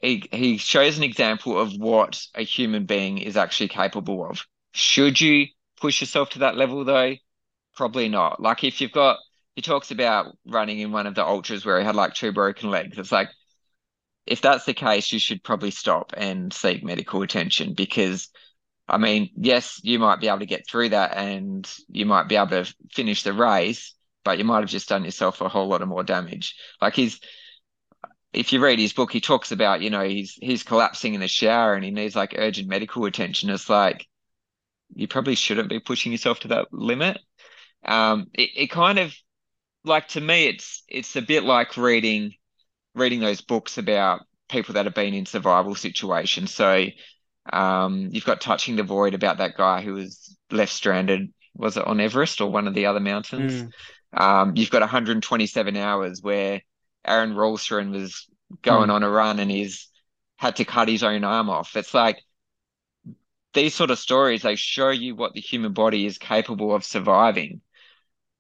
he 0.03 0.29
he 0.33 0.59
shows 0.59 0.99
an 0.99 1.05
example 1.05 1.59
of 1.59 1.73
what 1.75 2.21
a 2.35 2.43
human 2.43 2.85
being 2.87 3.19
is 3.19 3.37
actually 3.37 3.69
capable 3.69 4.29
of. 4.29 4.45
Should 4.73 5.21
you 5.21 5.47
push 5.81 6.01
yourself 6.01 6.31
to 6.31 6.41
that 6.41 6.57
level 6.57 6.85
though? 6.85 7.15
Probably 7.77 8.09
not. 8.09 8.43
Like 8.43 8.65
if 8.65 8.81
you've 8.81 8.93
got 8.93 9.19
he 9.57 9.63
talks 9.63 9.91
about 9.91 10.37
running 10.47 10.81
in 10.81 10.93
one 10.93 11.07
of 11.07 11.15
the 11.15 11.25
ultras 11.25 11.65
where 11.65 11.79
he 11.79 11.85
had 11.85 11.97
like 11.97 12.15
two 12.15 12.33
broken 12.33 12.71
legs. 12.71 12.99
It's 12.99 13.13
like 13.13 13.31
if 14.27 14.41
that's 14.41 14.65
the 14.65 14.75
case, 14.75 15.13
you 15.13 15.19
should 15.19 15.43
probably 15.43 15.71
stop 15.71 16.13
and 16.17 16.53
seek 16.53 16.85
medical 16.85 17.23
attention 17.23 17.75
because 17.75 18.29
I 18.89 18.99
mean, 18.99 19.31
yes, 19.37 19.81
you 19.83 19.99
might 19.99 20.21
be 20.21 20.29
able 20.29 20.41
to 20.41 20.47
get 20.47 20.69
through 20.69 20.91
that 20.91 21.17
and 21.17 21.69
you 21.89 22.07
might 22.07 22.29
be 22.29 22.37
able 22.37 22.49
to 22.49 22.75
finish 22.93 23.23
the 23.23 23.33
race, 23.33 23.95
but 24.25 24.39
you 24.39 24.45
might 24.45 24.61
have 24.61 24.69
just 24.69 24.89
done 24.89 25.05
yourself 25.05 25.41
a 25.41 25.49
whole 25.49 25.69
lot 25.69 25.83
of 25.83 25.89
more 25.89 26.03
damage. 26.03 26.57
Like 26.81 26.95
he's, 26.95 27.21
if 28.33 28.53
you 28.53 28.61
read 28.61 28.79
his 28.79 28.93
book, 28.93 29.13
he 29.13 29.21
talks 29.21 29.53
about, 29.53 29.83
you 29.83 29.91
know, 29.91 30.03
he's 30.03 30.39
he's 30.41 30.63
collapsing 30.63 31.15
in 31.15 31.21
the 31.21 31.29
shower 31.29 31.75
and 31.75 31.85
he 31.85 31.91
needs 31.91 32.17
like 32.17 32.35
urgent 32.37 32.69
medical 32.69 33.05
attention. 33.05 33.51
It's 33.51 33.69
like 33.69 34.07
you 34.95 35.09
probably 35.09 35.35
shouldn't 35.35 35.69
be 35.69 35.81
pushing 35.81 36.13
yourself 36.13 36.41
to 36.41 36.49
that 36.49 36.73
limit. 36.73 37.19
Um, 37.85 38.29
it, 38.35 38.51
it 38.57 38.67
kind 38.71 38.99
of 38.99 39.15
like 39.85 40.09
to 40.09 40.21
me, 40.21 40.47
it's 40.47 40.83
it's 40.89 41.17
a 41.17 41.23
bit 41.23 41.45
like 41.45 41.77
reading 41.77 42.35
reading 42.95 43.21
those 43.21 43.41
books 43.41 43.79
about 43.79 44.21
people 44.49 44.75
that 44.75 44.85
have 44.87 44.95
been 44.95 45.15
in 45.15 45.27
survival 45.27 45.75
situations. 45.75 46.55
So 46.55 46.87
um, 47.53 48.09
you've 48.13 48.25
got 48.25 48.41
Touching 48.41 48.77
the 48.77 48.83
Void 48.83 49.15
about 49.15 49.39
that 49.39 49.57
guy 49.57 49.83
who 49.83 49.95
was 49.95 50.37
left 50.51 50.73
stranded, 50.73 51.33
was 51.55 51.77
it 51.77 51.87
on 51.87 52.01
Everest 52.01 52.41
or 52.41 52.51
one 52.51 52.69
of 52.69 52.75
the 52.75 52.87
other 52.87 53.01
mountains? 53.01 53.65
Um, 54.17 54.53
you've 54.57 54.71
got 54.71 54.83
127 54.83 55.77
hours 55.77 56.21
where 56.23 56.61
Aron 57.07 57.35
Ralston 57.35 57.91
was 57.91 58.29
going 58.63 58.91
Mm. 58.91 58.95
on 58.95 59.03
a 59.03 59.11
run 59.11 59.39
and 59.41 59.51
he's 59.51 59.89
had 60.37 60.57
to 60.57 60.65
cut 60.65 60.89
his 60.89 61.03
own 61.03 61.25
arm 61.25 61.49
off. 61.51 61.77
It's 61.77 61.95
like 61.95 62.19
these 63.55 63.75
sort 63.75 63.91
of 63.91 63.99
stories, 63.99 64.43
they 64.43 64.57
show 64.57 64.91
you 64.91 65.15
what 65.15 65.35
the 65.35 65.41
human 65.41 65.73
body 65.73 66.07
is 66.07 66.19
capable 66.19 66.75
of 66.75 66.85
surviving. 66.85 67.61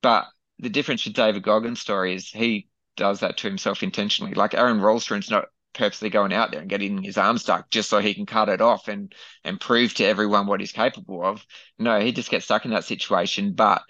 But 0.02 0.26
the 0.58 0.70
difference 0.70 1.04
with 1.04 1.14
David 1.14 1.42
Goggins' 1.44 1.80
story 1.80 2.14
is 2.14 2.30
he 2.30 2.68
does 2.96 3.20
that 3.20 3.38
to 3.38 3.48
himself 3.48 3.82
intentionally. 3.82 4.34
Like 4.34 4.54
Aron 4.54 4.80
Ralston's 4.80 5.30
not 5.30 5.46
purposely 5.74 6.10
going 6.10 6.32
out 6.32 6.52
there 6.52 6.60
and 6.60 6.70
getting 6.70 7.02
his 7.02 7.18
arm 7.18 7.38
stuck 7.38 7.70
just 7.70 7.90
so 7.90 8.00
he 8.00 8.14
can 8.14 8.26
cut 8.26 8.48
it 8.50 8.60
off 8.60 8.88
and 8.88 9.14
and 9.44 9.60
prove 9.60 9.94
to 9.94 10.04
everyone 10.04 10.46
what 10.46 10.60
he's 10.60 10.72
capable 10.72 11.24
of. 11.24 11.46
No, 11.78 12.00
he 12.00 12.12
just 12.12 12.30
gets 12.30 12.46
stuck 12.46 12.64
in 12.66 12.72
that 12.72 12.84
situation, 12.84 13.54
but 13.54 13.82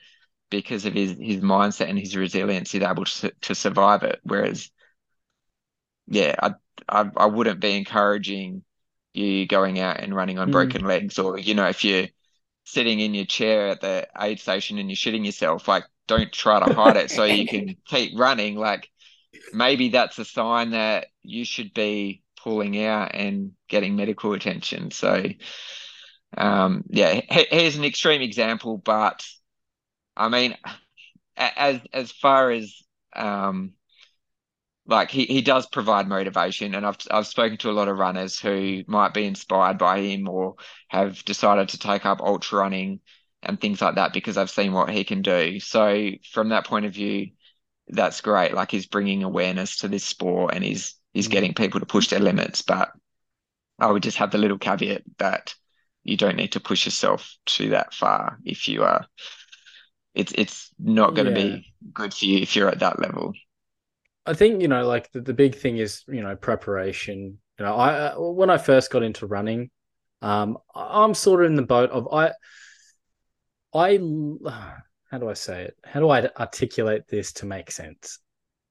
because 0.52 0.84
of 0.84 0.92
his 0.92 1.16
his 1.18 1.40
mindset 1.40 1.88
and 1.88 1.98
his 1.98 2.14
resilience, 2.14 2.70
he's 2.70 2.82
able 2.82 3.06
to 3.06 3.32
to 3.40 3.54
survive 3.54 4.02
it. 4.02 4.20
Whereas, 4.22 4.70
yeah, 6.06 6.36
I 6.40 6.52
I, 6.88 7.10
I 7.16 7.26
wouldn't 7.26 7.58
be 7.58 7.74
encouraging 7.76 8.62
you 9.14 9.46
going 9.46 9.80
out 9.80 10.00
and 10.00 10.14
running 10.14 10.38
on 10.38 10.48
mm. 10.48 10.52
broken 10.52 10.84
legs, 10.84 11.18
or 11.18 11.38
you 11.38 11.54
know, 11.54 11.66
if 11.66 11.82
you're 11.84 12.06
sitting 12.64 13.00
in 13.00 13.14
your 13.14 13.24
chair 13.24 13.68
at 13.68 13.80
the 13.80 14.06
aid 14.16 14.38
station 14.38 14.78
and 14.78 14.90
you're 14.90 14.96
shitting 14.96 15.24
yourself, 15.24 15.66
like 15.66 15.84
don't 16.06 16.30
try 16.30 16.64
to 16.64 16.74
hide 16.74 16.96
it 16.96 17.10
so 17.10 17.24
you 17.24 17.46
can 17.46 17.76
keep 17.86 18.18
running. 18.18 18.56
Like 18.56 18.90
maybe 19.54 19.88
that's 19.88 20.18
a 20.18 20.24
sign 20.24 20.70
that 20.70 21.06
you 21.22 21.46
should 21.46 21.72
be 21.72 22.22
pulling 22.44 22.84
out 22.84 23.14
and 23.14 23.52
getting 23.68 23.96
medical 23.96 24.34
attention. 24.34 24.90
So, 24.90 25.24
um, 26.36 26.84
yeah, 26.88 27.22
here's 27.30 27.76
an 27.76 27.84
extreme 27.84 28.20
example, 28.20 28.76
but 28.76 29.24
I 30.16 30.28
mean, 30.28 30.56
as 31.36 31.80
as 31.92 32.12
far 32.12 32.50
as 32.50 32.74
um, 33.14 33.72
like 34.86 35.10
he, 35.10 35.26
he 35.26 35.42
does 35.42 35.66
provide 35.66 36.08
motivation 36.08 36.74
and 36.74 36.84
I've 36.84 36.98
I've 37.10 37.26
spoken 37.26 37.56
to 37.58 37.70
a 37.70 37.72
lot 37.72 37.88
of 37.88 37.98
runners 37.98 38.38
who 38.38 38.82
might 38.86 39.14
be 39.14 39.24
inspired 39.26 39.78
by 39.78 40.00
him 40.00 40.28
or 40.28 40.56
have 40.88 41.24
decided 41.24 41.68
to 41.70 41.78
take 41.78 42.04
up 42.04 42.20
ultra 42.20 42.58
running 42.58 43.00
and 43.42 43.60
things 43.60 43.80
like 43.80 43.96
that 43.96 44.12
because 44.12 44.36
I've 44.36 44.50
seen 44.50 44.72
what 44.72 44.90
he 44.90 45.04
can 45.04 45.22
do. 45.22 45.60
So 45.60 46.10
from 46.32 46.50
that 46.50 46.66
point 46.66 46.86
of 46.86 46.94
view, 46.94 47.28
that's 47.88 48.20
great. 48.20 48.54
Like 48.54 48.70
he's 48.70 48.86
bringing 48.86 49.22
awareness 49.22 49.78
to 49.78 49.88
this 49.88 50.04
sport 50.04 50.54
and 50.54 50.64
he's 50.64 50.94
he's 51.12 51.28
mm. 51.28 51.32
getting 51.32 51.54
people 51.54 51.80
to 51.80 51.86
push 51.86 52.08
their 52.08 52.20
limits. 52.20 52.62
But 52.62 52.90
I 53.78 53.90
would 53.90 54.02
just 54.02 54.18
have 54.18 54.30
the 54.30 54.38
little 54.38 54.58
caveat 54.58 55.02
that 55.18 55.54
you 56.04 56.16
don't 56.16 56.36
need 56.36 56.52
to 56.52 56.60
push 56.60 56.84
yourself 56.84 57.36
to 57.46 57.70
that 57.70 57.94
far 57.94 58.38
if 58.44 58.68
you 58.68 58.82
are. 58.82 59.06
It's 60.14 60.32
it's 60.36 60.70
not 60.78 61.14
going 61.14 61.32
to 61.32 61.40
yeah. 61.40 61.56
be 61.56 61.74
good 61.92 62.12
for 62.12 62.24
you 62.24 62.38
if 62.38 62.54
you're 62.54 62.68
at 62.68 62.80
that 62.80 63.00
level. 63.00 63.32
I 64.26 64.34
think 64.34 64.62
you 64.62 64.68
know, 64.68 64.86
like 64.86 65.10
the, 65.12 65.20
the 65.20 65.34
big 65.34 65.54
thing 65.54 65.78
is 65.78 66.04
you 66.08 66.22
know 66.22 66.36
preparation. 66.36 67.38
You 67.58 67.64
know, 67.64 67.74
I 67.74 68.08
uh, 68.08 68.14
when 68.18 68.50
I 68.50 68.58
first 68.58 68.90
got 68.90 69.02
into 69.02 69.26
running, 69.26 69.70
um, 70.20 70.58
I'm 70.74 71.14
sort 71.14 71.42
of 71.42 71.46
in 71.46 71.56
the 71.56 71.62
boat 71.62 71.90
of 71.90 72.12
I, 72.12 72.32
I, 73.74 73.98
how 75.10 75.18
do 75.18 75.28
I 75.28 75.34
say 75.34 75.64
it? 75.64 75.76
How 75.84 76.00
do 76.00 76.08
I 76.10 76.28
articulate 76.38 77.08
this 77.08 77.32
to 77.34 77.46
make 77.46 77.70
sense? 77.70 78.18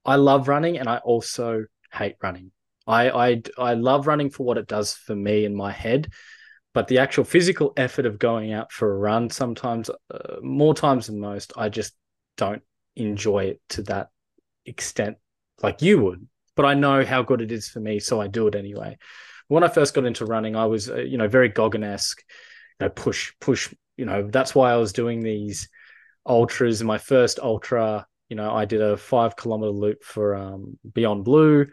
I 0.06 0.16
love 0.16 0.48
running, 0.48 0.78
and 0.78 0.88
I 0.88 0.98
also 0.98 1.66
hate 1.92 2.16
running. 2.22 2.52
I 2.88 3.10
I 3.10 3.42
I 3.58 3.74
love 3.74 4.08
running 4.08 4.30
for 4.30 4.46
what 4.46 4.58
it 4.58 4.68
does 4.68 4.94
for 4.94 5.16
me 5.16 5.46
in 5.46 5.56
my 5.56 5.72
head, 5.72 6.12
but 6.74 6.88
the 6.88 6.99
actual 6.99 7.24
physical 7.24 7.74
effort 7.78 8.05
of 8.05 8.19
going 8.19 8.53
out 8.53 8.72
for 8.72 8.91
a 8.91 8.97
run 8.97 9.30
sometimes, 9.30 9.89
uh, 9.89 10.36
more 10.41 10.74
times 10.74 11.07
than 11.07 11.19
most, 11.19 11.53
I 11.57 11.69
just 11.69 11.93
don't 12.38 12.61
enjoy 12.95 13.45
it 13.45 13.61
to 13.69 13.84
that 13.84 14.09
extent 14.65 15.17
like 15.61 15.82
you 15.82 15.99
would, 16.01 16.28
but 16.55 16.65
I 16.65 16.74
know 16.74 17.03
how 17.05 17.24
good 17.24 17.41
it 17.41 17.51
is 17.51 17.69
for 17.69 17.80
me, 17.80 17.99
so 17.99 18.22
I 18.22 18.28
do 18.28 18.47
it 18.47 18.55
anyway. 18.55 18.97
When 19.47 19.63
I 19.63 19.67
first 19.67 19.93
got 19.93 20.05
into 20.05 20.26
running, 20.26 20.55
I 20.55 20.65
was, 20.65 20.89
uh, 20.89 20.97
you 20.97 21.17
know, 21.17 21.28
very 21.28 21.49
Goggin 21.49 21.84
esque, 21.84 22.24
you 22.80 22.86
know, 22.86 22.89
push, 22.89 23.34
push. 23.41 23.74
You 23.97 24.05
know, 24.05 24.28
that's 24.28 24.55
why 24.55 24.72
I 24.72 24.78
was 24.78 24.93
doing 24.93 25.22
these 25.22 25.69
ultras. 26.26 26.82
My 26.84 26.97
first 26.97 27.39
ultra, 27.39 28.07
you 28.30 28.36
know, 28.36 28.53
I 28.53 28.65
did 28.65 28.82
a 28.82 28.95
five 28.95 29.36
kilometer 29.36 29.72
loop 29.72 30.03
for 30.03 30.36
um, 30.36 30.80
Beyond 30.93 31.26
Blue, 31.26 31.67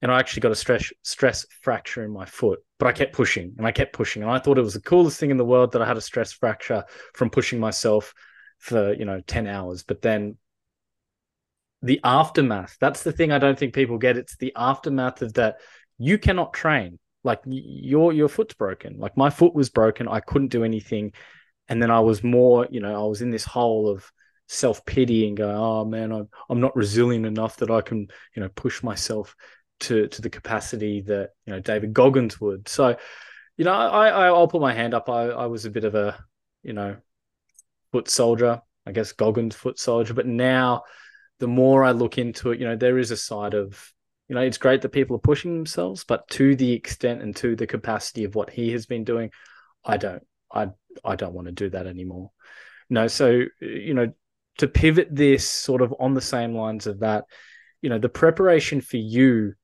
and 0.00 0.12
I 0.12 0.18
actually 0.18 0.40
got 0.40 0.52
a 0.52 0.56
stress 0.56 0.92
stress 1.02 1.46
fracture 1.62 2.04
in 2.04 2.12
my 2.12 2.24
foot. 2.24 2.60
But 2.78 2.86
I 2.86 2.92
kept 2.92 3.14
pushing 3.14 3.54
and 3.58 3.66
I 3.66 3.72
kept 3.72 3.92
pushing, 3.92 4.22
and 4.22 4.30
I 4.30 4.38
thought 4.38 4.58
it 4.58 4.62
was 4.62 4.74
the 4.74 4.80
coolest 4.80 5.18
thing 5.18 5.30
in 5.30 5.36
the 5.36 5.44
world 5.44 5.72
that 5.72 5.82
I 5.82 5.86
had 5.86 5.96
a 5.96 6.02
stress 6.02 6.32
fracture 6.32 6.84
from 7.14 7.30
pushing 7.30 7.58
myself 7.60 8.14
for 8.58 8.92
you 8.94 9.04
know 9.04 9.20
ten 9.26 9.46
hours. 9.46 9.82
But 9.82 10.02
then 10.02 10.36
the 11.82 12.00
aftermath. 12.04 12.76
That's 12.80 13.02
the 13.02 13.12
thing 13.12 13.32
I 13.32 13.38
don't 13.38 13.58
think 13.58 13.74
people 13.74 13.98
get. 13.98 14.16
It's 14.16 14.36
the 14.36 14.52
aftermath 14.56 15.22
of 15.22 15.34
that. 15.34 15.56
You 15.98 16.18
cannot 16.18 16.52
train. 16.52 16.98
Like 17.24 17.40
your 17.46 18.12
your 18.12 18.28
foot's 18.28 18.54
broken. 18.54 18.98
Like 18.98 19.16
my 19.16 19.30
foot 19.30 19.54
was 19.54 19.70
broken. 19.70 20.08
I 20.08 20.20
couldn't 20.20 20.48
do 20.48 20.64
anything, 20.64 21.12
and 21.68 21.82
then 21.82 21.90
I 21.90 22.00
was 22.00 22.22
more. 22.22 22.68
You 22.70 22.80
know, 22.80 22.94
I 22.94 23.06
was 23.06 23.22
in 23.22 23.30
this 23.30 23.44
hole 23.44 23.88
of 23.88 24.10
self 24.46 24.84
pity 24.86 25.26
and 25.26 25.36
going, 25.36 25.56
"Oh 25.56 25.84
man, 25.84 26.12
I'm 26.12 26.28
I'm 26.48 26.60
not 26.60 26.76
resilient 26.76 27.26
enough 27.26 27.56
that 27.56 27.70
I 27.70 27.80
can 27.80 28.06
you 28.34 28.42
know 28.42 28.48
push 28.48 28.82
myself 28.82 29.34
to 29.80 30.08
to 30.08 30.22
the 30.22 30.30
capacity 30.30 31.02
that 31.02 31.30
you 31.46 31.52
know 31.52 31.60
David 31.60 31.92
Goggins 31.92 32.40
would." 32.40 32.68
So, 32.68 32.96
you 33.56 33.64
know, 33.64 33.72
I, 33.72 34.08
I 34.08 34.26
I'll 34.26 34.48
put 34.48 34.60
my 34.60 34.74
hand 34.74 34.94
up. 34.94 35.08
I 35.08 35.28
I 35.28 35.46
was 35.46 35.64
a 35.64 35.70
bit 35.70 35.84
of 35.84 35.94
a 35.94 36.18
you 36.62 36.72
know 36.72 36.96
foot 37.92 38.08
soldier. 38.08 38.62
I 38.86 38.92
guess 38.92 39.12
Goggins 39.12 39.54
foot 39.54 39.78
soldier, 39.78 40.14
but 40.14 40.26
now 40.26 40.84
the 41.38 41.46
more 41.46 41.84
I 41.84 41.92
look 41.92 42.18
into 42.18 42.50
it, 42.50 42.58
you 42.58 42.66
know, 42.66 42.76
there 42.76 42.98
is 42.98 43.10
a 43.10 43.16
side 43.16 43.54
of, 43.54 43.92
you 44.28 44.34
know, 44.34 44.40
it's 44.40 44.58
great 44.58 44.82
that 44.82 44.90
people 44.90 45.16
are 45.16 45.20
pushing 45.20 45.54
themselves, 45.54 46.04
but 46.04 46.26
to 46.30 46.56
the 46.56 46.72
extent 46.72 47.22
and 47.22 47.34
to 47.36 47.54
the 47.54 47.66
capacity 47.66 48.24
of 48.24 48.34
what 48.34 48.50
he 48.50 48.72
has 48.72 48.86
been 48.86 49.04
doing, 49.04 49.30
I 49.84 49.96
don't, 49.96 50.26
I, 50.52 50.68
I 51.04 51.16
don't 51.16 51.34
want 51.34 51.46
to 51.46 51.52
do 51.52 51.70
that 51.70 51.86
anymore. 51.86 52.30
No, 52.90 53.06
so 53.06 53.42
you 53.60 53.94
know, 53.94 54.12
to 54.58 54.66
pivot 54.66 55.08
this 55.10 55.48
sort 55.48 55.82
of 55.82 55.94
on 56.00 56.14
the 56.14 56.20
same 56.20 56.54
lines 56.54 56.86
of 56.86 57.00
that, 57.00 57.24
you 57.82 57.90
know, 57.90 57.98
the 57.98 58.08
preparation 58.08 58.80
for 58.80 58.96
you. 58.96 59.54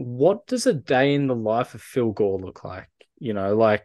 What 0.00 0.46
does 0.46 0.64
a 0.66 0.74
day 0.74 1.12
in 1.14 1.26
the 1.26 1.34
life 1.34 1.74
of 1.74 1.82
Phil 1.82 2.12
Gore 2.12 2.38
look 2.38 2.62
like? 2.62 2.88
You 3.18 3.32
know, 3.32 3.56
like 3.56 3.84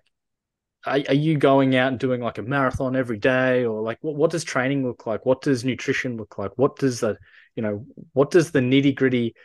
are, 0.85 0.99
are 1.07 1.13
you 1.15 1.37
going 1.37 1.75
out 1.75 1.87
and 1.87 1.99
doing 1.99 2.21
like 2.21 2.37
a 2.37 2.43
marathon 2.43 2.95
every 2.95 3.17
day? 3.17 3.65
Or 3.65 3.81
like 3.81 3.97
what, 4.01 4.15
what 4.15 4.29
does 4.29 4.43
training 4.43 4.85
look 4.85 5.07
like? 5.07 5.25
What 5.25 5.41
does 5.41 5.65
nutrition 5.65 6.17
look 6.17 6.37
like? 6.37 6.51
What 6.55 6.75
does 6.75 6.99
the 6.99 7.17
you 7.55 7.63
know 7.63 7.87
what 8.13 8.29
does 8.29 8.51
the 8.51 8.59
nitty 8.59 8.95
gritty 8.95 9.35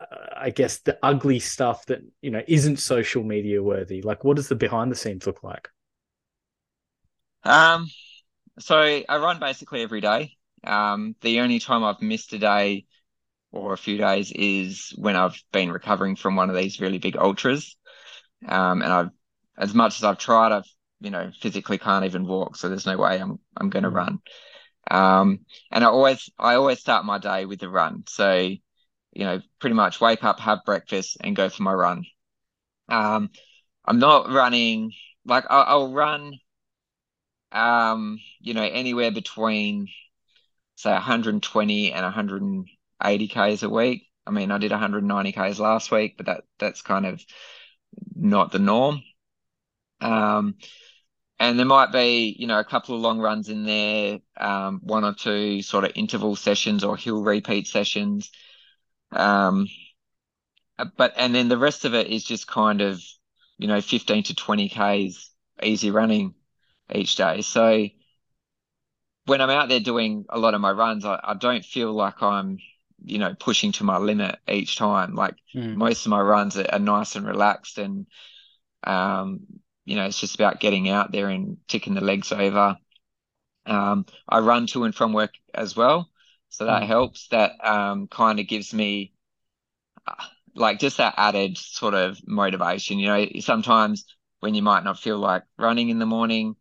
uh, 0.00 0.04
i 0.36 0.50
guess 0.50 0.78
the 0.80 0.98
ugly 1.02 1.38
stuff 1.38 1.84
that 1.86 2.00
you 2.20 2.30
know 2.30 2.42
isn't 2.46 2.76
social 2.76 3.22
media 3.22 3.62
worthy? 3.62 4.02
Like 4.02 4.24
what 4.24 4.36
does 4.36 4.48
the 4.48 4.54
behind 4.54 4.92
the 4.92 4.96
scenes 4.96 5.26
look 5.26 5.42
like? 5.42 5.68
Um 7.44 7.88
so 8.58 8.76
i 8.76 9.16
run 9.16 9.40
basically 9.40 9.80
every 9.80 10.02
day. 10.02 10.36
Um 10.62 11.16
the 11.22 11.40
only 11.40 11.58
time 11.58 11.84
i've 11.84 12.02
missed 12.02 12.34
a 12.34 12.38
day 12.38 12.84
or 13.52 13.72
a 13.72 13.78
few 13.78 13.98
days 13.98 14.32
is 14.32 14.92
when 14.96 15.14
I've 15.14 15.40
been 15.52 15.70
recovering 15.70 16.16
from 16.16 16.36
one 16.36 16.50
of 16.50 16.56
these 16.56 16.80
really 16.80 16.98
big 16.98 17.16
ultras. 17.16 17.76
Um, 18.46 18.82
and 18.82 18.92
I've, 18.92 19.10
as 19.56 19.74
much 19.74 19.98
as 19.98 20.04
I've 20.04 20.18
tried, 20.18 20.52
I've, 20.52 20.68
you 21.00 21.10
know, 21.10 21.30
physically 21.40 21.78
can't 21.78 22.04
even 22.06 22.26
walk. 22.26 22.56
So 22.56 22.68
there's 22.68 22.86
no 22.86 22.96
way 22.96 23.20
I'm, 23.20 23.38
I'm 23.56 23.70
going 23.70 23.84
to 23.84 23.90
mm. 23.90 23.94
run. 23.94 24.18
Um, 24.90 25.40
and 25.70 25.84
I 25.84 25.88
always, 25.88 26.28
I 26.38 26.54
always 26.54 26.80
start 26.80 27.04
my 27.04 27.18
day 27.18 27.44
with 27.44 27.62
a 27.62 27.68
run. 27.68 28.04
So, 28.08 28.34
you 28.34 29.24
know, 29.24 29.40
pretty 29.60 29.74
much 29.74 30.00
wake 30.00 30.24
up, 30.24 30.40
have 30.40 30.64
breakfast 30.64 31.18
and 31.20 31.36
go 31.36 31.48
for 31.48 31.62
my 31.62 31.72
run. 31.72 32.04
Um, 32.88 33.30
I'm 33.84 33.98
not 33.98 34.30
running 34.30 34.92
like 35.24 35.44
I'll, 35.50 35.64
I'll 35.66 35.92
run, 35.92 36.38
um, 37.52 38.18
you 38.40 38.54
know, 38.54 38.62
anywhere 38.62 39.10
between 39.10 39.88
say 40.76 40.92
120 40.92 41.92
and 41.92 42.02
100, 42.02 42.42
80Ks 43.02 43.62
a 43.62 43.68
week. 43.68 44.06
I 44.26 44.30
mean, 44.30 44.50
I 44.50 44.58
did 44.58 44.70
190Ks 44.70 45.58
last 45.58 45.90
week, 45.90 46.16
but 46.16 46.26
that 46.26 46.44
that's 46.58 46.82
kind 46.82 47.06
of 47.06 47.20
not 48.14 48.52
the 48.52 48.58
norm. 48.58 49.02
Um, 50.00 50.56
and 51.38 51.58
there 51.58 51.66
might 51.66 51.92
be, 51.92 52.36
you 52.38 52.46
know, 52.46 52.58
a 52.58 52.64
couple 52.64 52.94
of 52.94 53.00
long 53.00 53.18
runs 53.18 53.48
in 53.48 53.64
there, 53.64 54.20
um, 54.36 54.80
one 54.84 55.04
or 55.04 55.14
two 55.14 55.62
sort 55.62 55.84
of 55.84 55.92
interval 55.94 56.36
sessions 56.36 56.84
or 56.84 56.96
hill 56.96 57.22
repeat 57.22 57.66
sessions. 57.66 58.30
Um, 59.10 59.66
but 60.96 61.14
and 61.16 61.34
then 61.34 61.48
the 61.48 61.58
rest 61.58 61.84
of 61.84 61.94
it 61.94 62.08
is 62.08 62.24
just 62.24 62.46
kind 62.46 62.80
of, 62.80 63.02
you 63.58 63.68
know, 63.68 63.80
15 63.80 64.24
to 64.24 64.34
20 64.34 64.68
Ks 64.68 65.30
easy 65.62 65.90
running 65.90 66.34
each 66.94 67.16
day. 67.16 67.42
So 67.42 67.88
when 69.26 69.40
I'm 69.40 69.50
out 69.50 69.68
there 69.68 69.80
doing 69.80 70.24
a 70.28 70.38
lot 70.38 70.54
of 70.54 70.60
my 70.60 70.72
runs, 70.72 71.04
I, 71.04 71.18
I 71.22 71.34
don't 71.34 71.64
feel 71.64 71.92
like 71.92 72.22
I'm 72.22 72.58
you 73.04 73.18
know, 73.18 73.34
pushing 73.38 73.72
to 73.72 73.84
my 73.84 73.98
limit 73.98 74.38
each 74.48 74.76
time. 74.76 75.14
Like 75.14 75.34
mm. 75.54 75.74
most 75.76 76.06
of 76.06 76.10
my 76.10 76.20
runs 76.20 76.56
are, 76.56 76.66
are 76.72 76.78
nice 76.78 77.16
and 77.16 77.26
relaxed 77.26 77.78
and 77.78 78.06
um, 78.84 79.40
you 79.84 79.96
know, 79.96 80.04
it's 80.04 80.20
just 80.20 80.34
about 80.34 80.60
getting 80.60 80.88
out 80.88 81.12
there 81.12 81.28
and 81.28 81.56
ticking 81.68 81.94
the 81.94 82.00
legs 82.00 82.32
over. 82.32 82.76
Um, 83.66 84.06
I 84.28 84.40
run 84.40 84.66
to 84.68 84.84
and 84.84 84.94
from 84.94 85.12
work 85.12 85.32
as 85.54 85.76
well, 85.76 86.10
so 86.48 86.66
that 86.66 86.82
mm. 86.82 86.86
helps. 86.86 87.28
That 87.28 87.52
um, 87.64 88.06
kind 88.08 88.40
of 88.40 88.48
gives 88.48 88.72
me 88.72 89.12
uh, 90.06 90.14
like 90.54 90.78
just 90.78 90.98
that 90.98 91.14
added 91.16 91.58
sort 91.58 91.94
of 91.94 92.20
motivation. 92.26 92.98
You 92.98 93.06
know, 93.08 93.26
sometimes 93.40 94.04
when 94.40 94.54
you 94.54 94.62
might 94.62 94.84
not 94.84 94.98
feel 94.98 95.18
like 95.18 95.44
running 95.58 95.88
in 95.88 95.98
the 95.98 96.06
morning, 96.06 96.56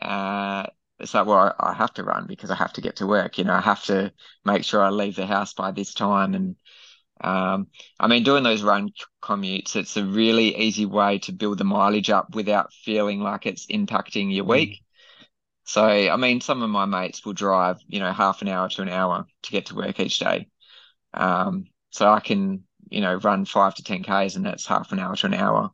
uh, 0.00 0.66
it's 1.00 1.14
like, 1.14 1.26
well, 1.26 1.54
I, 1.60 1.70
I 1.70 1.74
have 1.74 1.92
to 1.94 2.04
run 2.04 2.26
because 2.26 2.50
I 2.50 2.56
have 2.56 2.72
to 2.74 2.80
get 2.80 2.96
to 2.96 3.06
work. 3.06 3.38
You 3.38 3.44
know, 3.44 3.54
I 3.54 3.60
have 3.60 3.84
to 3.84 4.12
make 4.44 4.64
sure 4.64 4.82
I 4.82 4.90
leave 4.90 5.16
the 5.16 5.26
house 5.26 5.54
by 5.54 5.70
this 5.72 5.94
time 5.94 6.34
and 6.34 6.56
Um, 7.22 7.68
I 8.00 8.08
mean, 8.08 8.24
doing 8.24 8.44
those 8.44 8.62
run 8.62 8.90
commutes, 9.22 9.76
it's 9.76 9.96
a 9.96 10.04
really 10.04 10.56
easy 10.56 10.86
way 10.86 11.18
to 11.20 11.32
build 11.32 11.58
the 11.58 11.64
mileage 11.64 12.10
up 12.10 12.34
without 12.34 12.72
feeling 12.74 13.20
like 13.22 13.46
it's 13.46 13.66
impacting 13.68 14.34
your 14.34 14.44
week. 14.46 14.72
Mm. 14.72 14.80
So, 15.64 15.84
I 15.86 16.16
mean, 16.16 16.40
some 16.40 16.62
of 16.62 16.70
my 16.70 16.86
mates 16.86 17.24
will 17.24 17.32
drive, 17.34 17.78
you 17.88 18.00
know, 18.00 18.12
half 18.12 18.42
an 18.42 18.48
hour 18.48 18.68
to 18.70 18.82
an 18.82 18.88
hour 18.88 19.26
to 19.44 19.50
get 19.52 19.66
to 19.66 19.74
work 19.76 20.00
each 20.00 20.18
day. 20.18 20.48
Um, 21.14 21.66
so 21.90 22.10
I 22.10 22.20
can, 22.20 22.64
you 22.90 23.00
know, 23.02 23.16
run 23.16 23.44
five 23.46 23.74
to 23.76 23.84
10 23.84 24.02
Ks 24.04 24.36
and 24.36 24.46
that's 24.46 24.66
half 24.66 24.92
an 24.92 25.00
hour 25.00 25.16
to 25.16 25.26
an 25.26 25.34
hour 25.34 25.70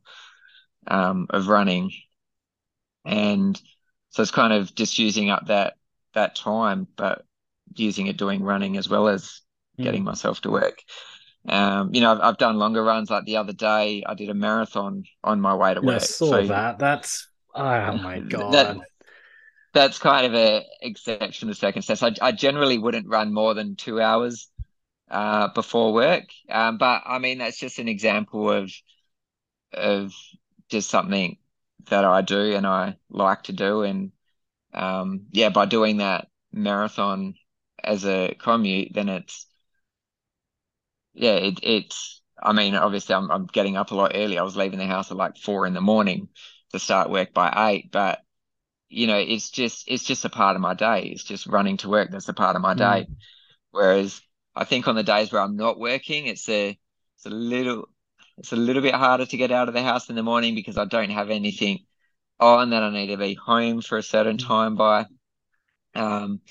um, 0.87 1.27
of 1.31 1.47
running. 1.47 1.91
And 3.05 3.59
so 4.17 4.23
it's 4.23 4.31
kind 4.31 4.51
of 4.51 4.73
just 4.73 4.97
using 4.97 5.29
up 5.29 5.45
that 5.45 5.75
that 6.15 6.35
time, 6.35 6.87
but 6.95 7.23
using 7.75 8.07
it 8.07 8.17
doing 8.17 8.41
running 8.41 8.75
as 8.75 8.89
well 8.89 9.07
as 9.07 9.41
mm. 9.79 9.83
getting 9.83 10.03
myself 10.03 10.41
to 10.41 10.49
work. 10.49 10.79
Um, 11.47 11.93
you 11.93 12.01
know, 12.01 12.13
I've, 12.13 12.21
I've, 12.21 12.37
done 12.39 12.57
longer 12.57 12.83
runs. 12.83 13.11
Like 13.11 13.25
the 13.25 13.37
other 13.37 13.53
day, 13.53 14.03
I 14.07 14.15
did 14.15 14.29
a 14.29 14.33
marathon 14.33 15.03
on 15.23 15.39
my 15.39 15.53
way 15.53 15.75
to 15.75 15.81
work. 15.81 15.97
I 15.97 15.99
saw 15.99 16.31
so, 16.31 16.47
that. 16.47 16.79
That's 16.79 17.27
oh 17.53 17.61
my 17.97 18.19
god. 18.27 18.53
That, 18.53 18.77
that's 19.75 19.99
kind 19.99 20.25
of 20.25 20.33
a 20.33 20.63
exception 20.81 21.49
to 21.49 21.53
circumstance. 21.53 22.01
I, 22.01 22.13
I 22.19 22.31
generally 22.31 22.79
wouldn't 22.79 23.07
run 23.07 23.31
more 23.31 23.53
than 23.53 23.75
two 23.75 24.01
hours 24.01 24.47
uh, 25.11 25.49
before 25.49 25.93
work, 25.93 26.23
um, 26.49 26.79
but 26.79 27.03
I 27.05 27.19
mean 27.19 27.37
that's 27.37 27.59
just 27.59 27.77
an 27.77 27.87
example 27.87 28.49
of 28.49 28.71
of 29.73 30.11
just 30.69 30.89
something 30.89 31.37
that 31.89 32.05
I 32.05 32.21
do 32.21 32.55
and 32.55 32.65
I 32.65 32.97
like 33.09 33.43
to 33.43 33.53
do, 33.53 33.83
and 33.83 34.11
um, 34.73 35.27
yeah, 35.31 35.49
by 35.49 35.65
doing 35.65 35.97
that 35.97 36.27
marathon 36.51 37.35
as 37.83 38.05
a 38.05 38.35
commute, 38.39 38.93
then 38.93 39.09
it's 39.09 39.47
yeah, 41.13 41.33
it, 41.35 41.59
it's. 41.63 42.21
I 42.41 42.53
mean, 42.53 42.75
obviously, 42.75 43.15
I'm 43.15 43.31
I'm 43.31 43.47
getting 43.47 43.77
up 43.77 43.91
a 43.91 43.95
lot 43.95 44.11
early. 44.13 44.37
I 44.37 44.43
was 44.43 44.55
leaving 44.55 44.79
the 44.79 44.85
house 44.85 45.09
at 45.11 45.17
like 45.17 45.37
four 45.37 45.65
in 45.65 45.73
the 45.73 45.81
morning 45.81 46.29
to 46.71 46.79
start 46.79 47.09
work 47.09 47.33
by 47.33 47.71
eight, 47.71 47.91
but 47.91 48.19
you 48.89 49.07
know, 49.07 49.17
it's 49.17 49.49
just 49.49 49.85
it's 49.87 50.03
just 50.03 50.25
a 50.25 50.29
part 50.29 50.55
of 50.55 50.61
my 50.61 50.73
day. 50.73 51.03
It's 51.03 51.23
just 51.23 51.47
running 51.47 51.77
to 51.77 51.89
work. 51.89 52.11
That's 52.11 52.29
a 52.29 52.33
part 52.33 52.55
of 52.55 52.61
my 52.61 52.73
day. 52.75 53.07
Mm. 53.09 53.15
Whereas 53.71 54.21
I 54.55 54.63
think 54.65 54.87
on 54.87 54.95
the 54.95 55.03
days 55.03 55.31
where 55.31 55.41
I'm 55.41 55.57
not 55.57 55.79
working, 55.79 56.27
it's 56.27 56.47
a 56.49 56.77
it's 57.15 57.25
a 57.25 57.29
little 57.29 57.89
it's 58.37 58.51
a 58.51 58.55
little 58.55 58.81
bit 58.81 58.93
harder 58.93 59.25
to 59.25 59.37
get 59.37 59.51
out 59.51 59.67
of 59.67 59.73
the 59.73 59.81
house 59.81 60.09
in 60.09 60.15
the 60.15 60.23
morning 60.23 60.55
because 60.55 60.77
I 60.77 60.85
don't 60.85 61.09
have 61.09 61.29
anything 61.29 61.79
on 62.39 62.69
that 62.69 62.83
I 62.83 62.91
need 62.91 63.07
to 63.07 63.17
be 63.17 63.33
home 63.33 63.81
for 63.81 63.97
a 63.97 64.03
certain 64.03 64.37
mm. 64.37 64.47
time 64.47 64.75
by. 64.75 65.05
Um, 65.95 66.41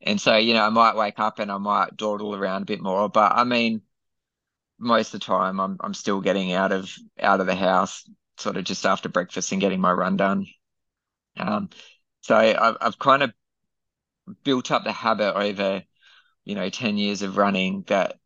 and 0.00 0.20
so, 0.20 0.36
you 0.36 0.54
know, 0.54 0.64
I 0.64 0.70
might 0.70 0.96
wake 0.96 1.18
up 1.18 1.38
and 1.38 1.52
I 1.52 1.58
might 1.58 1.96
dawdle 1.96 2.34
around 2.34 2.62
a 2.62 2.66
bit 2.66 2.80
more. 2.80 3.08
But 3.08 3.32
I 3.32 3.44
mean, 3.44 3.82
most 4.78 5.14
of 5.14 5.20
the 5.20 5.26
time 5.26 5.60
I'm 5.60 5.76
I'm 5.80 5.94
still 5.94 6.20
getting 6.20 6.52
out 6.52 6.72
of 6.72 6.90
out 7.20 7.40
of 7.40 7.46
the 7.46 7.54
house 7.54 8.08
sort 8.38 8.56
of 8.56 8.64
just 8.64 8.84
after 8.84 9.08
breakfast 9.08 9.52
and 9.52 9.60
getting 9.60 9.80
my 9.80 9.92
run 9.92 10.16
done. 10.16 10.46
Um, 11.36 11.70
so 12.22 12.36
I've 12.36 12.76
I've 12.80 12.98
kind 12.98 13.22
of 13.22 13.32
built 14.44 14.70
up 14.70 14.84
the 14.84 14.92
habit 14.92 15.36
over, 15.36 15.82
you 16.44 16.54
know, 16.54 16.68
10 16.68 16.96
years 16.96 17.22
of 17.22 17.36
running 17.36 17.84
that 17.88 18.18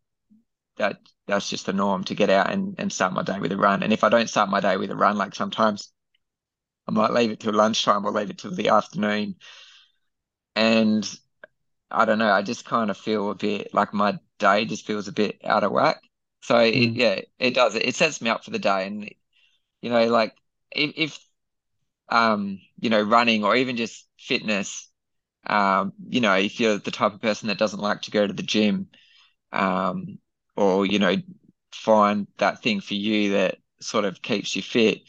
that 0.77 1.01
that's 1.27 1.51
just 1.51 1.66
the 1.66 1.72
norm 1.72 2.05
to 2.05 2.14
get 2.14 2.31
out 2.31 2.53
and, 2.53 2.74
and 2.79 2.93
start 2.93 3.12
my 3.12 3.22
day 3.22 3.39
with 3.41 3.53
a 3.53 3.57
run. 3.57 3.83
And 3.83 3.93
if 3.93 4.05
I 4.05 4.09
don't 4.09 4.31
start 4.31 4.49
my 4.49 4.61
day 4.61 4.77
with 4.77 4.91
a 4.91 4.97
run, 4.97 5.16
like 5.16 5.35
sometimes 5.35 5.93
I 6.87 6.93
might 6.93 7.12
leave 7.12 7.31
it 7.31 7.41
till 7.41 7.53
lunchtime 7.53 8.05
or 8.05 8.12
leave 8.12 8.31
it 8.31 8.39
till 8.39 8.55
the 8.55 8.68
afternoon. 8.68 9.37
And 10.55 11.09
I 11.91 12.05
don't 12.05 12.18
know. 12.18 12.31
I 12.31 12.43
just 12.43 12.64
kind 12.64 12.91
of 12.91 12.97
feel 12.97 13.31
a 13.31 13.35
bit 13.35 13.74
like 13.74 13.93
my 13.93 14.18
day 14.39 14.64
just 14.64 14.87
feels 14.87 15.09
a 15.09 15.12
bit 15.12 15.41
out 15.45 15.64
of 15.64 15.72
whack. 15.72 16.01
So 16.43 16.55
mm. 16.55 16.70
it, 16.70 16.91
yeah, 16.95 17.20
it 17.39 17.55
does. 17.55 17.74
It, 17.74 17.87
it 17.87 17.95
sets 17.95 18.20
me 18.20 18.31
up 18.31 18.45
for 18.45 18.51
the 18.51 18.59
day, 18.59 18.87
and 18.87 19.11
you 19.81 19.91
know, 19.91 20.07
like 20.07 20.35
if, 20.70 20.93
if 20.97 21.27
um, 22.09 22.61
you 22.79 22.91
know, 22.91 23.03
running 23.03 23.45
or 23.45 23.57
even 23.57 23.77
just 23.77 24.07
fitness, 24.18 24.89
um, 25.47 25.93
you 26.09 26.20
know, 26.20 26.35
if 26.35 26.61
you're 26.61 26.79
the 26.79 26.91
type 26.91 27.14
of 27.14 27.20
person 27.20 27.49
that 27.49 27.59
doesn't 27.59 27.81
like 27.81 28.03
to 28.03 28.11
go 28.11 28.27
to 28.27 28.33
the 28.33 28.43
gym, 28.43 28.89
um, 29.53 30.18
or 30.57 30.86
you 30.86 30.98
know, 30.98 31.16
find 31.72 32.26
that 32.38 32.62
thing 32.62 32.80
for 32.80 32.94
you 32.94 33.32
that 33.32 33.59
sort 33.80 34.04
of 34.04 34.22
keeps 34.22 34.57
you 34.57 34.62
fit, 34.62 35.02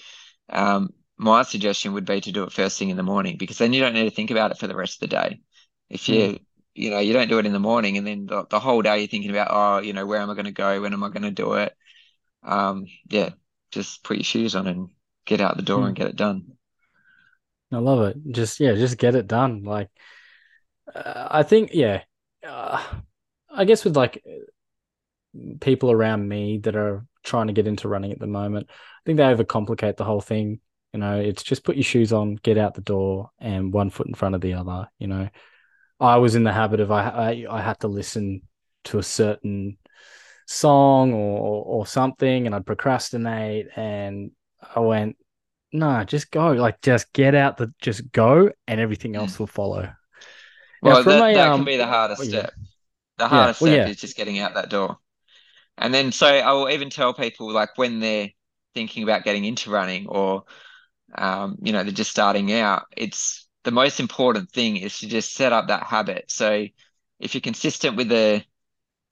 um, 0.49 0.93
my 1.17 1.43
suggestion 1.43 1.93
would 1.93 2.05
be 2.05 2.21
to 2.21 2.31
do 2.31 2.43
it 2.43 2.51
first 2.51 2.77
thing 2.77 2.89
in 2.89 2.97
the 2.97 3.03
morning 3.03 3.37
because 3.37 3.57
then 3.57 3.73
you 3.73 3.81
don't 3.81 3.93
need 3.93 4.09
to 4.09 4.15
think 4.15 4.31
about 4.31 4.51
it 4.51 4.57
for 4.57 4.67
the 4.67 4.75
rest 4.75 4.95
of 4.95 5.09
the 5.09 5.15
day. 5.15 5.41
If 5.89 6.09
you 6.09 6.15
mm 6.15 6.39
you 6.77 6.91
know, 6.91 6.99
you 6.99 7.11
don't 7.11 7.27
do 7.27 7.39
it 7.39 7.45
in 7.45 7.53
the 7.53 7.59
morning 7.59 7.97
and 7.97 8.05
then 8.05 8.27
the, 8.27 8.45
the 8.49 8.59
whole 8.59 8.83
day 8.83 8.99
you're 8.99 9.07
thinking 9.07 9.31
about, 9.31 9.47
oh, 9.49 9.81
you 9.81 9.93
know, 9.93 10.05
where 10.05 10.21
am 10.21 10.29
I 10.29 10.35
going 10.35 10.45
to 10.45 10.51
go? 10.51 10.79
When 10.79 10.93
am 10.93 11.03
I 11.03 11.09
going 11.09 11.23
to 11.23 11.31
do 11.31 11.53
it? 11.53 11.75
Um, 12.43 12.85
yeah, 13.09 13.31
just 13.71 14.03
put 14.03 14.17
your 14.17 14.23
shoes 14.23 14.55
on 14.55 14.67
and 14.67 14.89
get 15.25 15.41
out 15.41 15.57
the 15.57 15.63
door 15.63 15.79
mm. 15.79 15.87
and 15.87 15.95
get 15.95 16.07
it 16.07 16.15
done. 16.15 16.51
I 17.71 17.77
love 17.77 18.07
it. 18.07 18.17
Just, 18.29 18.59
yeah, 18.59 18.75
just 18.75 18.99
get 18.99 19.15
it 19.15 19.25
done. 19.25 19.63
Like, 19.63 19.89
uh, 20.93 21.27
I 21.31 21.41
think, 21.41 21.71
yeah, 21.73 22.03
uh, 22.47 22.83
I 23.49 23.65
guess 23.65 23.83
with 23.83 23.97
like 23.97 24.23
people 25.59 25.91
around 25.91 26.27
me 26.27 26.59
that 26.59 26.75
are 26.75 27.05
trying 27.23 27.47
to 27.47 27.53
get 27.53 27.67
into 27.67 27.87
running 27.87 28.11
at 28.11 28.19
the 28.19 28.27
moment, 28.27 28.67
I 28.69 29.01
think 29.05 29.17
they 29.17 29.23
overcomplicate 29.23 29.97
the 29.97 30.05
whole 30.05 30.21
thing. 30.21 30.59
You 30.93 30.99
know, 30.99 31.19
it's 31.19 31.43
just 31.43 31.63
put 31.63 31.75
your 31.75 31.83
shoes 31.83 32.13
on, 32.13 32.35
get 32.35 32.57
out 32.57 32.73
the 32.73 32.81
door, 32.81 33.29
and 33.39 33.73
one 33.73 33.89
foot 33.89 34.07
in 34.07 34.13
front 34.13 34.35
of 34.35 34.41
the 34.41 34.53
other. 34.53 34.87
You 34.99 35.07
know, 35.07 35.29
I 35.99 36.17
was 36.17 36.35
in 36.35 36.43
the 36.43 36.53
habit 36.53 36.79
of 36.79 36.91
I, 36.91 37.09
I, 37.09 37.45
I 37.49 37.61
had 37.61 37.79
to 37.81 37.87
listen 37.87 38.41
to 38.85 38.99
a 38.99 39.03
certain 39.03 39.77
song 40.45 41.13
or, 41.13 41.63
or, 41.65 41.85
something, 41.85 42.45
and 42.45 42.55
I'd 42.55 42.65
procrastinate, 42.65 43.67
and 43.75 44.31
I 44.75 44.79
went, 44.79 45.17
no, 45.73 46.03
just 46.05 46.31
go, 46.31 46.53
like 46.53 46.81
just 46.81 47.11
get 47.13 47.35
out 47.35 47.57
the, 47.57 47.73
just 47.81 48.11
go, 48.11 48.49
and 48.67 48.79
everything 48.79 49.15
else 49.15 49.35
mm. 49.35 49.39
will 49.39 49.47
follow. 49.47 49.91
Well, 50.81 51.03
that, 51.03 51.31
a, 51.31 51.33
that 51.33 51.49
um, 51.49 51.59
can 51.59 51.65
be 51.65 51.77
the 51.77 51.87
hardest 51.87 52.19
well, 52.19 52.29
step. 52.29 52.53
The 53.17 53.27
hardest 53.27 53.61
yeah, 53.61 53.65
well, 53.65 53.73
step 53.73 53.87
yeah. 53.87 53.91
is 53.91 53.97
just 53.97 54.15
getting 54.15 54.39
out 54.39 54.53
that 54.53 54.69
door. 54.69 54.97
And 55.77 55.93
then, 55.93 56.11
so 56.11 56.27
I 56.27 56.51
will 56.53 56.69
even 56.69 56.89
tell 56.89 57.13
people 57.13 57.51
like 57.51 57.77
when 57.77 57.99
they're 57.99 58.29
thinking 58.73 59.03
about 59.03 59.23
getting 59.23 59.45
into 59.45 59.69
running 59.69 60.07
or, 60.07 60.43
um, 61.15 61.57
you 61.61 61.71
know, 61.71 61.83
they're 61.83 61.91
just 61.91 62.11
starting 62.11 62.51
out, 62.51 62.85
it's 62.95 63.47
the 63.63 63.71
most 63.71 63.99
important 63.99 64.51
thing 64.51 64.77
is 64.77 64.99
to 64.99 65.07
just 65.07 65.33
set 65.33 65.53
up 65.53 65.67
that 65.67 65.83
habit. 65.83 66.25
So 66.29 66.65
if 67.19 67.33
you're 67.33 67.41
consistent 67.41 67.95
with 67.95 68.09
the, 68.09 68.43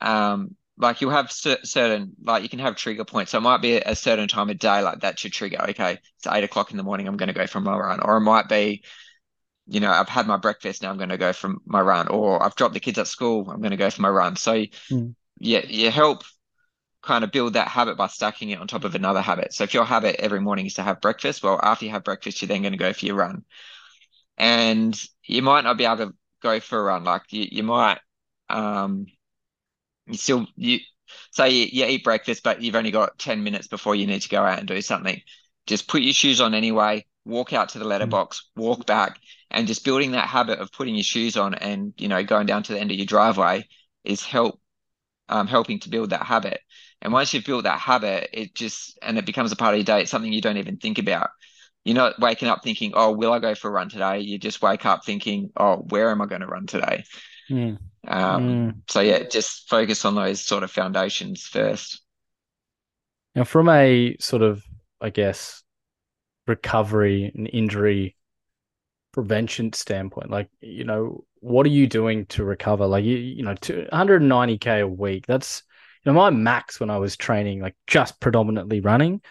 um, 0.02 0.56
like 0.78 1.00
you'll 1.00 1.12
have 1.12 1.32
certain, 1.32 2.14
like 2.22 2.44
you 2.44 2.50
can 2.50 2.60
have 2.60 2.76
trigger 2.76 3.06
points. 3.06 3.32
So 3.32 3.38
it 3.38 3.42
might 3.42 3.62
be 3.62 3.78
a 3.78 3.96
certain 3.96 4.28
time 4.28 4.50
of 4.50 4.60
day, 4.60 4.82
like 4.82 5.00
that's 5.00 5.24
your 5.24 5.32
trigger. 5.32 5.62
Okay, 5.70 5.94
it's 5.94 6.28
eight 6.28 6.44
o'clock 6.44 6.72
in 6.72 6.78
the 6.78 6.84
morning. 6.84 7.08
I'm 7.08 7.16
going 7.16 7.28
to 7.28 7.34
go 7.34 7.48
for 7.48 7.62
my 7.62 7.78
run, 7.78 8.02
or 8.02 8.18
it 8.18 8.22
might 8.22 8.50
be, 8.50 8.84
you 9.68 9.80
know, 9.80 9.90
I've 9.90 10.10
had 10.10 10.28
my 10.28 10.38
breakfast 10.38 10.82
now. 10.82 10.90
I'm 10.90 10.98
going 10.98 11.10
to 11.10 11.18
go 11.18 11.32
for 11.32 11.56
my 11.66 11.80
run, 11.80 12.10
or 12.10 12.44
I've 12.44 12.56
dropped 12.56 12.74
the 12.74 12.82
kids 12.82 13.00
at 13.00 13.08
school. 13.08 13.50
I'm 13.50 13.62
going 13.62 13.72
to 13.72 13.78
go 13.78 13.90
for 13.90 14.02
my 14.02 14.10
run. 14.10 14.36
So 14.36 14.66
mm. 14.92 15.16
yeah, 15.40 15.66
you 15.66 15.92
help 15.92 16.24
kind 17.06 17.24
of 17.24 17.32
build 17.32 17.54
that 17.54 17.68
habit 17.68 17.98
by 17.98 18.08
stacking 18.08 18.50
it 18.50 18.60
on 18.60 18.68
top 18.68 18.84
of 18.84 18.96
another 18.96 19.22
habit. 19.22 19.54
So 19.54 19.64
if 19.64 19.74
your 19.74 19.86
habit 19.86 20.18
every 20.20 20.42
morning 20.42 20.66
is 20.66 20.74
to 20.76 20.84
have 20.84 21.02
breakfast, 21.02 21.44
well, 21.44 21.60
after 21.62 21.86
you 21.86 21.92
have 21.92 22.04
breakfast, 22.04 22.42
you're 22.42 22.48
then 22.48 22.62
going 22.62 22.74
to 22.74 22.78
go 22.78 22.94
for 22.94 23.06
your 23.06 23.16
run 23.16 23.44
and 24.38 25.00
you 25.24 25.42
might 25.42 25.64
not 25.64 25.78
be 25.78 25.86
able 25.86 25.98
to 25.98 26.14
go 26.42 26.60
for 26.60 26.80
a 26.80 26.84
run. 26.84 27.04
Like 27.04 27.32
you, 27.32 27.48
you 27.50 27.64
might, 27.64 28.00
um, 28.50 29.06
you 30.08 30.18
still 30.18 30.48
you 30.56 30.80
say 31.32 31.50
you, 31.50 31.68
you 31.72 31.86
eat 31.86 32.04
breakfast, 32.04 32.44
but 32.44 32.62
you've 32.62 32.76
only 32.76 32.92
got 32.92 33.18
ten 33.18 33.44
minutes 33.44 33.68
before 33.68 33.96
you 33.96 34.08
need 34.08 34.22
to 34.22 34.30
go 34.30 34.44
out 34.44 34.60
and 34.60 34.68
do 34.68 34.82
something. 34.82 35.22
Just 35.68 35.88
put 35.88 36.02
your 36.02 36.14
shoes 36.14 36.42
on 36.42 36.54
anyway. 36.54 37.06
Walk 37.26 37.54
out 37.54 37.70
to 37.70 37.80
the 37.80 37.86
letterbox, 37.86 38.40
mm. 38.40 38.62
walk 38.62 38.86
back, 38.86 39.20
and 39.50 39.68
just 39.68 39.84
building 39.84 40.12
that 40.12 40.28
habit 40.28 40.60
of 40.60 40.72
putting 40.72 40.96
your 40.96 41.04
shoes 41.04 41.38
on 41.38 41.56
and 41.56 41.94
you 41.98 42.08
know 42.08 42.24
going 42.24 42.46
down 42.46 42.64
to 42.64 42.74
the 42.74 42.80
end 42.80 42.92
of 42.92 42.98
your 42.98 43.08
driveway 43.08 43.68
is 44.04 44.24
help 44.24 44.60
um, 45.30 45.48
helping 45.48 45.80
to 45.80 45.90
build 45.90 46.12
that 46.12 46.24
habit. 46.24 46.60
And 47.02 47.14
once 47.14 47.34
you've 47.34 47.46
built 47.46 47.66
that 47.66 47.80
habit, 47.80 48.30
it 48.34 48.56
just 48.56 48.98
and 49.02 49.18
it 49.18 49.26
becomes 49.26 49.52
a 49.52 49.56
part 49.56 49.74
of 49.74 49.80
your 49.80 49.86
day. 49.86 50.02
It's 50.02 50.12
something 50.12 50.34
you 50.34 50.42
don't 50.42 50.58
even 50.58 50.78
think 50.78 50.98
about 50.98 51.30
you're 51.86 51.96
not 51.96 52.20
waking 52.20 52.48
up 52.50 52.64
thinking, 52.64 52.92
oh, 52.96 53.12
will 53.12 53.32
I 53.32 53.40
go 53.40 53.54
for 53.54 53.70
a 53.70 53.72
run 53.72 53.90
today? 53.90 54.20
You 54.20 54.40
just 54.40 54.62
wake 54.62 54.86
up 54.86 55.06
thinking, 55.06 55.52
oh, 55.56 55.78
where 55.90 56.10
am 56.10 56.20
I 56.20 56.26
going 56.26 56.42
to 56.42 56.48
run 56.48 56.66
today? 56.66 57.06
Mm. 57.50 57.78
Um, 58.08 58.44
mm. 58.44 58.76
So, 58.90 59.02
yeah, 59.02 59.24
just 59.30 59.70
focus 59.70 60.04
on 60.04 60.16
those 60.16 60.42
sort 60.42 60.64
of 60.64 60.72
foundations 60.72 61.44
first. 61.44 62.02
Now, 63.36 63.44
from 63.44 63.70
a 63.70 64.18
sort 64.20 64.42
of, 64.42 64.64
I 65.00 65.12
guess, 65.12 65.62
recovery 66.48 67.32
and 67.36 67.48
injury 67.54 68.16
prevention 69.12 69.72
standpoint, 69.72 70.32
like, 70.32 70.50
you 70.62 70.86
know, 70.86 71.24
what 71.42 71.68
are 71.68 71.70
you 71.70 71.86
doing 71.86 72.26
to 72.28 72.44
recover? 72.44 72.88
Like, 72.88 73.06
you, 73.06 73.18
you 73.18 73.44
know, 73.44 73.54
190K 73.54 74.82
a 74.82 74.88
week, 74.88 75.28
that's, 75.28 75.62
you 76.06 76.12
know, 76.12 76.14
my 76.14 76.30
max 76.30 76.80
when 76.80 76.90
I 76.90 76.98
was 76.98 77.18
training, 77.18 77.62
like 77.62 77.76
just 77.88 78.20
predominantly 78.20 78.80
running 78.80 79.22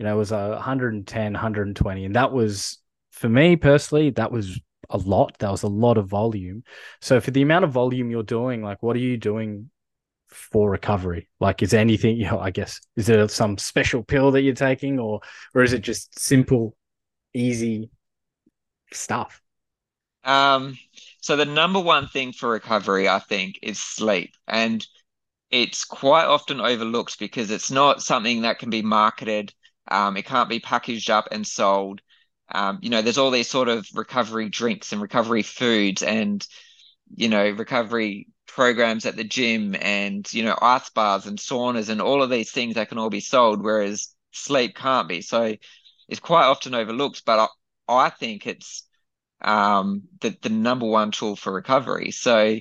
you 0.00 0.06
know, 0.06 0.16
was 0.16 0.32
a 0.32 0.48
110, 0.52 1.32
120. 1.34 2.04
And 2.06 2.16
that 2.16 2.32
was, 2.32 2.78
for 3.10 3.28
me 3.28 3.54
personally, 3.54 4.08
that 4.12 4.32
was 4.32 4.58
a 4.88 4.96
lot. 4.96 5.36
That 5.40 5.50
was 5.50 5.62
a 5.62 5.68
lot 5.68 5.98
of 5.98 6.06
volume. 6.06 6.64
So 7.02 7.20
for 7.20 7.32
the 7.32 7.42
amount 7.42 7.66
of 7.66 7.72
volume 7.72 8.10
you're 8.10 8.22
doing, 8.22 8.62
like, 8.62 8.82
what 8.82 8.96
are 8.96 9.00
you 9.00 9.18
doing 9.18 9.68
for 10.30 10.70
recovery? 10.70 11.28
Like, 11.38 11.62
is 11.62 11.74
anything, 11.74 12.16
you 12.16 12.24
know, 12.24 12.38
I 12.38 12.50
guess, 12.50 12.80
is 12.96 13.08
there 13.08 13.28
some 13.28 13.58
special 13.58 14.02
pill 14.02 14.30
that 14.30 14.40
you're 14.40 14.54
taking 14.54 14.98
or, 14.98 15.20
or 15.54 15.62
is 15.62 15.74
it 15.74 15.82
just 15.82 16.18
simple, 16.18 16.74
easy 17.34 17.90
stuff? 18.94 19.42
Um, 20.24 20.78
so 21.20 21.36
the 21.36 21.44
number 21.44 21.78
one 21.78 22.08
thing 22.08 22.32
for 22.32 22.48
recovery, 22.48 23.06
I 23.06 23.18
think, 23.18 23.58
is 23.60 23.78
sleep. 23.78 24.32
And 24.48 24.82
it's 25.50 25.84
quite 25.84 26.24
often 26.24 26.60
overlooked 26.60 27.18
because 27.18 27.50
it's 27.50 27.70
not 27.70 28.02
something 28.02 28.42
that 28.42 28.58
can 28.58 28.70
be 28.70 28.82
marketed. 28.82 29.52
Um, 29.88 30.16
it 30.16 30.24
can't 30.24 30.48
be 30.48 30.60
packaged 30.60 31.10
up 31.10 31.28
and 31.32 31.46
sold. 31.46 32.00
Um, 32.52 32.78
you 32.82 32.90
know, 32.90 33.02
there's 33.02 33.18
all 33.18 33.30
these 33.30 33.48
sort 33.48 33.68
of 33.68 33.86
recovery 33.94 34.48
drinks 34.48 34.92
and 34.92 35.02
recovery 35.02 35.42
foods 35.42 36.02
and, 36.02 36.46
you 37.14 37.28
know, 37.28 37.50
recovery 37.50 38.28
programs 38.46 39.06
at 39.06 39.16
the 39.16 39.24
gym 39.24 39.76
and, 39.80 40.32
you 40.32 40.44
know, 40.44 40.56
ice 40.60 40.90
bars 40.90 41.26
and 41.26 41.38
saunas 41.38 41.88
and 41.88 42.00
all 42.00 42.22
of 42.22 42.30
these 42.30 42.50
things 42.50 42.74
that 42.74 42.88
can 42.88 42.98
all 42.98 43.10
be 43.10 43.20
sold, 43.20 43.62
whereas 43.62 44.14
sleep 44.32 44.74
can't 44.74 45.08
be. 45.08 45.20
So 45.20 45.56
it's 46.08 46.20
quite 46.20 46.44
often 46.44 46.74
overlooked, 46.74 47.24
but 47.24 47.48
I, 47.88 48.06
I 48.06 48.10
think 48.10 48.46
it's 48.46 48.84
um, 49.40 50.02
the, 50.20 50.36
the 50.42 50.48
number 50.48 50.86
one 50.86 51.12
tool 51.12 51.36
for 51.36 51.52
recovery. 51.52 52.10
So 52.10 52.56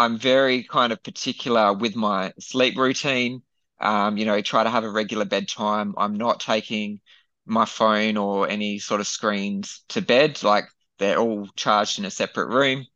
I'm 0.00 0.18
very 0.18 0.64
kind 0.64 0.92
of 0.92 1.02
particular 1.02 1.74
with 1.74 1.94
my 1.94 2.32
sleep 2.38 2.78
routine. 2.78 3.42
Um, 3.80 4.16
you 4.16 4.24
know, 4.24 4.40
try 4.40 4.64
to 4.64 4.70
have 4.70 4.84
a 4.84 4.90
regular 4.90 5.26
bedtime. 5.26 5.94
I'm 5.98 6.14
not 6.14 6.40
taking 6.40 7.00
my 7.44 7.66
phone 7.66 8.16
or 8.16 8.48
any 8.48 8.78
sort 8.78 9.00
of 9.02 9.06
screens 9.06 9.84
to 9.90 10.00
bed. 10.00 10.42
Like 10.42 10.64
they're 10.98 11.18
all 11.18 11.48
charged 11.54 11.98
in 11.98 12.06
a 12.06 12.10
separate 12.10 12.48
room. 12.48 12.86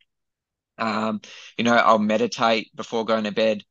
Um, 0.79 1.21
you 1.59 1.65
know, 1.65 1.75
I'll 1.75 1.99
meditate 1.99 2.75
before 2.75 3.05
going 3.05 3.25
to 3.25 3.33
bed. 3.33 3.63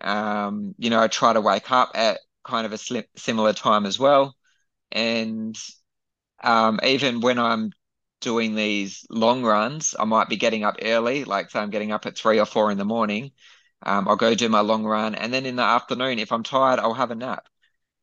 Um, 0.00 0.74
you 0.78 0.90
know, 0.90 1.00
I 1.00 1.08
try 1.08 1.32
to 1.32 1.40
wake 1.40 1.70
up 1.72 1.92
at 1.94 2.20
kind 2.44 2.66
of 2.66 2.72
a 2.72 3.04
similar 3.16 3.54
time 3.54 3.86
as 3.86 3.98
well. 3.98 4.36
And 4.92 5.56
um, 6.42 6.80
even 6.84 7.20
when 7.20 7.38
I'm 7.38 7.72
doing 8.22 8.54
these 8.54 9.06
long 9.10 9.42
runs, 9.44 9.94
I 9.98 10.04
might 10.04 10.28
be 10.28 10.36
getting 10.36 10.64
up 10.64 10.76
early, 10.82 11.24
like 11.24 11.50
say 11.50 11.60
I'm 11.60 11.70
getting 11.70 11.92
up 11.92 12.06
at 12.06 12.16
three 12.16 12.40
or 12.40 12.46
four 12.46 12.70
in 12.70 12.78
the 12.78 12.84
morning. 12.84 13.32
Um, 13.84 14.08
I'll 14.08 14.16
go 14.16 14.34
do 14.34 14.48
my 14.48 14.60
long 14.60 14.84
run, 14.84 15.14
and 15.14 15.32
then 15.34 15.46
in 15.46 15.56
the 15.56 15.62
afternoon, 15.62 16.18
if 16.18 16.32
I'm 16.32 16.44
tired, 16.44 16.78
I'll 16.80 16.94
have 16.94 17.10
a 17.10 17.16
nap. 17.16 17.46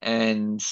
And 0.01 0.63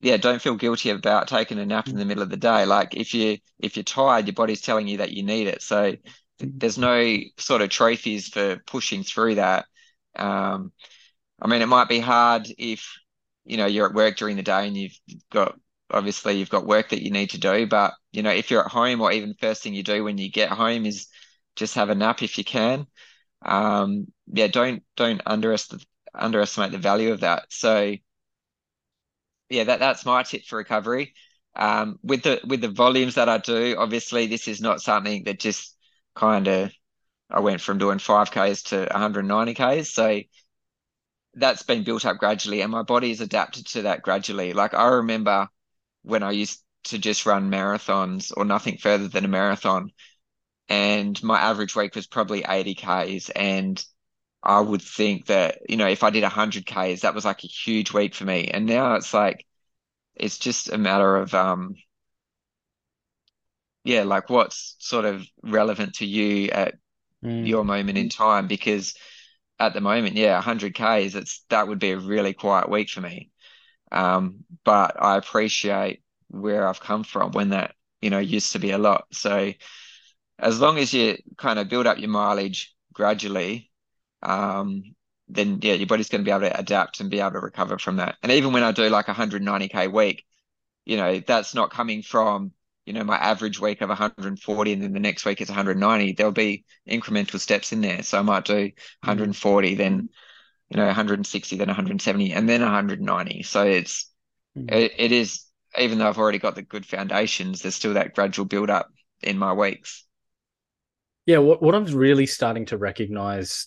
yeah, 0.00 0.16
don't 0.16 0.42
feel 0.42 0.56
guilty 0.56 0.90
about 0.90 1.28
taking 1.28 1.58
a 1.58 1.66
nap 1.66 1.88
in 1.88 1.96
the 1.96 2.04
middle 2.04 2.22
of 2.22 2.30
the 2.30 2.36
day. 2.36 2.66
Like 2.66 2.94
if 2.96 3.14
you 3.14 3.38
if 3.58 3.76
you're 3.76 3.84
tired, 3.84 4.26
your 4.26 4.34
body's 4.34 4.60
telling 4.60 4.88
you 4.88 4.98
that 4.98 5.12
you 5.12 5.22
need 5.24 5.48
it. 5.48 5.62
So 5.62 5.94
there's 6.40 6.78
no 6.78 7.16
sort 7.38 7.62
of 7.62 7.70
trophies 7.70 8.28
for 8.28 8.58
pushing 8.66 9.02
through 9.02 9.36
that. 9.36 9.66
Um, 10.16 10.72
I 11.40 11.48
mean, 11.48 11.62
it 11.62 11.66
might 11.66 11.88
be 11.88 12.00
hard 12.00 12.48
if 12.58 12.98
you 13.44 13.56
know 13.56 13.66
you're 13.66 13.88
at 13.88 13.94
work 13.94 14.16
during 14.16 14.36
the 14.36 14.42
day 14.42 14.66
and 14.66 14.76
you've 14.76 14.98
got 15.30 15.58
obviously 15.90 16.34
you've 16.34 16.50
got 16.50 16.66
work 16.66 16.90
that 16.90 17.02
you 17.02 17.10
need 17.10 17.30
to 17.30 17.38
do 17.38 17.66
but 17.66 17.94
you 18.12 18.22
know 18.22 18.30
if 18.30 18.50
you're 18.50 18.64
at 18.64 18.70
home 18.70 19.00
or 19.00 19.12
even 19.12 19.34
first 19.34 19.62
thing 19.62 19.74
you 19.74 19.82
do 19.82 20.04
when 20.04 20.18
you 20.18 20.30
get 20.30 20.50
home 20.50 20.86
is 20.86 21.08
just 21.56 21.74
have 21.74 21.90
a 21.90 21.94
nap 21.94 22.22
if 22.22 22.38
you 22.38 22.44
can. 22.44 22.86
Um 23.44 24.06
yeah 24.26 24.48
don't 24.48 24.82
don't 24.96 25.22
underestimate 25.26 25.86
underestimate 26.14 26.72
the 26.72 26.78
value 26.78 27.12
of 27.12 27.20
that. 27.20 27.44
So 27.50 27.94
yeah 29.48 29.64
that 29.64 29.78
that's 29.80 30.04
my 30.04 30.22
tip 30.22 30.44
for 30.44 30.56
recovery. 30.56 31.14
Um 31.56 31.98
with 32.02 32.22
the 32.22 32.40
with 32.46 32.60
the 32.60 32.68
volumes 32.68 33.14
that 33.16 33.28
I 33.28 33.38
do 33.38 33.76
obviously 33.78 34.26
this 34.26 34.48
is 34.48 34.60
not 34.60 34.80
something 34.80 35.24
that 35.24 35.40
just 35.40 35.76
kind 36.14 36.48
of 36.48 36.72
I 37.30 37.40
went 37.40 37.60
from 37.60 37.78
doing 37.78 37.98
5Ks 37.98 38.62
to 38.64 38.88
190Ks 38.90 39.92
so 39.92 40.20
that's 41.34 41.62
been 41.62 41.84
built 41.84 42.04
up 42.04 42.18
gradually 42.18 42.60
and 42.62 42.72
my 42.72 42.82
body 42.82 43.10
has 43.10 43.20
adapted 43.20 43.66
to 43.66 43.82
that 43.82 44.02
gradually. 44.02 44.52
Like 44.52 44.74
I 44.74 44.88
remember 44.88 45.48
when 46.02 46.22
I 46.22 46.32
used 46.32 46.62
to 46.84 46.98
just 46.98 47.26
run 47.26 47.50
marathons 47.50 48.32
or 48.36 48.44
nothing 48.44 48.78
further 48.78 49.08
than 49.08 49.24
a 49.24 49.28
marathon. 49.28 49.90
And 50.68 51.20
my 51.22 51.38
average 51.38 51.74
week 51.74 51.94
was 51.94 52.06
probably 52.06 52.44
80 52.46 52.74
Ks. 52.74 53.30
And 53.30 53.82
I 54.42 54.60
would 54.60 54.82
think 54.82 55.26
that, 55.26 55.58
you 55.68 55.76
know, 55.76 55.88
if 55.88 56.02
I 56.02 56.10
did 56.10 56.22
100 56.22 56.66
Ks, 56.66 57.02
that 57.02 57.14
was 57.14 57.24
like 57.24 57.44
a 57.44 57.48
huge 57.48 57.92
week 57.92 58.14
for 58.14 58.24
me. 58.24 58.48
And 58.48 58.66
now 58.66 58.94
it's 58.94 59.14
like, 59.14 59.46
it's 60.14 60.38
just 60.38 60.72
a 60.72 60.78
matter 60.78 61.16
of, 61.16 61.34
um, 61.34 61.74
yeah, 63.84 64.02
like 64.02 64.28
what's 64.28 64.76
sort 64.78 65.04
of 65.04 65.26
relevant 65.42 65.94
to 65.94 66.06
you 66.06 66.50
at 66.50 66.74
mm. 67.24 67.46
your 67.46 67.64
moment 67.64 67.98
in 67.98 68.08
time. 68.08 68.46
Because 68.46 68.94
at 69.58 69.74
the 69.74 69.80
moment, 69.80 70.16
yeah, 70.16 70.34
100 70.34 70.74
Ks, 70.74 71.14
it's 71.14 71.44
that 71.48 71.68
would 71.68 71.78
be 71.78 71.92
a 71.92 71.98
really 71.98 72.34
quiet 72.34 72.68
week 72.68 72.90
for 72.90 73.00
me. 73.00 73.30
Um, 73.90 74.44
but 74.64 75.02
I 75.02 75.16
appreciate 75.16 76.02
where 76.28 76.66
I've 76.66 76.80
come 76.80 77.04
from 77.04 77.32
when 77.32 77.50
that, 77.50 77.74
you 78.00 78.10
know, 78.10 78.18
used 78.18 78.52
to 78.52 78.58
be 78.58 78.70
a 78.70 78.78
lot. 78.78 79.06
So 79.12 79.52
as 80.38 80.60
long 80.60 80.78
as 80.78 80.92
you 80.92 81.18
kind 81.36 81.58
of 81.58 81.68
build 81.68 81.86
up 81.86 81.98
your 81.98 82.10
mileage 82.10 82.74
gradually, 82.92 83.70
um, 84.22 84.82
then 85.28 85.58
yeah, 85.62 85.74
your 85.74 85.86
body's 85.86 86.08
going 86.08 86.22
to 86.22 86.24
be 86.24 86.30
able 86.30 86.48
to 86.48 86.58
adapt 86.58 87.00
and 87.00 87.10
be 87.10 87.20
able 87.20 87.32
to 87.32 87.40
recover 87.40 87.78
from 87.78 87.96
that. 87.96 88.16
And 88.22 88.32
even 88.32 88.52
when 88.52 88.62
I 88.62 88.72
do 88.72 88.88
like 88.88 89.06
190k 89.06 89.92
week, 89.92 90.24
you 90.84 90.96
know, 90.96 91.20
that's 91.20 91.54
not 91.54 91.70
coming 91.70 92.02
from, 92.02 92.52
you 92.86 92.94
know, 92.94 93.04
my 93.04 93.16
average 93.16 93.60
week 93.60 93.82
of 93.82 93.90
140 93.90 94.72
and 94.72 94.82
then 94.82 94.92
the 94.92 95.00
next 95.00 95.26
week 95.26 95.40
is 95.40 95.48
190. 95.48 96.12
There'll 96.12 96.32
be 96.32 96.64
incremental 96.88 97.38
steps 97.38 97.72
in 97.72 97.82
there. 97.82 98.02
So 98.02 98.18
I 98.18 98.22
might 98.22 98.46
do 98.46 98.70
140, 99.02 99.68
mm-hmm. 99.68 99.78
then 99.78 100.08
you 100.70 100.76
know 100.76 100.86
160 100.86 101.56
then 101.56 101.68
170 101.68 102.32
and 102.32 102.48
then 102.48 102.60
190 102.60 103.42
so 103.42 103.64
it's 103.64 104.10
mm. 104.56 104.70
it, 104.70 104.92
it 104.98 105.12
is 105.12 105.44
even 105.78 105.98
though 105.98 106.08
i've 106.08 106.18
already 106.18 106.38
got 106.38 106.54
the 106.54 106.62
good 106.62 106.84
foundations 106.84 107.62
there's 107.62 107.74
still 107.74 107.94
that 107.94 108.14
gradual 108.14 108.44
build 108.44 108.70
up 108.70 108.88
in 109.20 109.38
my 109.38 109.52
weeks. 109.52 110.04
Yeah 111.26 111.38
what, 111.38 111.62
what 111.62 111.74
i'm 111.74 111.84
really 111.84 112.26
starting 112.26 112.66
to 112.66 112.78
recognize 112.78 113.66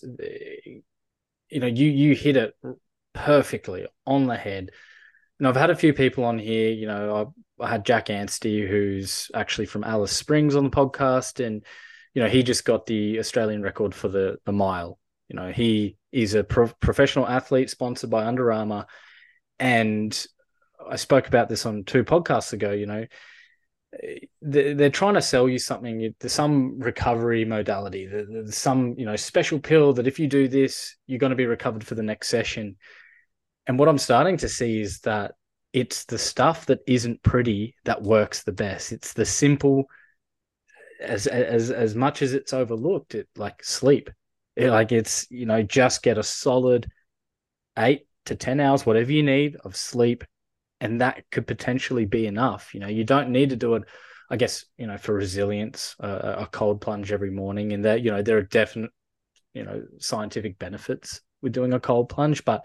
you 1.48 1.60
know 1.60 1.66
you 1.66 1.86
you 1.88 2.14
hit 2.14 2.36
it 2.36 2.54
perfectly 3.14 3.86
on 4.06 4.26
the 4.26 4.36
head. 4.36 4.70
And 5.38 5.48
i've 5.48 5.56
had 5.56 5.70
a 5.70 5.76
few 5.76 5.92
people 5.92 6.24
on 6.24 6.38
here 6.38 6.70
you 6.70 6.86
know 6.86 7.34
i, 7.60 7.64
I 7.64 7.70
had 7.70 7.84
jack 7.84 8.10
anstey 8.10 8.66
who's 8.66 9.30
actually 9.34 9.66
from 9.66 9.84
alice 9.84 10.12
springs 10.12 10.56
on 10.56 10.64
the 10.64 10.70
podcast 10.70 11.44
and 11.44 11.64
you 12.14 12.22
know 12.22 12.28
he 12.28 12.42
just 12.42 12.64
got 12.64 12.86
the 12.86 13.18
australian 13.18 13.62
record 13.62 13.94
for 13.94 14.08
the 14.08 14.38
the 14.44 14.52
mile 14.52 14.98
you 15.32 15.36
know, 15.36 15.50
he 15.50 15.96
is 16.12 16.34
a 16.34 16.44
pro- 16.44 16.68
professional 16.80 17.26
athlete 17.26 17.70
sponsored 17.70 18.10
by 18.10 18.24
Under 18.24 18.52
Armour. 18.52 18.86
And 19.58 20.26
I 20.86 20.96
spoke 20.96 21.26
about 21.26 21.48
this 21.48 21.64
on 21.64 21.84
two 21.84 22.04
podcasts 22.04 22.52
ago. 22.52 22.72
You 22.72 22.86
know, 22.86 23.06
they're 24.42 24.90
trying 24.90 25.14
to 25.14 25.22
sell 25.22 25.48
you 25.48 25.58
something. 25.58 26.14
Some 26.26 26.78
recovery 26.80 27.46
modality. 27.46 28.10
Some, 28.50 28.94
you 28.98 29.06
know, 29.06 29.16
special 29.16 29.58
pill 29.58 29.94
that 29.94 30.06
if 30.06 30.18
you 30.18 30.26
do 30.28 30.48
this, 30.48 30.96
you're 31.06 31.18
going 31.18 31.30
to 31.30 31.36
be 31.36 31.46
recovered 31.46 31.84
for 31.84 31.94
the 31.94 32.02
next 32.02 32.28
session. 32.28 32.76
And 33.66 33.78
what 33.78 33.88
I'm 33.88 33.98
starting 33.98 34.36
to 34.38 34.48
see 34.48 34.80
is 34.80 35.00
that 35.00 35.32
it's 35.72 36.04
the 36.04 36.18
stuff 36.18 36.66
that 36.66 36.80
isn't 36.86 37.22
pretty 37.22 37.76
that 37.84 38.02
works 38.02 38.42
the 38.42 38.52
best. 38.52 38.92
It's 38.92 39.14
the 39.14 39.24
simple, 39.24 39.86
as 41.00 41.26
as 41.26 41.70
as 41.70 41.94
much 41.94 42.20
as 42.20 42.34
it's 42.34 42.52
overlooked. 42.52 43.14
It 43.14 43.28
like 43.36 43.64
sleep 43.64 44.10
like 44.56 44.92
it's 44.92 45.26
you 45.30 45.46
know 45.46 45.62
just 45.62 46.02
get 46.02 46.18
a 46.18 46.22
solid 46.22 46.88
eight 47.78 48.06
to 48.26 48.34
ten 48.36 48.60
hours, 48.60 48.86
whatever 48.86 49.12
you 49.12 49.22
need 49.22 49.56
of 49.64 49.76
sleep, 49.76 50.24
and 50.80 51.00
that 51.00 51.24
could 51.30 51.46
potentially 51.46 52.04
be 52.04 52.26
enough. 52.26 52.74
You 52.74 52.80
know, 52.80 52.88
you 52.88 53.04
don't 53.04 53.30
need 53.30 53.50
to 53.50 53.56
do 53.56 53.74
it. 53.74 53.84
I 54.30 54.36
guess 54.36 54.64
you 54.76 54.86
know 54.86 54.98
for 54.98 55.14
resilience, 55.14 55.96
uh, 56.02 56.36
a 56.38 56.46
cold 56.46 56.80
plunge 56.80 57.12
every 57.12 57.30
morning, 57.30 57.72
and 57.72 57.84
that 57.84 58.02
you 58.02 58.10
know 58.10 58.22
there 58.22 58.38
are 58.38 58.42
definite 58.42 58.90
you 59.54 59.64
know 59.64 59.82
scientific 59.98 60.58
benefits 60.58 61.20
with 61.40 61.52
doing 61.52 61.72
a 61.72 61.80
cold 61.80 62.08
plunge, 62.08 62.44
but 62.44 62.64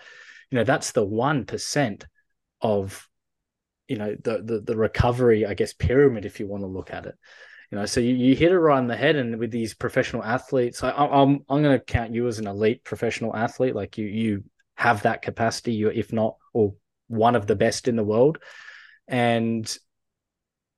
you 0.52 0.58
know 0.58 0.64
that's 0.64 0.92
the 0.92 1.06
one 1.06 1.46
percent 1.46 2.06
of 2.62 3.08
you 3.88 3.98
know 3.98 4.16
the, 4.24 4.42
the 4.44 4.62
the 4.62 4.78
recovery, 4.78 5.46
I 5.46 5.54
guess 5.54 5.74
pyramid 5.74 6.26
if 6.26 6.40
you 6.40 6.48
want 6.48 6.64
to 6.64 6.68
look 6.68 6.92
at 6.92 7.06
it 7.06 7.16
you 7.72 7.78
know 7.78 7.86
so 7.86 8.00
you, 8.00 8.14
you 8.14 8.36
hit 8.36 8.52
it 8.52 8.60
right 8.60 8.78
on 8.78 8.88
the 8.88 8.96
head 8.96 9.16
and 9.16 9.38
with 9.38 9.52
these 9.52 9.74
professional 9.74 10.24
athletes 10.24 10.84
I, 10.84 10.92
i'm 10.92 11.44
i'm 11.50 11.64
going 11.64 11.78
to 11.78 11.84
count 11.84 12.14
you 12.14 12.28
as 12.28 12.40
an 12.40 12.48
elite 12.48 12.84
professional 12.84 13.36
athlete. 13.36 13.76
Like 13.76 13.98
you 13.98 14.06
you 14.06 14.44
have 14.76 15.04
that 15.04 15.22
capacity. 15.22 15.74
You're 15.74 15.92
if 15.92 16.14
not 16.14 16.38
or 16.54 16.76
one 17.08 17.36
of 17.36 17.48
the 17.48 17.56
best 17.56 17.88
in 17.88 17.96
the 17.96 18.04
world. 18.04 18.40
And 19.08 19.78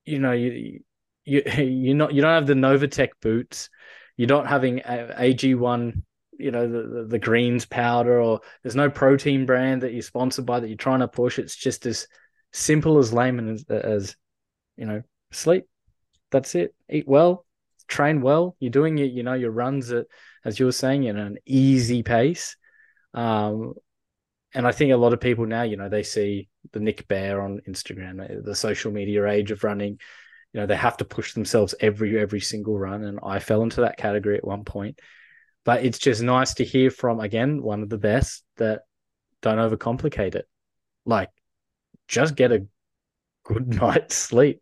you 0.04 0.18
know 0.18 0.32
you 0.32 0.80
you 1.24 1.42
you're 1.58 1.96
not 1.96 2.12
you 2.12 2.22
don't 2.22 2.34
have 2.34 2.46
the 2.46 2.54
NormaTec 2.54 3.10
boots. 3.22 3.70
You're 4.16 4.28
not 4.28 4.48
having 4.48 4.80
ag1 4.80 6.02
you 6.38 6.50
know 6.50 6.66
the, 6.66 6.82
the, 6.82 7.04
the 7.04 7.18
greens 7.18 7.66
powder 7.66 8.18
or 8.20 8.40
there's 8.62 8.76
no 8.76 8.88
protein 8.88 9.44
brand 9.44 9.82
that 9.82 9.92
you're 9.92 10.00
sponsored 10.00 10.46
by 10.46 10.58
that 10.58 10.68
you're 10.68 10.76
trying 10.76 11.00
to 11.00 11.08
push. 11.08 11.38
It's 11.38 11.56
just 11.56 11.84
as 11.86 12.06
simple 12.52 12.98
as 12.98 13.12
layman 13.12 13.48
as, 13.48 13.64
as 13.68 14.16
you 14.76 14.86
know 14.86 15.02
sleep 15.32 15.66
that's 16.30 16.54
it. 16.54 16.74
Eat 16.88 17.08
well, 17.08 17.44
train 17.88 18.22
well. 18.22 18.56
You're 18.60 18.70
doing 18.70 18.98
it, 18.98 19.12
you 19.12 19.22
know, 19.22 19.34
your 19.34 19.50
runs 19.50 19.92
at, 19.92 20.06
as 20.44 20.58
you 20.58 20.66
were 20.66 20.72
saying, 20.72 21.04
in 21.04 21.16
an 21.16 21.38
easy 21.46 22.02
pace. 22.02 22.56
Um, 23.14 23.74
and 24.54 24.66
I 24.66 24.72
think 24.72 24.92
a 24.92 24.96
lot 24.96 25.12
of 25.12 25.20
people 25.20 25.46
now, 25.46 25.62
you 25.62 25.76
know, 25.76 25.88
they 25.88 26.02
see 26.02 26.48
the 26.72 26.80
Nick 26.80 27.06
Bare 27.08 27.40
on 27.40 27.60
Instagram, 27.68 28.44
the 28.44 28.54
social 28.54 28.90
media 28.90 29.26
age 29.26 29.50
of 29.50 29.64
running. 29.64 29.98
You 30.52 30.60
know, 30.60 30.66
they 30.66 30.76
have 30.76 30.96
to 30.96 31.04
push 31.04 31.34
themselves 31.34 31.74
every 31.78 32.18
every 32.18 32.40
single 32.40 32.76
run, 32.76 33.04
and 33.04 33.20
I 33.22 33.38
fell 33.38 33.62
into 33.62 33.82
that 33.82 33.96
category 33.96 34.36
at 34.36 34.46
one 34.46 34.64
point. 34.64 34.98
But 35.64 35.84
it's 35.84 35.98
just 35.98 36.22
nice 36.22 36.54
to 36.54 36.64
hear 36.64 36.90
from 36.90 37.20
again 37.20 37.62
one 37.62 37.82
of 37.82 37.88
the 37.88 37.98
best 37.98 38.42
that 38.56 38.82
don't 39.42 39.58
overcomplicate 39.58 40.34
it. 40.34 40.48
Like, 41.06 41.30
just 42.08 42.34
get 42.34 42.50
a 42.50 42.66
good 43.44 43.68
night's 43.80 44.16
sleep. 44.16 44.60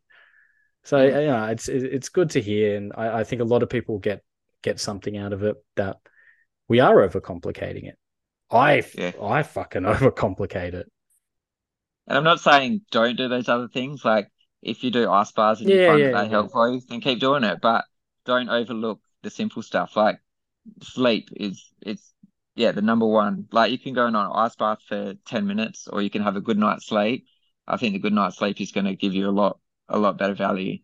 So 0.89 1.05
you 1.05 1.27
know, 1.27 1.45
it's 1.49 1.69
it's 1.69 2.09
good 2.09 2.31
to 2.31 2.41
hear, 2.41 2.75
and 2.79 2.95
I, 2.97 3.19
I 3.19 3.25
think 3.25 3.43
a 3.43 3.45
lot 3.45 3.63
of 3.63 3.69
people 3.69 3.99
get 3.99 4.23
get 4.63 4.81
something 4.81 5.19
out 5.19 5.35
of 5.35 5.43
it 5.43 5.57
that 5.77 5.99
we 6.67 6.81
are 6.81 7.07
overcomplicating 7.07 7.87
it. 7.89 7.99
I 8.51 8.83
yeah. 8.95 9.13
I 9.23 9.43
fucking 9.43 9.83
overcomplicate 9.95 10.73
it. 10.73 10.91
And 12.07 12.17
I'm 12.17 12.25
not 12.25 12.41
saying 12.41 12.81
don't 12.91 13.19
do 13.19 13.29
those 13.29 13.51
other 13.51 13.69
things. 13.69 14.03
Like 14.03 14.29
if 14.63 14.83
you 14.83 14.91
do 14.91 15.11
ice 15.11 15.31
bars 15.31 15.61
and 15.61 15.69
yeah, 15.69 15.77
you 15.77 15.87
find 15.89 16.01
yeah, 16.01 16.11
that 16.13 16.25
yeah. 16.25 16.31
help 16.31 16.53
for 16.53 16.71
you, 16.71 16.81
then 16.89 17.03
keep 17.03 17.21
doing 17.21 17.45
it. 17.45 17.59
But 17.61 17.85
don't 18.25 18.49
overlook 18.49 19.03
the 19.23 19.29
simple 19.29 19.61
stuff. 19.61 19.95
Like 19.95 20.21
sleep 20.83 21.29
is 21.37 21.71
it's 21.83 22.15
yeah 22.55 22.73
the 22.73 22.81
number 22.81 23.07
one. 23.07 23.47
Like 23.53 23.73
you 23.73 23.79
can 23.79 23.93
go 23.93 24.07
on 24.07 24.17
an 24.17 24.31
ice 24.33 24.57
bath 24.57 24.79
for 24.89 25.17
ten 25.27 25.47
minutes, 25.47 25.87
or 25.87 26.01
you 26.01 26.09
can 26.09 26.23
have 26.23 26.37
a 26.37 26.41
good 26.41 26.57
night's 26.57 26.87
sleep. 26.87 27.27
I 27.67 27.77
think 27.77 27.93
the 27.93 27.99
good 27.99 28.15
night's 28.15 28.39
sleep 28.39 28.59
is 28.59 28.73
going 28.73 28.87
to 28.87 28.97
give 28.97 29.13
you 29.13 29.29
a 29.29 29.31
lot 29.31 29.59
a 29.89 29.99
lot 29.99 30.19
better 30.19 30.35
value. 30.35 30.79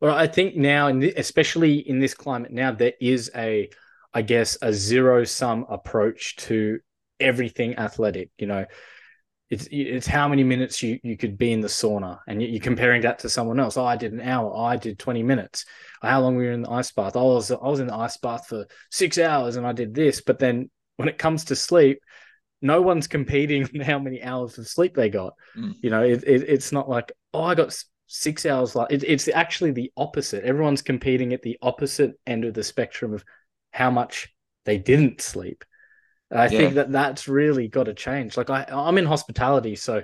Well, 0.00 0.14
I 0.14 0.28
think 0.28 0.54
now, 0.54 0.88
especially 0.88 1.76
in 1.78 1.98
this 1.98 2.14
climate 2.14 2.52
now, 2.52 2.72
there 2.72 2.92
is 3.00 3.30
a 3.34 3.68
I 4.12 4.22
guess, 4.22 4.56
a 4.62 4.72
zero 4.72 5.24
sum 5.24 5.66
approach 5.68 6.36
to 6.36 6.80
everything 7.20 7.76
athletic. 7.78 8.30
You 8.38 8.46
know, 8.46 8.66
it's 9.50 9.68
it's 9.70 10.06
how 10.06 10.28
many 10.28 10.44
minutes 10.44 10.82
you 10.82 10.98
you 11.02 11.16
could 11.16 11.36
be 11.36 11.52
in 11.52 11.60
the 11.60 11.68
sauna, 11.68 12.18
and 12.26 12.42
you're 12.42 12.60
comparing 12.60 13.02
that 13.02 13.20
to 13.20 13.28
someone 13.28 13.60
else. 13.60 13.76
Oh, 13.76 13.84
I 13.84 13.96
did 13.96 14.12
an 14.12 14.20
hour. 14.20 14.50
Oh, 14.52 14.64
I 14.64 14.76
did 14.76 14.98
twenty 14.98 15.22
minutes. 15.22 15.66
How 16.02 16.20
long 16.20 16.36
were 16.36 16.44
you 16.44 16.50
in 16.50 16.62
the 16.62 16.70
ice 16.70 16.90
bath? 16.90 17.16
Oh, 17.16 17.32
I 17.32 17.34
was 17.34 17.50
I 17.50 17.56
was 17.56 17.80
in 17.80 17.86
the 17.86 17.94
ice 17.94 18.16
bath 18.16 18.46
for 18.48 18.66
six 18.90 19.18
hours, 19.18 19.56
and 19.56 19.66
I 19.66 19.72
did 19.72 19.94
this. 19.94 20.20
But 20.20 20.38
then 20.38 20.70
when 20.96 21.08
it 21.08 21.18
comes 21.18 21.44
to 21.44 21.56
sleep, 21.56 22.00
no 22.62 22.82
one's 22.82 23.06
competing 23.06 23.64
on 23.74 23.80
how 23.80 23.98
many 23.98 24.22
hours 24.22 24.58
of 24.58 24.66
sleep 24.66 24.94
they 24.94 25.10
got. 25.10 25.34
Mm. 25.56 25.76
You 25.82 25.90
know, 25.90 26.02
it, 26.02 26.24
it, 26.24 26.42
it's 26.48 26.72
not 26.72 26.88
like 26.88 27.12
oh, 27.34 27.42
I 27.42 27.54
got 27.54 27.76
six 28.08 28.44
hours. 28.44 28.74
Like 28.74 28.90
it, 28.90 29.04
it's 29.04 29.28
actually 29.28 29.70
the 29.70 29.92
opposite. 29.96 30.44
Everyone's 30.44 30.82
competing 30.82 31.32
at 31.32 31.42
the 31.42 31.56
opposite 31.62 32.18
end 32.26 32.44
of 32.44 32.54
the 32.54 32.64
spectrum 32.64 33.14
of 33.14 33.24
how 33.70 33.90
much 33.90 34.34
they 34.64 34.78
didn't 34.78 35.20
sleep. 35.20 35.64
And 36.30 36.40
I 36.40 36.44
yeah. 36.44 36.58
think 36.58 36.74
that 36.74 36.90
that's 36.90 37.28
really 37.28 37.68
got 37.68 37.84
to 37.84 37.94
change. 37.94 38.36
Like 38.36 38.50
I, 38.50 38.66
I'm 38.68 38.98
in 38.98 39.06
hospitality, 39.06 39.76
so 39.76 40.02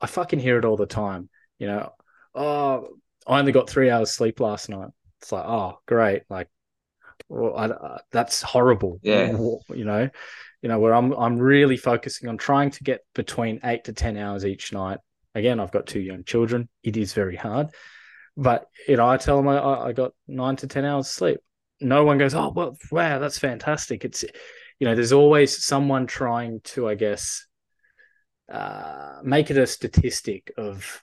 I 0.00 0.06
fucking 0.06 0.38
hear 0.38 0.58
it 0.58 0.64
all 0.64 0.76
the 0.76 0.86
time. 0.86 1.30
You 1.58 1.68
know, 1.68 1.92
oh, 2.34 2.88
I 3.26 3.38
only 3.38 3.52
got 3.52 3.70
three 3.70 3.90
hours 3.90 4.12
sleep 4.12 4.40
last 4.40 4.68
night. 4.68 4.90
It's 5.22 5.32
like, 5.32 5.44
oh, 5.46 5.78
great. 5.86 6.22
Like, 6.28 6.48
well, 7.28 7.56
I, 7.56 7.66
uh, 7.66 7.98
that's 8.12 8.42
horrible. 8.42 9.00
Yeah. 9.02 9.30
You 9.30 9.84
know, 9.84 10.10
you 10.62 10.68
know 10.68 10.78
where 10.78 10.94
I'm. 10.94 11.12
I'm 11.12 11.38
really 11.38 11.76
focusing 11.76 12.28
on 12.28 12.36
trying 12.38 12.70
to 12.72 12.84
get 12.84 13.00
between 13.14 13.60
eight 13.64 13.84
to 13.84 13.92
ten 13.92 14.16
hours 14.16 14.44
each 14.44 14.72
night. 14.72 14.98
Again, 15.36 15.60
I've 15.60 15.70
got 15.70 15.86
two 15.86 16.00
young 16.00 16.24
children. 16.24 16.68
It 16.82 16.96
is 16.96 17.12
very 17.12 17.36
hard, 17.36 17.68
but 18.36 18.66
you 18.88 18.96
know, 18.96 19.08
I 19.08 19.16
tell 19.16 19.36
them 19.36 19.48
I, 19.48 19.58
I 19.60 19.92
got 19.92 20.12
nine 20.26 20.56
to 20.56 20.66
ten 20.66 20.84
hours 20.84 21.08
sleep 21.08 21.38
no 21.80 22.04
one 22.04 22.18
goes, 22.18 22.34
oh, 22.34 22.50
well, 22.50 22.76
wow, 22.90 23.18
that's 23.18 23.38
fantastic. 23.38 24.04
It's, 24.04 24.24
you 24.78 24.86
know, 24.86 24.94
there's 24.94 25.12
always 25.12 25.64
someone 25.64 26.06
trying 26.06 26.60
to, 26.64 26.88
I 26.88 26.94
guess, 26.94 27.46
uh, 28.50 29.18
make 29.22 29.50
it 29.50 29.58
a 29.58 29.66
statistic 29.66 30.52
of, 30.56 31.02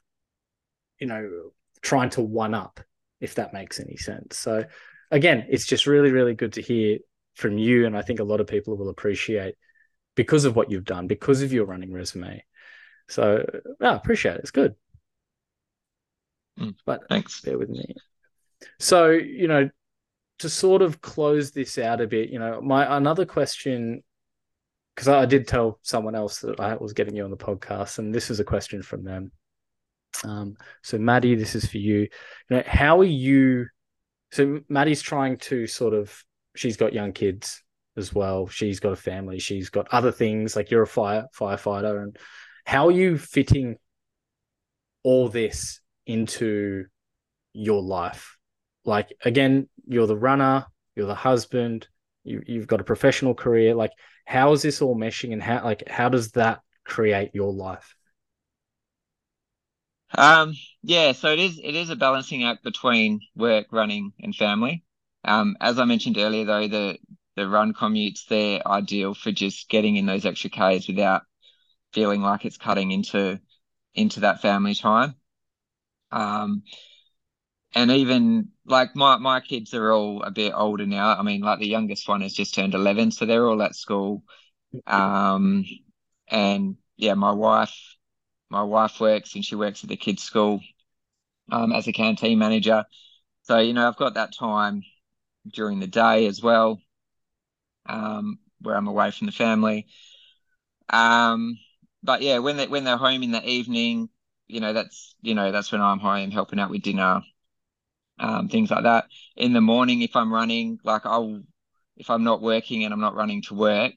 you 0.99 1.07
know, 1.07 1.51
trying 1.81 2.09
to 2.11 2.21
one 2.21 2.53
up, 2.53 2.79
if 3.19 3.36
that 3.36 3.53
makes 3.53 3.79
any 3.79 3.97
sense. 3.97 4.38
So, 4.38 4.65
again, 5.11 5.45
it's 5.49 5.65
just 5.65 5.86
really, 5.86 6.11
really 6.11 6.34
good 6.34 6.53
to 6.53 6.61
hear 6.61 6.99
from 7.36 7.57
you. 7.57 7.86
And 7.86 7.95
I 7.97 8.01
think 8.01 8.19
a 8.19 8.25
lot 8.25 8.39
of 8.39 8.47
people 8.47 8.77
will 8.77 8.89
appreciate 8.89 9.55
because 10.15 10.45
of 10.45 10.55
what 10.55 10.71
you've 10.71 10.86
done, 10.86 11.07
because 11.07 11.41
of 11.41 11.53
your 11.53 11.65
running 11.65 11.91
resume. 11.91 12.43
So, 13.09 13.45
I 13.81 13.93
appreciate 13.93 14.35
it. 14.35 14.41
It's 14.41 14.51
good. 14.51 14.75
Mm, 16.59 16.75
but 16.85 17.07
thanks. 17.09 17.41
Bear 17.41 17.57
with 17.57 17.69
me. 17.69 17.95
So, 18.79 19.09
you 19.09 19.47
know, 19.47 19.69
to 20.39 20.49
sort 20.49 20.81
of 20.81 21.01
close 21.01 21.51
this 21.51 21.77
out 21.77 22.01
a 22.01 22.07
bit, 22.07 22.29
you 22.29 22.39
know, 22.39 22.61
my 22.61 22.97
another 22.97 23.25
question, 23.25 24.03
because 24.95 25.07
I, 25.07 25.21
I 25.21 25.25
did 25.25 25.47
tell 25.47 25.79
someone 25.83 26.15
else 26.15 26.39
that 26.39 26.59
I 26.59 26.75
was 26.75 26.93
getting 26.93 27.15
you 27.15 27.23
on 27.23 27.31
the 27.31 27.37
podcast, 27.37 27.99
and 27.99 28.13
this 28.13 28.29
is 28.29 28.39
a 28.39 28.43
question 28.43 28.81
from 28.81 29.03
them. 29.03 29.31
Um, 30.23 30.57
so 30.83 30.97
Maddie, 30.97 31.35
this 31.35 31.55
is 31.55 31.65
for 31.65 31.77
you. 31.77 32.01
You 32.01 32.57
know, 32.57 32.63
how 32.65 32.99
are 32.99 33.05
you? 33.05 33.67
So 34.31 34.61
Maddie's 34.69 35.01
trying 35.01 35.37
to 35.37 35.67
sort 35.67 35.93
of. 35.93 36.23
She's 36.55 36.77
got 36.77 36.93
young 36.93 37.13
kids 37.13 37.63
as 37.97 38.13
well. 38.13 38.47
She's 38.47 38.79
got 38.79 38.91
a 38.91 38.95
family. 38.97 39.39
She's 39.39 39.69
got 39.69 39.87
other 39.91 40.11
things. 40.11 40.55
Like 40.55 40.69
you're 40.69 40.83
a 40.83 40.87
fire 40.87 41.27
firefighter, 41.37 42.03
and 42.03 42.17
how 42.66 42.88
are 42.88 42.91
you 42.91 43.18
fitting 43.18 43.78
all 45.03 45.30
this 45.30 45.82
into 46.05 46.86
your 47.53 47.82
life? 47.82 48.38
Like 48.86 49.14
again, 49.24 49.70
you're 49.88 50.07
the 50.07 50.18
runner, 50.18 50.66
you're 50.95 51.07
the 51.07 51.16
husband, 51.16 51.88
you, 52.24 52.41
you've 52.45 52.68
got 52.68 52.82
a 52.82 52.86
professional 52.86 53.34
career. 53.34 53.76
Like, 53.76 53.91
how 54.26 54.53
is 54.53 54.61
this 54.61 54.82
all 54.82 54.95
meshing, 54.95 55.34
and 55.34 55.43
how 55.43 55.64
like 55.64 55.88
how 55.88 56.09
does 56.09 56.32
that 56.32 56.61
create 56.86 57.32
your 57.34 57.53
life? 57.53 57.95
Um, 60.16 60.53
yeah, 60.84 61.11
so 61.14 61.32
it 61.32 61.39
is 61.39 61.59
it 61.61 61.76
is 61.76 61.89
a 61.89 61.95
balancing 61.95 62.43
act 62.43 62.64
between 62.64 63.22
work, 63.36 63.68
running, 63.72 64.14
and 64.20 64.36
family. 64.36 64.84
Um, 65.26 65.57
as 65.59 65.80
I 65.80 65.86
mentioned 65.86 66.18
earlier, 66.18 66.45
though, 66.45 66.68
the 66.68 66.97
the 67.36 67.47
run 67.47 67.74
commutes 67.74 68.28
they're 68.28 68.66
ideal 68.68 69.14
for 69.16 69.32
just 69.32 69.68
getting 69.70 69.95
in 69.95 70.05
those 70.05 70.26
extra 70.26 70.51
k's 70.51 70.88
without 70.88 71.24
feeling 71.93 72.21
like 72.21 72.45
it's 72.45 72.57
cutting 72.57 72.91
into 72.91 73.39
into 73.95 74.21
that 74.21 74.41
family 74.41 74.75
time. 74.75 75.15
Um, 76.11 76.63
and 77.75 77.91
even 77.91 78.49
like 78.65 78.95
my 78.95 79.17
my 79.17 79.39
kids 79.39 79.73
are 79.73 79.91
all 79.91 80.21
a 80.23 80.31
bit 80.31 80.53
older 80.55 80.85
now. 80.85 81.15
I 81.17 81.23
mean, 81.23 81.41
like 81.41 81.59
the 81.59 81.67
youngest 81.67 82.07
one 82.07 82.21
has 82.21 82.33
just 82.33 82.53
turned 82.53 82.73
eleven, 82.75 83.11
so 83.11 83.25
they're 83.25 83.47
all 83.47 83.61
at 83.63 83.75
school. 83.75 84.23
Um, 84.87 85.65
and 86.29 86.77
yeah, 86.97 87.15
my 87.15 87.31
wife, 87.33 87.75
my 88.49 88.63
wife 88.63 88.99
works 88.99 89.35
and 89.35 89.45
she 89.45 89.55
works 89.55 89.83
at 89.83 89.89
the 89.89 89.97
kids' 89.97 90.23
school, 90.23 90.61
um, 91.51 91.73
as 91.73 91.87
a 91.87 91.93
canteen 91.93 92.39
manager. 92.39 92.85
So 93.43 93.59
you 93.59 93.73
know, 93.73 93.87
I've 93.87 93.97
got 93.97 94.15
that 94.15 94.35
time 94.37 94.83
during 95.53 95.79
the 95.79 95.87
day 95.87 96.27
as 96.27 96.41
well, 96.43 96.79
um, 97.85 98.39
where 98.61 98.75
I'm 98.75 98.87
away 98.87 99.11
from 99.11 99.27
the 99.27 99.31
family. 99.33 99.87
Um, 100.89 101.57
but 102.03 102.21
yeah, 102.21 102.39
when 102.39 102.57
they 102.57 102.67
when 102.67 102.83
they're 102.83 102.97
home 102.97 103.23
in 103.23 103.31
the 103.31 103.47
evening, 103.47 104.09
you 104.47 104.59
know, 104.59 104.73
that's 104.73 105.15
you 105.21 105.35
know 105.35 105.51
that's 105.51 105.71
when 105.71 105.81
I'm 105.81 105.99
home 105.99 106.31
helping 106.31 106.59
out 106.59 106.69
with 106.69 106.83
dinner 106.83 107.21
um, 108.19 108.47
things 108.47 108.71
like 108.71 108.83
that. 108.83 109.05
In 109.35 109.53
the 109.53 109.61
morning, 109.61 110.01
if 110.01 110.15
I'm 110.15 110.33
running, 110.33 110.79
like 110.83 111.05
I'll, 111.05 111.41
if 111.97 112.09
I'm 112.09 112.23
not 112.23 112.41
working 112.41 112.83
and 112.83 112.93
I'm 112.93 112.99
not 112.99 113.15
running 113.15 113.41
to 113.43 113.55
work, 113.55 113.93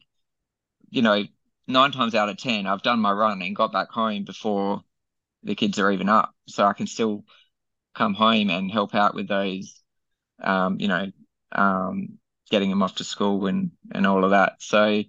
you 0.90 1.02
know, 1.02 1.24
nine 1.66 1.92
times 1.92 2.14
out 2.14 2.28
of 2.28 2.36
10, 2.36 2.66
I've 2.66 2.82
done 2.82 3.00
my 3.00 3.12
run 3.12 3.42
and 3.42 3.56
got 3.56 3.72
back 3.72 3.90
home 3.90 4.24
before 4.24 4.82
the 5.42 5.54
kids 5.54 5.78
are 5.78 5.90
even 5.90 6.08
up. 6.08 6.34
So 6.48 6.64
I 6.64 6.72
can 6.72 6.86
still 6.86 7.24
come 7.94 8.14
home 8.14 8.50
and 8.50 8.70
help 8.70 8.94
out 8.94 9.14
with 9.14 9.28
those, 9.28 9.80
um, 10.42 10.78
you 10.80 10.88
know, 10.88 11.12
um, 11.52 12.18
getting 12.50 12.70
them 12.70 12.82
off 12.82 12.96
to 12.96 13.04
school 13.04 13.46
and, 13.46 13.72
and 13.92 14.06
all 14.06 14.24
of 14.24 14.30
that. 14.30 14.62
So, 14.62 15.02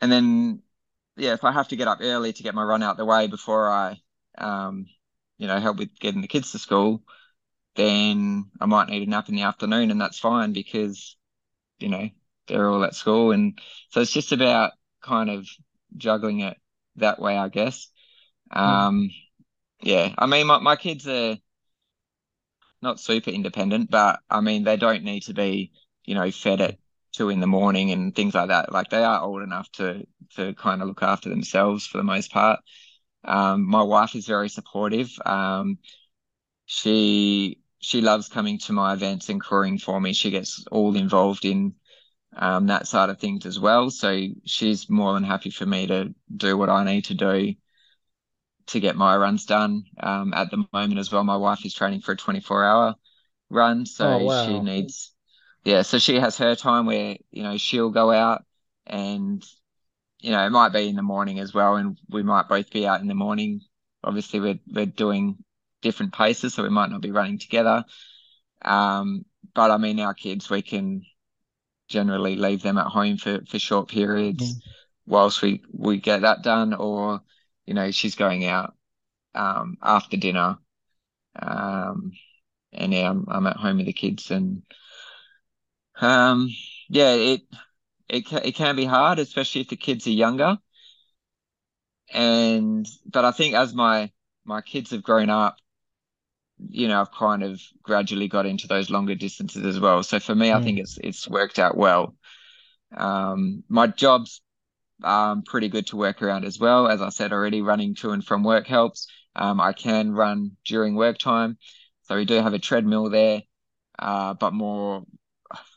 and 0.00 0.10
then, 0.12 0.62
yeah, 1.20 1.34
if 1.34 1.44
I 1.44 1.52
have 1.52 1.68
to 1.68 1.76
get 1.76 1.88
up 1.88 1.98
early 2.00 2.32
to 2.32 2.42
get 2.42 2.54
my 2.54 2.62
run 2.62 2.82
out 2.82 2.96
the 2.96 3.04
way 3.04 3.26
before 3.26 3.68
I, 3.70 4.00
um, 4.38 4.86
you 5.38 5.46
know, 5.46 5.60
help 5.60 5.78
with 5.78 5.98
getting 6.00 6.22
the 6.22 6.28
kids 6.28 6.52
to 6.52 6.58
school, 6.58 7.02
then 7.76 8.50
I 8.60 8.66
might 8.66 8.88
need 8.88 9.06
a 9.06 9.10
nap 9.10 9.28
in 9.28 9.36
the 9.36 9.42
afternoon, 9.42 9.90
and 9.90 10.00
that's 10.00 10.18
fine 10.18 10.52
because 10.52 11.16
you 11.80 11.88
know 11.90 12.10
they're 12.48 12.70
all 12.70 12.84
at 12.84 12.94
school, 12.96 13.32
and 13.32 13.58
so 13.90 14.00
it's 14.02 14.12
just 14.12 14.32
about 14.32 14.72
kind 15.02 15.30
of 15.30 15.48
juggling 15.96 16.40
it 16.40 16.56
that 16.96 17.20
way, 17.20 17.36
I 17.38 17.48
guess. 17.50 17.88
Um. 18.52 19.10
Yeah, 19.82 20.14
I 20.18 20.26
mean, 20.26 20.46
my 20.46 20.58
my 20.58 20.76
kids 20.76 21.08
are 21.08 21.36
not 22.82 23.00
super 23.00 23.30
independent, 23.30 23.90
but 23.90 24.20
I 24.30 24.40
mean, 24.40 24.64
they 24.64 24.76
don't 24.76 25.04
need 25.04 25.22
to 25.24 25.34
be, 25.34 25.72
you 26.04 26.14
know, 26.14 26.30
fed 26.30 26.60
at 26.60 26.78
two 27.12 27.28
in 27.30 27.40
the 27.40 27.46
morning 27.46 27.90
and 27.92 28.14
things 28.14 28.34
like 28.34 28.48
that. 28.48 28.72
Like 28.72 28.90
they 28.90 29.04
are 29.04 29.22
old 29.22 29.42
enough 29.42 29.70
to 29.72 30.06
to 30.36 30.54
kind 30.54 30.82
of 30.82 30.88
look 30.88 31.02
after 31.02 31.28
themselves 31.28 31.86
for 31.86 31.98
the 31.98 32.04
most 32.04 32.32
part. 32.32 32.60
Um, 33.24 33.68
my 33.68 33.82
wife 33.82 34.14
is 34.14 34.26
very 34.26 34.48
supportive. 34.48 35.10
Um, 35.26 35.78
she 36.66 37.60
she 37.80 38.00
loves 38.00 38.28
coming 38.28 38.58
to 38.58 38.72
my 38.72 38.92
events 38.94 39.28
and 39.28 39.40
crewing 39.40 39.78
for 39.78 40.00
me. 40.00 40.12
She 40.12 40.30
gets 40.30 40.64
all 40.70 40.96
involved 40.96 41.44
in 41.44 41.74
um, 42.36 42.66
that 42.68 42.88
side 42.88 43.10
of 43.10 43.20
things 43.20 43.46
as 43.46 43.60
well. 43.60 43.90
So 43.90 44.26
she's 44.46 44.90
more 44.90 45.14
than 45.14 45.24
happy 45.24 45.50
for 45.50 45.66
me 45.66 45.86
to 45.88 46.14
do 46.36 46.56
what 46.58 46.70
I 46.70 46.84
need 46.84 47.06
to 47.06 47.14
do 47.14 47.54
to 48.66 48.80
get 48.80 48.96
my 48.96 49.16
runs 49.16 49.44
done. 49.46 49.84
Um, 50.00 50.32
at 50.34 50.50
the 50.50 50.64
moment 50.72 50.98
as 50.98 51.10
well, 51.12 51.24
my 51.24 51.36
wife 51.36 51.64
is 51.64 51.74
training 51.74 52.00
for 52.00 52.12
a 52.12 52.16
24 52.16 52.64
hour 52.64 52.94
run, 53.50 53.84
so 53.86 54.06
Oh, 54.08 54.18
wow. 54.26 54.28
she 54.28 54.60
needs, 54.60 55.12
yeah. 55.64 55.82
So 55.82 55.98
she 55.98 56.16
has 56.16 56.36
her 56.38 56.54
time 56.56 56.86
where 56.86 57.16
you 57.30 57.42
know 57.42 57.56
she'll 57.56 57.90
go 57.90 58.10
out, 58.12 58.44
and 58.86 59.44
you 60.20 60.30
know 60.32 60.44
it 60.46 60.50
might 60.50 60.72
be 60.72 60.88
in 60.88 60.96
the 60.96 61.02
morning 61.02 61.40
as 61.40 61.54
well, 61.54 61.76
and 61.76 61.98
we 62.08 62.22
might 62.22 62.48
both 62.48 62.70
be 62.70 62.86
out 62.86 63.00
in 63.00 63.08
the 63.08 63.14
morning. 63.14 63.60
Obviously, 64.04 64.40
we're 64.40 64.60
we're 64.72 64.86
doing 64.86 65.38
different 65.82 66.12
paces, 66.12 66.54
so 66.54 66.62
we 66.62 66.68
might 66.70 66.90
not 66.90 67.00
be 67.02 67.10
running 67.12 67.38
together. 67.38 67.84
Um, 68.62 69.24
but 69.54 69.70
I 69.70 69.76
mean, 69.78 70.00
our 70.00 70.14
kids, 70.14 70.50
we 70.50 70.62
can 70.62 71.02
generally 71.88 72.36
leave 72.36 72.62
them 72.62 72.78
at 72.78 72.86
home 72.86 73.16
for 73.16 73.40
for 73.48 73.58
short 73.58 73.88
periods 73.88 74.54
Mm. 74.54 74.62
whilst 75.06 75.42
we 75.42 75.62
we 75.72 75.98
get 75.98 76.22
that 76.22 76.42
done, 76.42 76.74
or 76.74 77.22
you 77.66 77.74
know 77.74 77.90
she's 77.90 78.14
going 78.14 78.44
out 78.46 78.74
um, 79.34 79.76
after 79.82 80.16
dinner, 80.16 80.58
um, 81.36 82.12
and 82.72 82.92
yeah, 82.92 83.10
I'm, 83.10 83.26
I'm 83.28 83.46
at 83.46 83.56
home 83.56 83.78
with 83.78 83.86
the 83.86 83.92
kids, 83.92 84.30
and 84.30 84.62
um, 86.00 86.48
yeah, 86.88 87.14
it 87.14 87.42
it 88.08 88.26
can, 88.26 88.42
it 88.44 88.54
can 88.54 88.76
be 88.76 88.84
hard, 88.86 89.18
especially 89.18 89.62
if 89.62 89.68
the 89.68 89.76
kids 89.76 90.06
are 90.06 90.10
younger. 90.10 90.58
And 92.12 92.86
but 93.06 93.24
I 93.24 93.32
think 93.32 93.54
as 93.54 93.74
my 93.74 94.12
my 94.44 94.60
kids 94.60 94.90
have 94.90 95.02
grown 95.02 95.28
up, 95.30 95.58
you 96.58 96.88
know, 96.88 97.00
I've 97.00 97.12
kind 97.12 97.42
of 97.42 97.60
gradually 97.82 98.28
got 98.28 98.46
into 98.46 98.66
those 98.68 98.90
longer 98.90 99.14
distances 99.14 99.64
as 99.64 99.80
well. 99.80 100.02
So 100.02 100.20
for 100.20 100.34
me, 100.34 100.52
I 100.52 100.58
Mm. 100.58 100.60
think 100.60 100.78
it's 100.78 100.98
it's 101.02 101.28
worked 101.28 101.58
out 101.58 101.76
well. 101.76 102.14
Um, 102.96 103.64
my 103.68 103.88
job's 103.88 104.42
um, 105.04 105.42
pretty 105.44 105.68
good 105.68 105.88
to 105.88 105.96
work 105.96 106.22
around 106.22 106.44
as 106.44 106.58
well. 106.60 106.88
As 106.88 107.02
I 107.02 107.10
said 107.10 107.32
already, 107.32 107.62
running 107.62 107.94
to 107.96 108.12
and 108.12 108.24
from 108.24 108.44
work 108.44 108.66
helps. 108.66 109.08
Um, 109.36 109.60
I 109.60 109.72
can 109.74 110.12
run 110.12 110.56
during 110.66 110.96
work 110.96 111.18
time, 111.18 111.58
so 112.04 112.16
we 112.16 112.24
do 112.26 112.36
have 112.36 112.54
a 112.54 112.58
treadmill 112.60 113.10
there, 113.10 113.42
uh, 113.98 114.34
but 114.34 114.52
more. 114.54 115.04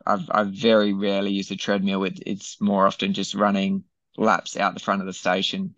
I've 0.06 0.30
I 0.32 0.44
very 0.44 0.94
rarely 0.94 1.32
use 1.32 1.52
a 1.52 1.56
treadmill. 1.56 2.04
It, 2.04 2.20
it's 2.26 2.60
more 2.62 2.88
often 2.88 3.14
just 3.14 3.36
running 3.36 3.84
laps 4.18 4.58
out 4.58 4.74
the 4.74 4.80
front 4.80 5.02
of 5.02 5.08
the 5.08 5.14
station, 5.14 5.76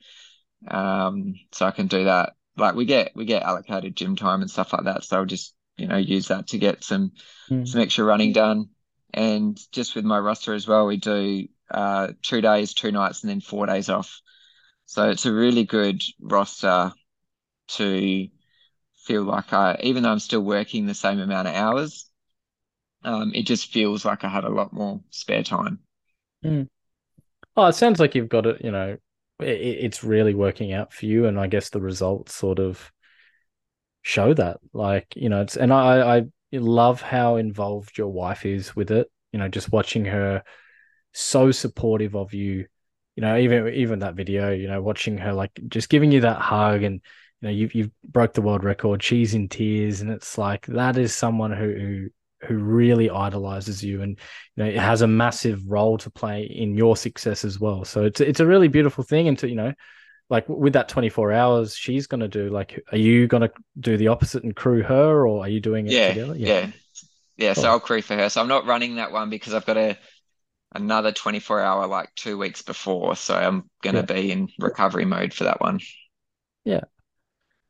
um, 0.67 1.36
so 1.51 1.65
I 1.65 1.71
can 1.71 1.88
do 1.88 2.05
that. 2.05 2.34
Like 2.57 2.76
we 2.76 2.86
get 2.86 3.11
we 3.15 3.26
get 3.26 3.43
allocated 3.43 3.95
gym 3.95 4.15
time 4.15 4.41
and 4.41 4.49
stuff 4.49 4.73
like 4.73 4.86
that, 4.86 5.03
so 5.03 5.17
I'll 5.17 5.26
just 5.26 5.53
you 5.78 5.88
know 5.88 5.97
use 5.97 6.30
that 6.30 6.47
to 6.47 6.57
get 6.57 6.84
some 6.84 7.11
Mm. 7.49 7.65
some 7.67 7.82
extra 7.82 8.05
running 8.05 8.34
done. 8.34 8.69
And 9.13 9.57
just 9.71 9.95
with 9.95 10.05
my 10.05 10.19
roster 10.19 10.53
as 10.53 10.67
well, 10.67 10.88
we 10.88 10.97
do 10.97 11.47
uh, 11.71 12.09
two 12.21 12.41
days, 12.41 12.73
two 12.73 12.91
nights, 12.91 13.23
and 13.23 13.30
then 13.30 13.41
four 13.41 13.65
days 13.65 13.89
off. 13.89 14.21
So 14.86 15.09
it's 15.09 15.26
a 15.26 15.34
really 15.34 15.63
good 15.65 16.03
roster 16.21 16.93
to 17.67 18.28
feel 19.05 19.23
like 19.23 19.53
I, 19.53 19.80
even 19.84 20.03
though 20.03 20.11
I'm 20.11 20.19
still 20.19 20.41
working 20.41 20.86
the 20.86 20.93
same 20.93 21.19
amount 21.19 21.47
of 21.47 21.55
hours, 21.55 22.09
um, 23.06 23.32
it 23.34 23.43
just 23.43 23.72
feels 23.72 24.03
like 24.03 24.24
I 24.24 24.30
have 24.30 24.43
a 24.43 24.49
lot 24.49 24.74
more 24.74 24.99
spare 25.12 25.43
time. 25.43 25.80
Oh, 27.56 27.68
it 27.68 27.74
sounds 27.74 27.99
like 27.99 28.16
you've 28.16 28.28
got 28.28 28.45
it, 28.45 28.64
you 28.64 28.72
know, 28.72 28.97
it, 29.39 29.45
it's 29.45 30.03
really 30.03 30.34
working 30.34 30.74
out 30.74 30.91
for 30.91 31.06
you. 31.06 31.26
And 31.26 31.39
I 31.39 31.47
guess 31.47 31.70
the 31.70 31.80
results 31.80 32.34
sort 32.34 32.60
of 32.60 32.91
show 34.01 34.34
that. 34.34 34.58
Like, 34.74 35.14
you 35.16 35.30
know, 35.30 35.41
it's, 35.41 35.56
and 35.56 35.72
I, 35.72 36.18
I 36.18 36.26
love 36.51 37.01
how 37.01 37.38
involved 37.38 37.97
your 37.97 38.10
wife 38.10 38.45
is 38.45 38.76
with 38.76 38.91
it, 38.91 39.10
you 39.32 39.39
know, 39.39 39.47
just 39.47 39.72
watching 39.72 40.06
her 40.06 40.43
so 41.14 41.51
supportive 41.51 42.16
of 42.16 42.34
you, 42.34 42.66
you 43.16 43.22
know, 43.22 43.38
even, 43.38 43.74
even 43.74 43.99
that 43.99 44.16
video, 44.16 44.51
you 44.51 44.68
know, 44.68 44.82
watching 44.82 45.18
her 45.18 45.32
like 45.32 45.51
just 45.70 45.89
giving 45.89 46.12
you 46.12 46.22
that 46.22 46.41
hug 46.41 46.84
and, 46.84 46.95
you 47.41 47.47
know, 47.47 47.49
you've, 47.49 47.74
you've 47.74 47.91
broke 48.03 48.34
the 48.34 48.41
world 48.41 48.64
record, 48.64 49.01
she's 49.01 49.34
in 49.34 49.47
tears. 49.47 50.01
And 50.01 50.10
it's 50.10 50.38
like, 50.38 50.66
that 50.66 50.97
is 50.97 51.16
someone 51.16 51.51
who, 51.51 51.74
who, 51.74 52.08
who 52.46 52.58
really 52.58 53.10
idolizes 53.10 53.84
you 53.84 54.02
and 54.02 54.20
you 54.56 54.64
know 54.64 54.70
it 54.70 54.78
has 54.78 55.02
a 55.02 55.08
massive 55.08 55.62
role 55.68 55.98
to 55.98 56.10
play 56.10 56.43
in 56.43 56.76
your 56.76 56.98
success 56.98 57.46
as 57.46 57.60
well 57.60 57.86
so 57.86 58.04
it's 58.06 58.22
it's 58.22 58.39
a 58.39 58.46
really 58.46 58.68
beautiful 58.68 59.04
thing 59.04 59.28
and 59.28 59.38
to 59.39 59.50
you 59.50 59.56
know 59.56 59.74
like 60.30 60.48
with 60.50 60.74
that 60.74 60.89
24 60.89 61.32
hours 61.34 61.76
she's 61.76 62.08
going 62.08 62.22
to 62.22 62.28
do 62.28 62.50
like 62.50 62.80
are 62.91 62.98
you 62.98 63.28
going 63.28 63.41
to 63.43 63.52
do 63.80 63.98
the 63.98 64.10
opposite 64.10 64.43
and 64.43 64.56
crew 64.56 64.84
her 64.84 65.28
or 65.28 65.46
are 65.46 65.50
you 65.50 65.60
doing 65.62 65.88
it 65.88 66.02
Yeah, 66.02 66.04
together 66.04 66.36
yeah, 66.36 66.68
yeah. 67.38 67.54
So 67.54 67.70
Cool. 67.70 67.72
I'll 67.72 67.80
crew 67.80 68.02
for 68.02 68.16
her. 68.16 68.30
So 68.30 68.41
I'm 68.41 68.48
not 68.48 68.66
running 68.66 68.96
that 68.98 69.12
one 69.12 69.30
because 69.30 69.54
I've 69.54 69.66
got 69.66 69.78
a 69.78 69.98
another 70.74 71.12
24 71.12 71.62
hour 71.62 71.88
like 71.88 72.14
two 72.16 72.38
weeks 72.38 72.62
before. 72.64 73.16
So 73.16 73.36
I'm 73.36 73.70
gonna 73.84 74.04
be 74.04 74.32
in 74.32 74.50
recovery 74.60 75.06
mode 75.06 75.34
for 75.34 75.46
that 75.46 75.62
one. 75.62 75.80
Yeah. 76.64 76.82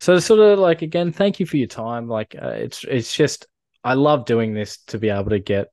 So 0.01 0.19
sort 0.19 0.41
of 0.41 0.59
like 0.59 0.81
again 0.83 1.11
thank 1.11 1.39
you 1.39 1.45
for 1.45 1.57
your 1.57 1.67
time 1.67 2.07
like 2.09 2.35
uh, 2.41 2.49
it's 2.49 2.83
it's 2.85 3.15
just 3.15 3.47
i 3.85 3.93
love 3.93 4.25
doing 4.25 4.53
this 4.53 4.79
to 4.79 4.97
be 4.97 5.09
able 5.09 5.29
to 5.29 5.39
get 5.39 5.67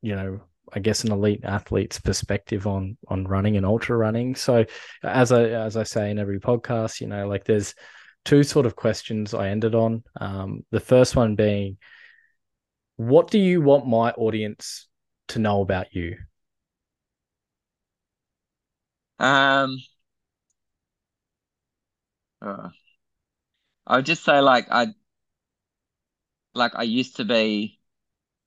you 0.00 0.16
know 0.16 0.40
i 0.72 0.80
guess 0.80 1.04
an 1.04 1.12
elite 1.12 1.44
athlete's 1.44 2.00
perspective 2.00 2.66
on 2.66 2.96
on 3.06 3.24
running 3.24 3.56
and 3.56 3.66
ultra 3.66 3.96
running. 3.96 4.34
So 4.34 4.64
as 5.04 5.30
i 5.30 5.44
as 5.44 5.76
i 5.76 5.84
say 5.84 6.10
in 6.10 6.18
every 6.18 6.40
podcast 6.40 7.00
you 7.00 7.06
know 7.06 7.28
like 7.28 7.44
there's 7.44 7.74
two 8.24 8.42
sort 8.42 8.66
of 8.66 8.74
questions 8.74 9.34
i 9.34 9.48
ended 9.48 9.74
on. 9.74 10.02
Um 10.20 10.64
the 10.70 10.80
first 10.80 11.14
one 11.14 11.36
being 11.36 11.76
what 12.96 13.30
do 13.30 13.38
you 13.38 13.60
want 13.60 13.86
my 13.86 14.10
audience 14.12 14.88
to 15.28 15.38
know 15.38 15.60
about 15.60 15.94
you? 15.94 16.16
Um, 19.18 19.78
uh, 22.40 22.68
I 23.86 23.96
would 23.96 24.06
just 24.06 24.24
say 24.24 24.40
like 24.40 24.66
I 24.70 24.88
like 26.54 26.72
I 26.74 26.82
used 26.84 27.16
to 27.16 27.24
be 27.24 27.80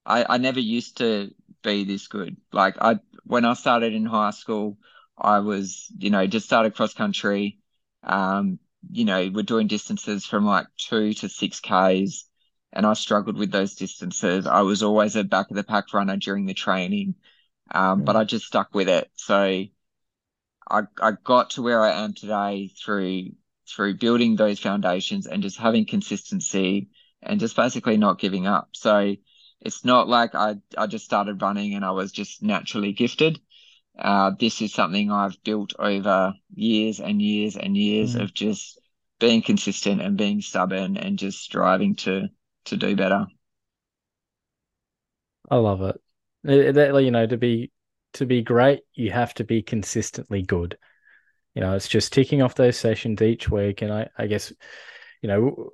I, 0.06 0.26
I 0.36 0.38
never 0.38 0.60
used 0.60 0.98
to 0.98 1.34
be 1.64 1.84
this 1.84 2.08
good. 2.08 2.38
Like 2.52 2.78
I 2.82 3.00
when 3.26 3.46
I 3.46 3.54
started 3.54 3.94
in 3.94 4.06
high 4.06 4.32
school, 4.32 4.78
I 5.18 5.40
was, 5.40 5.92
you 5.98 6.10
know, 6.10 6.28
just 6.28 6.46
started 6.46 6.76
cross 6.76 6.94
country. 6.94 7.60
Um, 8.04 8.60
you 8.92 9.06
know, 9.06 9.30
we're 9.34 9.44
doing 9.44 9.68
distances 9.68 10.26
from 10.26 10.46
like 10.46 10.68
two 10.78 11.14
to 11.16 11.30
six 11.30 11.60
Ks 11.60 12.26
and 12.74 12.86
I 12.86 12.94
struggled 12.94 13.38
with 13.38 13.52
those 13.52 13.76
distances. 13.76 14.46
I 14.46 14.62
was 14.62 14.84
always 14.84 15.16
a 15.16 15.24
back 15.24 15.50
of 15.50 15.56
the 15.56 15.64
pack 15.64 15.94
runner 15.94 16.18
during 16.18 16.46
the 16.46 16.54
training. 16.54 17.16
Um, 17.72 18.04
but 18.04 18.16
I 18.16 18.24
just 18.26 18.46
stuck 18.46 18.74
with 18.76 18.90
it. 18.90 19.10
So 19.16 19.66
I 20.70 20.82
I 21.02 21.12
got 21.24 21.52
to 21.52 21.62
where 21.62 21.82
I 21.82 22.04
am 22.04 22.14
today 22.14 22.68
through 22.68 23.32
through 23.68 23.96
building 23.98 24.36
those 24.36 24.60
foundations 24.60 25.26
and 25.26 25.42
just 25.42 25.58
having 25.58 25.86
consistency 25.86 26.90
and 27.26 27.40
just 27.40 27.56
basically 27.56 27.98
not 27.98 28.20
giving 28.20 28.48
up. 28.48 28.70
So 28.74 29.16
it's 29.62 29.86
not 29.86 30.08
like 30.08 30.36
I 30.36 30.56
I 30.78 30.88
just 30.88 31.06
started 31.06 31.42
running 31.42 31.74
and 31.76 31.86
I 31.86 31.92
was 31.92 32.12
just 32.12 32.44
naturally 32.44 32.94
gifted. 32.94 33.40
Uh, 33.98 34.32
this 34.40 34.62
is 34.62 34.74
something 34.74 35.12
I've 35.12 35.42
built 35.44 35.74
over 35.80 36.34
years 36.54 37.00
and 37.00 37.22
years 37.22 37.58
and 37.58 37.78
years 37.78 38.16
Mm. 38.16 38.22
of 38.22 38.34
just 38.34 38.80
being 39.20 39.42
consistent 39.42 40.02
and 40.02 40.18
being 40.18 40.42
stubborn 40.42 40.98
and 40.98 41.20
just 41.20 41.42
striving 41.42 41.96
to 41.98 42.30
to 42.66 42.78
do 42.78 42.96
better. 42.96 43.28
I 45.50 45.58
love 45.58 45.82
it. 45.82 46.02
It- 46.44 46.74
that, 46.76 47.04
you 47.04 47.12
know, 47.12 47.26
to 47.28 47.38
be 47.38 47.72
to 48.14 48.26
be 48.26 48.42
great, 48.42 48.82
you 48.94 49.12
have 49.12 49.34
to 49.36 49.44
be 49.44 49.62
consistently 49.62 50.42
good. 50.42 50.78
You 51.56 51.62
know, 51.62 51.76
it's 51.76 51.88
just 51.90 52.14
ticking 52.14 52.42
off 52.42 52.56
those 52.56 52.78
sessions 52.78 53.22
each 53.22 53.50
week. 53.50 53.82
And 53.82 53.94
I, 53.94 54.10
I 54.18 54.28
guess, 54.28 54.54
you 55.22 55.30
know, 55.30 55.72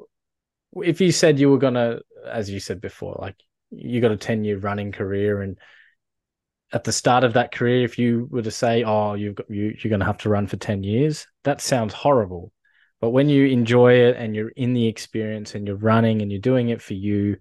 if 0.75 1.01
you 1.01 1.11
said 1.11 1.39
you 1.39 1.49
were 1.49 1.57
gonna, 1.57 1.99
as 2.25 2.49
you 2.49 2.59
said 2.59 2.81
before, 2.81 3.17
like 3.19 3.35
you 3.71 4.01
got 4.01 4.11
a 4.11 4.17
10 4.17 4.43
year 4.43 4.57
running 4.57 4.91
career 4.91 5.41
and 5.41 5.57
at 6.73 6.83
the 6.83 6.91
start 6.91 7.23
of 7.23 7.33
that 7.33 7.51
career, 7.51 7.83
if 7.83 7.97
you 7.97 8.27
were 8.31 8.41
to 8.41 8.51
say, 8.51 8.83
oh, 8.83 9.13
you've 9.13 9.35
got 9.35 9.49
you 9.49 9.75
you're 9.79 9.91
gonna 9.91 10.05
have 10.05 10.19
to 10.19 10.29
run 10.29 10.47
for 10.47 10.57
10 10.57 10.83
years, 10.83 11.27
that 11.43 11.61
sounds 11.61 11.93
horrible. 11.93 12.51
But 13.01 13.09
when 13.09 13.29
you 13.29 13.47
enjoy 13.47 13.93
it 13.93 14.15
and 14.15 14.35
you're 14.35 14.49
in 14.49 14.73
the 14.73 14.87
experience 14.87 15.55
and 15.55 15.65
you're 15.65 15.75
running 15.75 16.21
and 16.21 16.31
you're 16.31 16.39
doing 16.39 16.69
it 16.69 16.81
for 16.81 16.93
you, 16.93 17.37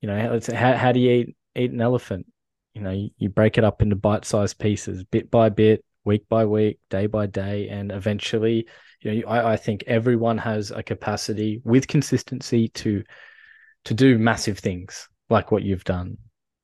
you 0.00 0.08
know, 0.08 0.40
how, 0.54 0.76
how 0.76 0.92
do 0.92 1.00
you 1.00 1.10
eat, 1.10 1.36
eat 1.56 1.72
an 1.72 1.80
elephant? 1.80 2.26
You 2.72 2.82
know, 2.82 2.90
you, 2.92 3.10
you 3.18 3.28
break 3.28 3.58
it 3.58 3.64
up 3.64 3.82
into 3.82 3.96
bite-sized 3.96 4.58
pieces, 4.58 5.02
bit 5.02 5.28
by 5.28 5.48
bit, 5.48 5.84
week 6.04 6.28
by 6.28 6.44
week, 6.44 6.78
day 6.88 7.06
by 7.06 7.26
day, 7.26 7.68
and 7.68 7.90
eventually, 7.90 8.68
you 9.12 9.22
know, 9.22 9.28
I, 9.28 9.52
I 9.52 9.56
think 9.56 9.84
everyone 9.86 10.38
has 10.38 10.70
a 10.70 10.82
capacity 10.82 11.60
with 11.64 11.88
consistency 11.88 12.68
to 12.68 13.02
to 13.84 13.94
do 13.94 14.18
massive 14.18 14.58
things 14.58 15.08
like 15.30 15.52
what 15.52 15.62
you've 15.62 15.84
done. 15.84 16.18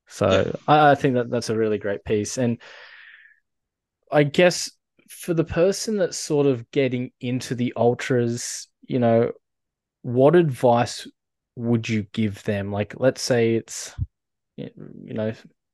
So 0.07 0.57
I, 0.67 0.91
I 0.91 0.95
think 0.95 1.15
that 1.15 1.29
that's 1.29 1.49
a 1.49 1.57
really 1.57 1.77
great 1.77 2.03
piece, 2.03 2.37
and 2.37 2.61
I 4.11 4.23
guess 4.23 4.69
for 5.09 5.33
the 5.33 5.43
person 5.43 5.97
that's 5.97 6.17
sort 6.17 6.47
of 6.47 6.69
getting 6.71 7.11
into 7.21 7.55
the 7.55 7.73
ultras, 7.75 8.67
you 8.81 8.99
know, 8.99 9.31
what 10.01 10.35
advice 10.35 11.07
would 11.55 11.87
you 11.87 12.03
give 12.13 12.43
them? 12.43 12.71
Like, 12.71 12.95
let's 12.99 13.21
say 13.21 13.55
it's, 13.55 13.93
you 14.57 14.69
know, 15.13 15.33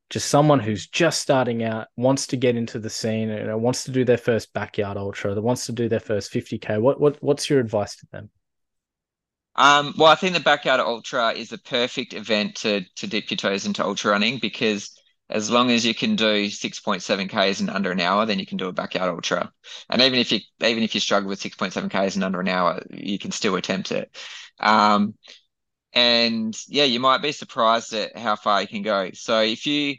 just 0.09 0.29
someone 0.29 0.59
who's 0.59 0.87
just 0.87 1.19
starting 1.19 1.63
out, 1.63 1.87
wants 1.95 2.27
to 2.27 2.37
get 2.37 2.55
into 2.55 2.79
the 2.79 2.89
scene, 2.89 3.29
you 3.29 3.43
know, 3.43 3.57
wants 3.57 3.83
to 3.83 3.91
do 3.91 4.03
their 4.03 4.17
first 4.17 4.53
backyard 4.53 4.97
ultra, 4.97 5.35
that 5.35 5.41
wants 5.41 5.65
to 5.67 5.71
do 5.71 5.87
their 5.87 5.99
first 5.99 6.33
50k, 6.33 6.81
what 6.81 6.99
what 6.99 7.21
what's 7.21 7.49
your 7.49 7.59
advice 7.59 7.95
to 7.97 8.07
them? 8.11 8.29
Um, 9.55 9.93
well, 9.97 10.11
I 10.11 10.15
think 10.15 10.33
the 10.33 10.39
backyard 10.39 10.79
ultra 10.79 11.31
is 11.31 11.49
the 11.49 11.57
perfect 11.57 12.13
event 12.13 12.55
to 12.57 12.85
to 12.97 13.07
dip 13.07 13.29
your 13.29 13.37
toes 13.37 13.65
into 13.65 13.83
ultra 13.83 14.11
running 14.11 14.39
because 14.39 14.91
as 15.29 15.51
long 15.51 15.69
as 15.69 15.85
you 15.85 15.93
can 15.93 16.15
do 16.15 16.47
6.7 16.47 17.29
k's 17.29 17.61
in 17.61 17.69
under 17.69 17.91
an 17.91 17.99
hour, 17.99 18.25
then 18.25 18.39
you 18.39 18.47
can 18.47 18.57
do 18.57 18.67
a 18.67 18.73
backyard 18.73 19.11
ultra. 19.11 19.51
And 19.89 20.01
even 20.01 20.17
if 20.17 20.31
you 20.31 20.39
even 20.63 20.81
if 20.81 20.95
you 20.95 21.01
struggle 21.01 21.29
with 21.29 21.41
6.7 21.41 21.91
k's 21.91 22.15
in 22.15 22.23
under 22.23 22.39
an 22.39 22.47
hour, 22.47 22.81
you 22.89 23.19
can 23.19 23.31
still 23.31 23.55
attempt 23.55 23.91
it. 23.91 24.15
Um, 24.59 25.15
and 25.93 26.57
yeah, 26.67 26.83
you 26.83 26.99
might 26.99 27.21
be 27.21 27.31
surprised 27.31 27.93
at 27.93 28.17
how 28.17 28.35
far 28.35 28.61
you 28.61 28.67
can 28.67 28.81
go. 28.81 29.11
So 29.13 29.41
if 29.41 29.65
you 29.65 29.97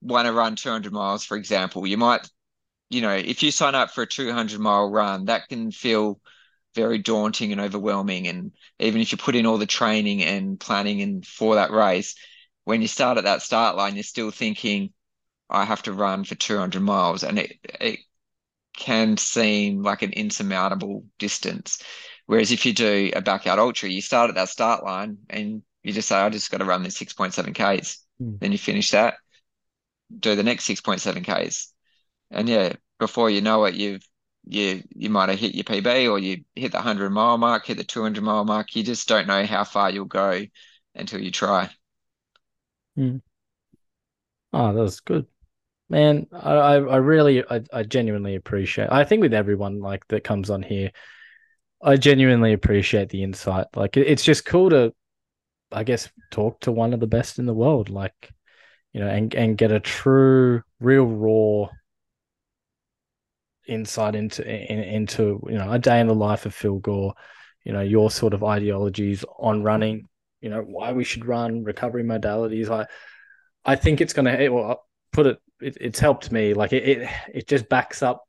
want 0.00 0.26
to 0.26 0.32
run 0.32 0.56
200 0.56 0.92
miles, 0.92 1.24
for 1.24 1.36
example, 1.36 1.86
you 1.86 1.96
might, 1.96 2.28
you 2.90 3.02
know, 3.02 3.14
if 3.14 3.42
you 3.42 3.50
sign 3.50 3.74
up 3.74 3.90
for 3.92 4.02
a 4.02 4.06
200 4.06 4.60
mile 4.60 4.90
run, 4.90 5.26
that 5.26 5.48
can 5.48 5.70
feel 5.70 6.20
very 6.74 6.98
daunting 6.98 7.52
and 7.52 7.60
overwhelming. 7.60 8.28
And 8.28 8.52
even 8.78 9.00
if 9.00 9.12
you 9.12 9.18
put 9.18 9.36
in 9.36 9.46
all 9.46 9.58
the 9.58 9.66
training 9.66 10.22
and 10.22 10.60
planning 10.60 11.02
and 11.02 11.26
for 11.26 11.56
that 11.56 11.70
race, 11.70 12.14
when 12.64 12.82
you 12.82 12.88
start 12.88 13.18
at 13.18 13.24
that 13.24 13.42
start 13.42 13.76
line, 13.76 13.94
you're 13.96 14.04
still 14.04 14.30
thinking, 14.30 14.92
I 15.50 15.64
have 15.64 15.82
to 15.84 15.92
run 15.92 16.24
for 16.24 16.34
200 16.34 16.82
miles. 16.82 17.24
And 17.24 17.38
it, 17.38 17.58
it 17.80 18.00
can 18.76 19.16
seem 19.16 19.82
like 19.82 20.02
an 20.02 20.12
insurmountable 20.12 21.04
distance. 21.18 21.82
Whereas 22.28 22.52
if 22.52 22.66
you 22.66 22.74
do 22.74 23.10
a 23.16 23.22
backyard 23.22 23.58
ultra, 23.58 23.88
you 23.88 24.02
start 24.02 24.28
at 24.28 24.34
that 24.34 24.50
start 24.50 24.84
line 24.84 25.16
and 25.30 25.62
you 25.82 25.94
just 25.94 26.08
say, 26.08 26.14
I 26.14 26.28
just 26.28 26.50
got 26.50 26.58
to 26.58 26.66
run 26.66 26.82
this 26.82 26.98
6.7 26.98 27.54
Ks. 27.54 28.04
Mm. 28.20 28.38
Then 28.38 28.52
you 28.52 28.58
finish 28.58 28.90
that, 28.90 29.14
do 30.20 30.36
the 30.36 30.42
next 30.42 30.68
6.7 30.68 31.24
Ks. 31.24 31.72
And 32.30 32.46
yeah, 32.46 32.74
before 32.98 33.30
you 33.30 33.40
know 33.40 33.64
it, 33.64 33.76
you've 33.76 34.06
you 34.44 34.82
you 34.94 35.08
might 35.08 35.30
have 35.30 35.38
hit 35.38 35.54
your 35.54 35.64
PB 35.64 36.10
or 36.10 36.18
you 36.18 36.44
hit 36.54 36.72
the 36.72 36.76
100 36.76 37.08
mile 37.08 37.38
mark, 37.38 37.64
hit 37.64 37.78
the 37.78 37.84
200 37.84 38.22
mile 38.22 38.44
mark. 38.44 38.76
You 38.76 38.82
just 38.82 39.08
don't 39.08 39.26
know 39.26 39.46
how 39.46 39.64
far 39.64 39.90
you'll 39.90 40.04
go 40.04 40.44
until 40.94 41.22
you 41.22 41.30
try. 41.30 41.70
Mm. 42.98 43.22
Oh, 44.52 44.74
that 44.74 44.82
was 44.82 45.00
good. 45.00 45.24
Man, 45.88 46.26
I, 46.30 46.74
I 46.74 46.96
really, 46.96 47.42
I, 47.50 47.62
I 47.72 47.84
genuinely 47.84 48.34
appreciate. 48.34 48.92
I 48.92 49.04
think 49.04 49.22
with 49.22 49.32
everyone 49.32 49.80
like 49.80 50.06
that 50.08 50.24
comes 50.24 50.50
on 50.50 50.62
here, 50.62 50.90
I 51.80 51.96
genuinely 51.96 52.52
appreciate 52.52 53.08
the 53.08 53.22
insight. 53.22 53.66
Like 53.74 53.96
it's 53.96 54.24
just 54.24 54.44
cool 54.44 54.70
to, 54.70 54.92
I 55.70 55.84
guess, 55.84 56.10
talk 56.30 56.60
to 56.60 56.72
one 56.72 56.92
of 56.92 57.00
the 57.00 57.06
best 57.06 57.38
in 57.38 57.46
the 57.46 57.54
world. 57.54 57.88
Like, 57.88 58.32
you 58.92 59.00
know, 59.00 59.08
and 59.08 59.32
and 59.34 59.56
get 59.56 59.70
a 59.70 59.80
true, 59.80 60.62
real, 60.80 61.06
raw 61.06 61.68
insight 63.68 64.14
into 64.14 64.42
in, 64.44 64.78
into 64.80 65.40
you 65.48 65.58
know 65.58 65.70
a 65.70 65.78
day 65.78 66.00
in 66.00 66.08
the 66.08 66.14
life 66.14 66.46
of 66.46 66.54
Phil 66.54 66.78
Gore. 66.78 67.14
You 67.64 67.72
know 67.72 67.82
your 67.82 68.10
sort 68.10 68.34
of 68.34 68.42
ideologies 68.42 69.24
on 69.38 69.62
running. 69.62 70.08
You 70.40 70.50
know 70.50 70.62
why 70.62 70.92
we 70.92 71.04
should 71.04 71.26
run 71.26 71.64
recovery 71.64 72.02
modalities. 72.02 72.70
I 72.70 72.86
I 73.64 73.76
think 73.76 74.00
it's 74.00 74.12
going 74.12 74.24
to 74.24 74.48
well 74.48 74.84
put 75.12 75.26
it, 75.26 75.38
it. 75.60 75.76
It's 75.80 76.00
helped 76.00 76.32
me. 76.32 76.54
Like 76.54 76.72
it, 76.72 76.88
it 76.88 77.10
it 77.32 77.48
just 77.48 77.68
backs 77.68 78.02
up 78.02 78.24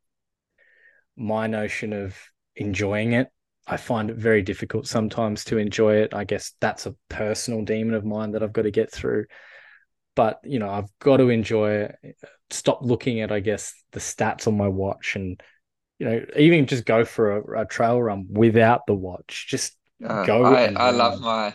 my 1.15 1.47
notion 1.47 1.93
of 1.93 2.15
enjoying 2.55 3.13
it 3.13 3.29
I 3.69 3.77
find 3.77 4.09
it 4.09 4.17
very 4.17 4.41
difficult 4.41 4.87
sometimes 4.87 5.43
to 5.45 5.57
enjoy 5.57 5.97
it. 5.97 6.13
I 6.13 6.23
guess 6.23 6.53
that's 6.59 6.87
a 6.87 6.95
personal 7.07 7.63
demon 7.63 7.93
of 7.93 8.03
mine 8.03 8.31
that 8.31 8.41
I've 8.41 8.53
got 8.53 8.63
to 8.63 8.71
get 8.71 8.91
through. 8.91 9.25
But 10.15 10.39
you 10.43 10.57
know, 10.57 10.69
I've 10.69 10.89
got 10.99 11.17
to 11.17 11.29
enjoy 11.29 11.71
it. 11.71 11.95
Stop 12.49 12.79
looking 12.81 13.21
at, 13.21 13.31
I 13.31 13.41
guess, 13.41 13.73
the 13.91 13.99
stats 13.99 14.47
on 14.47 14.57
my 14.57 14.67
watch, 14.67 15.15
and 15.15 15.41
you 15.99 16.09
know, 16.09 16.25
even 16.35 16.65
just 16.65 16.83
go 16.83 17.05
for 17.05 17.37
a, 17.37 17.61
a 17.61 17.65
trail 17.65 18.01
run 18.01 18.25
without 18.29 18.87
the 18.87 18.95
watch. 18.95 19.45
Just 19.47 19.77
uh, 20.03 20.25
go. 20.25 20.45
I, 20.45 20.65
I 20.65 20.89
love 20.89 21.21
my, 21.21 21.53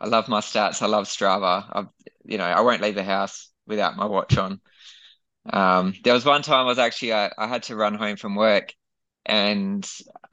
I 0.00 0.06
love 0.06 0.28
my 0.28 0.40
stats. 0.40 0.80
I 0.80 0.86
love 0.86 1.04
Strava. 1.04 1.64
I, 1.70 1.84
you 2.24 2.38
know, 2.38 2.44
I 2.44 2.62
won't 2.62 2.80
leave 2.80 2.94
the 2.94 3.04
house 3.04 3.50
without 3.66 3.96
my 3.96 4.06
watch 4.06 4.38
on. 4.38 4.60
Um, 5.52 5.94
there 6.02 6.14
was 6.14 6.24
one 6.24 6.42
time 6.42 6.64
I 6.64 6.68
was 6.68 6.78
actually 6.78 7.12
I, 7.12 7.30
I 7.36 7.46
had 7.46 7.64
to 7.64 7.76
run 7.76 7.94
home 7.94 8.16
from 8.16 8.36
work, 8.36 8.72
and 9.26 9.88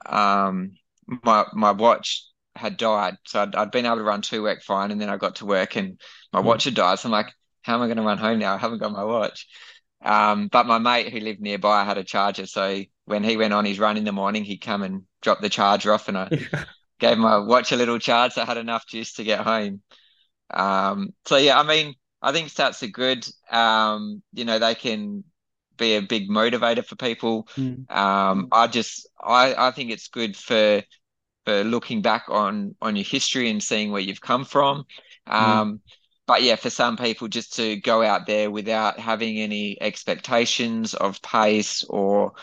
um, 0.06 0.72
my 1.06 1.46
my 1.52 1.72
watch 1.72 2.26
had 2.56 2.76
died. 2.76 3.16
So 3.26 3.42
I'd, 3.42 3.54
I'd 3.54 3.70
been 3.70 3.86
able 3.86 3.96
to 3.96 4.02
run 4.02 4.22
to 4.22 4.42
work 4.42 4.62
fine, 4.62 4.90
and 4.90 5.00
then 5.00 5.08
I 5.08 5.16
got 5.16 5.36
to 5.36 5.46
work 5.46 5.76
and 5.76 6.00
my 6.32 6.40
mm. 6.40 6.44
watch 6.44 6.64
had 6.64 6.74
died. 6.74 6.98
So 6.98 7.08
I'm 7.08 7.12
like, 7.12 7.32
how 7.62 7.74
am 7.74 7.82
I 7.82 7.86
going 7.86 7.96
to 7.96 8.02
run 8.02 8.18
home 8.18 8.38
now? 8.38 8.54
I 8.54 8.58
haven't 8.58 8.78
got 8.78 8.92
my 8.92 9.04
watch. 9.04 9.46
Um, 10.02 10.48
but 10.48 10.66
my 10.66 10.78
mate 10.78 11.12
who 11.12 11.20
lived 11.20 11.40
nearby 11.40 11.84
had 11.84 11.98
a 11.98 12.04
charger, 12.04 12.46
so 12.46 12.82
when 13.04 13.22
he 13.22 13.36
went 13.36 13.52
on 13.52 13.66
his 13.66 13.78
run 13.78 13.96
in 13.96 14.04
the 14.04 14.12
morning, 14.12 14.44
he'd 14.44 14.58
come 14.58 14.82
and 14.82 15.02
drop 15.20 15.40
the 15.40 15.50
charger 15.50 15.92
off, 15.92 16.08
and 16.08 16.16
I 16.16 16.28
gave 17.00 17.18
my 17.18 17.38
watch 17.38 17.72
a 17.72 17.76
little 17.76 17.98
charge. 17.98 18.32
So 18.32 18.42
I 18.42 18.46
had 18.46 18.56
enough 18.56 18.86
juice 18.86 19.14
to 19.14 19.24
get 19.24 19.40
home. 19.40 19.82
Um, 20.52 21.10
so 21.26 21.36
yeah, 21.36 21.58
I 21.60 21.64
mean, 21.64 21.94
I 22.22 22.32
think 22.32 22.48
stats 22.48 22.82
are 22.82 22.90
good. 22.90 23.26
Um, 23.50 24.22
you 24.32 24.44
know, 24.44 24.58
they 24.58 24.74
can 24.74 25.24
be 25.80 25.96
a 25.96 26.02
big 26.02 26.28
motivator 26.28 26.84
for 26.84 26.94
people. 26.94 27.48
Mm. 27.56 27.90
Um, 27.90 28.48
I 28.52 28.68
just, 28.68 29.08
I, 29.20 29.54
I 29.56 29.70
think 29.72 29.90
it's 29.90 30.08
good 30.08 30.36
for 30.36 30.82
for 31.46 31.64
looking 31.64 32.02
back 32.02 32.24
on 32.28 32.76
on 32.80 32.94
your 32.96 33.04
history 33.04 33.50
and 33.50 33.62
seeing 33.62 33.90
where 33.90 34.02
you've 34.02 34.20
come 34.20 34.44
from. 34.44 34.84
Mm. 35.28 35.34
Um, 35.34 35.72
mm. 35.72 35.80
But 36.26 36.42
yeah, 36.42 36.54
for 36.56 36.70
some 36.70 36.96
people, 36.96 37.26
just 37.26 37.56
to 37.56 37.76
go 37.80 38.02
out 38.04 38.26
there 38.28 38.52
without 38.52 39.00
having 39.00 39.38
any 39.38 39.80
expectations 39.80 40.94
of 40.94 41.20
pace 41.22 41.82
or 41.88 42.34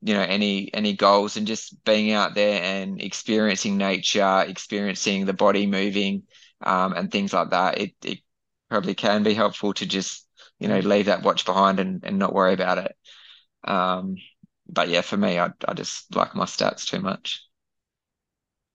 you 0.00 0.14
know 0.14 0.22
any 0.22 0.72
any 0.72 0.94
goals 0.94 1.36
and 1.36 1.46
just 1.46 1.84
being 1.84 2.12
out 2.12 2.34
there 2.34 2.62
and 2.62 3.02
experiencing 3.02 3.76
nature, 3.76 4.44
experiencing 4.48 5.26
the 5.26 5.34
body 5.34 5.66
moving 5.66 6.22
um, 6.62 6.92
and 6.94 7.10
things 7.10 7.32
like 7.32 7.50
that, 7.50 7.78
it, 7.78 7.94
it 8.04 8.18
probably 8.70 8.94
can 8.94 9.22
be 9.22 9.34
helpful 9.34 9.74
to 9.74 9.86
just 9.86 10.25
you 10.58 10.68
know 10.68 10.78
leave 10.78 11.06
that 11.06 11.22
watch 11.22 11.44
behind 11.44 11.80
and, 11.80 12.04
and 12.04 12.18
not 12.18 12.34
worry 12.34 12.54
about 12.54 12.78
it. 12.78 12.96
Um, 13.64 14.16
but 14.68 14.88
yeah, 14.88 15.00
for 15.00 15.16
me, 15.16 15.38
I 15.38 15.50
I 15.66 15.74
just 15.74 16.14
like 16.14 16.34
my 16.34 16.44
stats 16.44 16.86
too 16.86 17.00
much. 17.00 17.42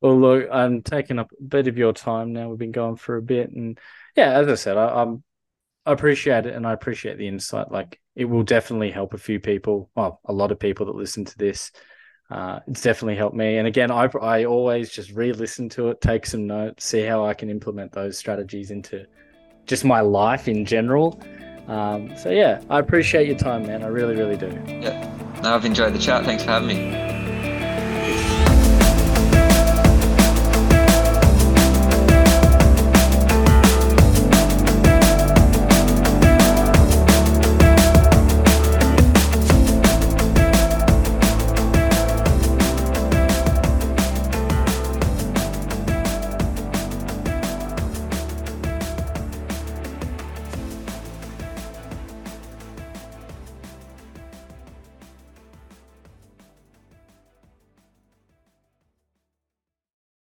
Well, 0.02 0.20
look, 0.20 0.48
I'm 0.52 0.82
taking 0.82 1.20
up 1.20 1.32
a 1.40 1.44
bit 1.44 1.68
of 1.68 1.78
your 1.78 1.94
time 1.94 2.34
now. 2.34 2.50
We've 2.50 2.58
been 2.58 2.72
going 2.72 2.96
for 2.96 3.18
a 3.18 3.22
bit, 3.22 3.52
and 3.52 3.80
yeah, 4.16 4.32
as 4.34 4.48
I 4.48 4.56
said, 4.56 4.78
I, 4.78 5.02
I'm 5.02 5.24
I 5.86 5.94
appreciate 5.94 6.46
it, 6.46 6.56
and 6.56 6.66
I 6.66 6.74
appreciate 6.74 7.18
the 7.18 7.28
insight. 7.28 7.72
Like, 7.72 8.00
it 8.16 8.26
will 8.26 8.44
definitely 8.44 8.92
help 8.92 9.14
a 9.14 9.18
few 9.18 9.40
people, 9.40 9.90
well, 9.96 10.20
a 10.26 10.34
lot 10.34 10.52
of 10.52 10.60
people 10.60 10.86
that 10.88 10.96
listen 10.96 11.26
to 11.26 11.38
this. 11.38 11.72
Uh, 12.30 12.60
it's 12.68 12.82
definitely 12.82 13.16
helped 13.16 13.36
me. 13.36 13.58
And 13.58 13.68
again, 13.68 13.92
I 13.92 14.06
I 14.22 14.46
always 14.46 14.90
just 14.90 15.12
re-listen 15.12 15.70
to 15.70 15.90
it, 15.90 16.02
take 16.02 16.26
some 16.26 16.48
notes, 16.48 16.86
see 16.86 17.02
how 17.02 17.26
I 17.26 17.34
can 17.34 17.50
implement 17.50 17.92
those 17.92 18.18
strategies 18.18 18.72
into 18.72 19.06
just 19.66 19.84
my 19.84 20.02
life 20.02 20.48
in 20.48 20.66
general. 20.66 21.20
Um, 21.72 22.18
so 22.18 22.30
yeah, 22.30 22.62
I 22.70 22.80
appreciate 22.80 23.28
your 23.28 23.38
time, 23.38 23.66
man. 23.66 23.82
I 23.82 23.88
really, 23.88 24.16
really 24.18 24.36
do. 24.36 24.48
Yeah, 24.68 25.40
no, 25.42 25.56
I've 25.56 25.64
enjoyed 25.64 25.94
the 25.94 26.00
chat. 26.00 26.26
Thanks 26.26 26.44
for 26.44 26.52
having 26.52 26.68
me. 26.68 27.11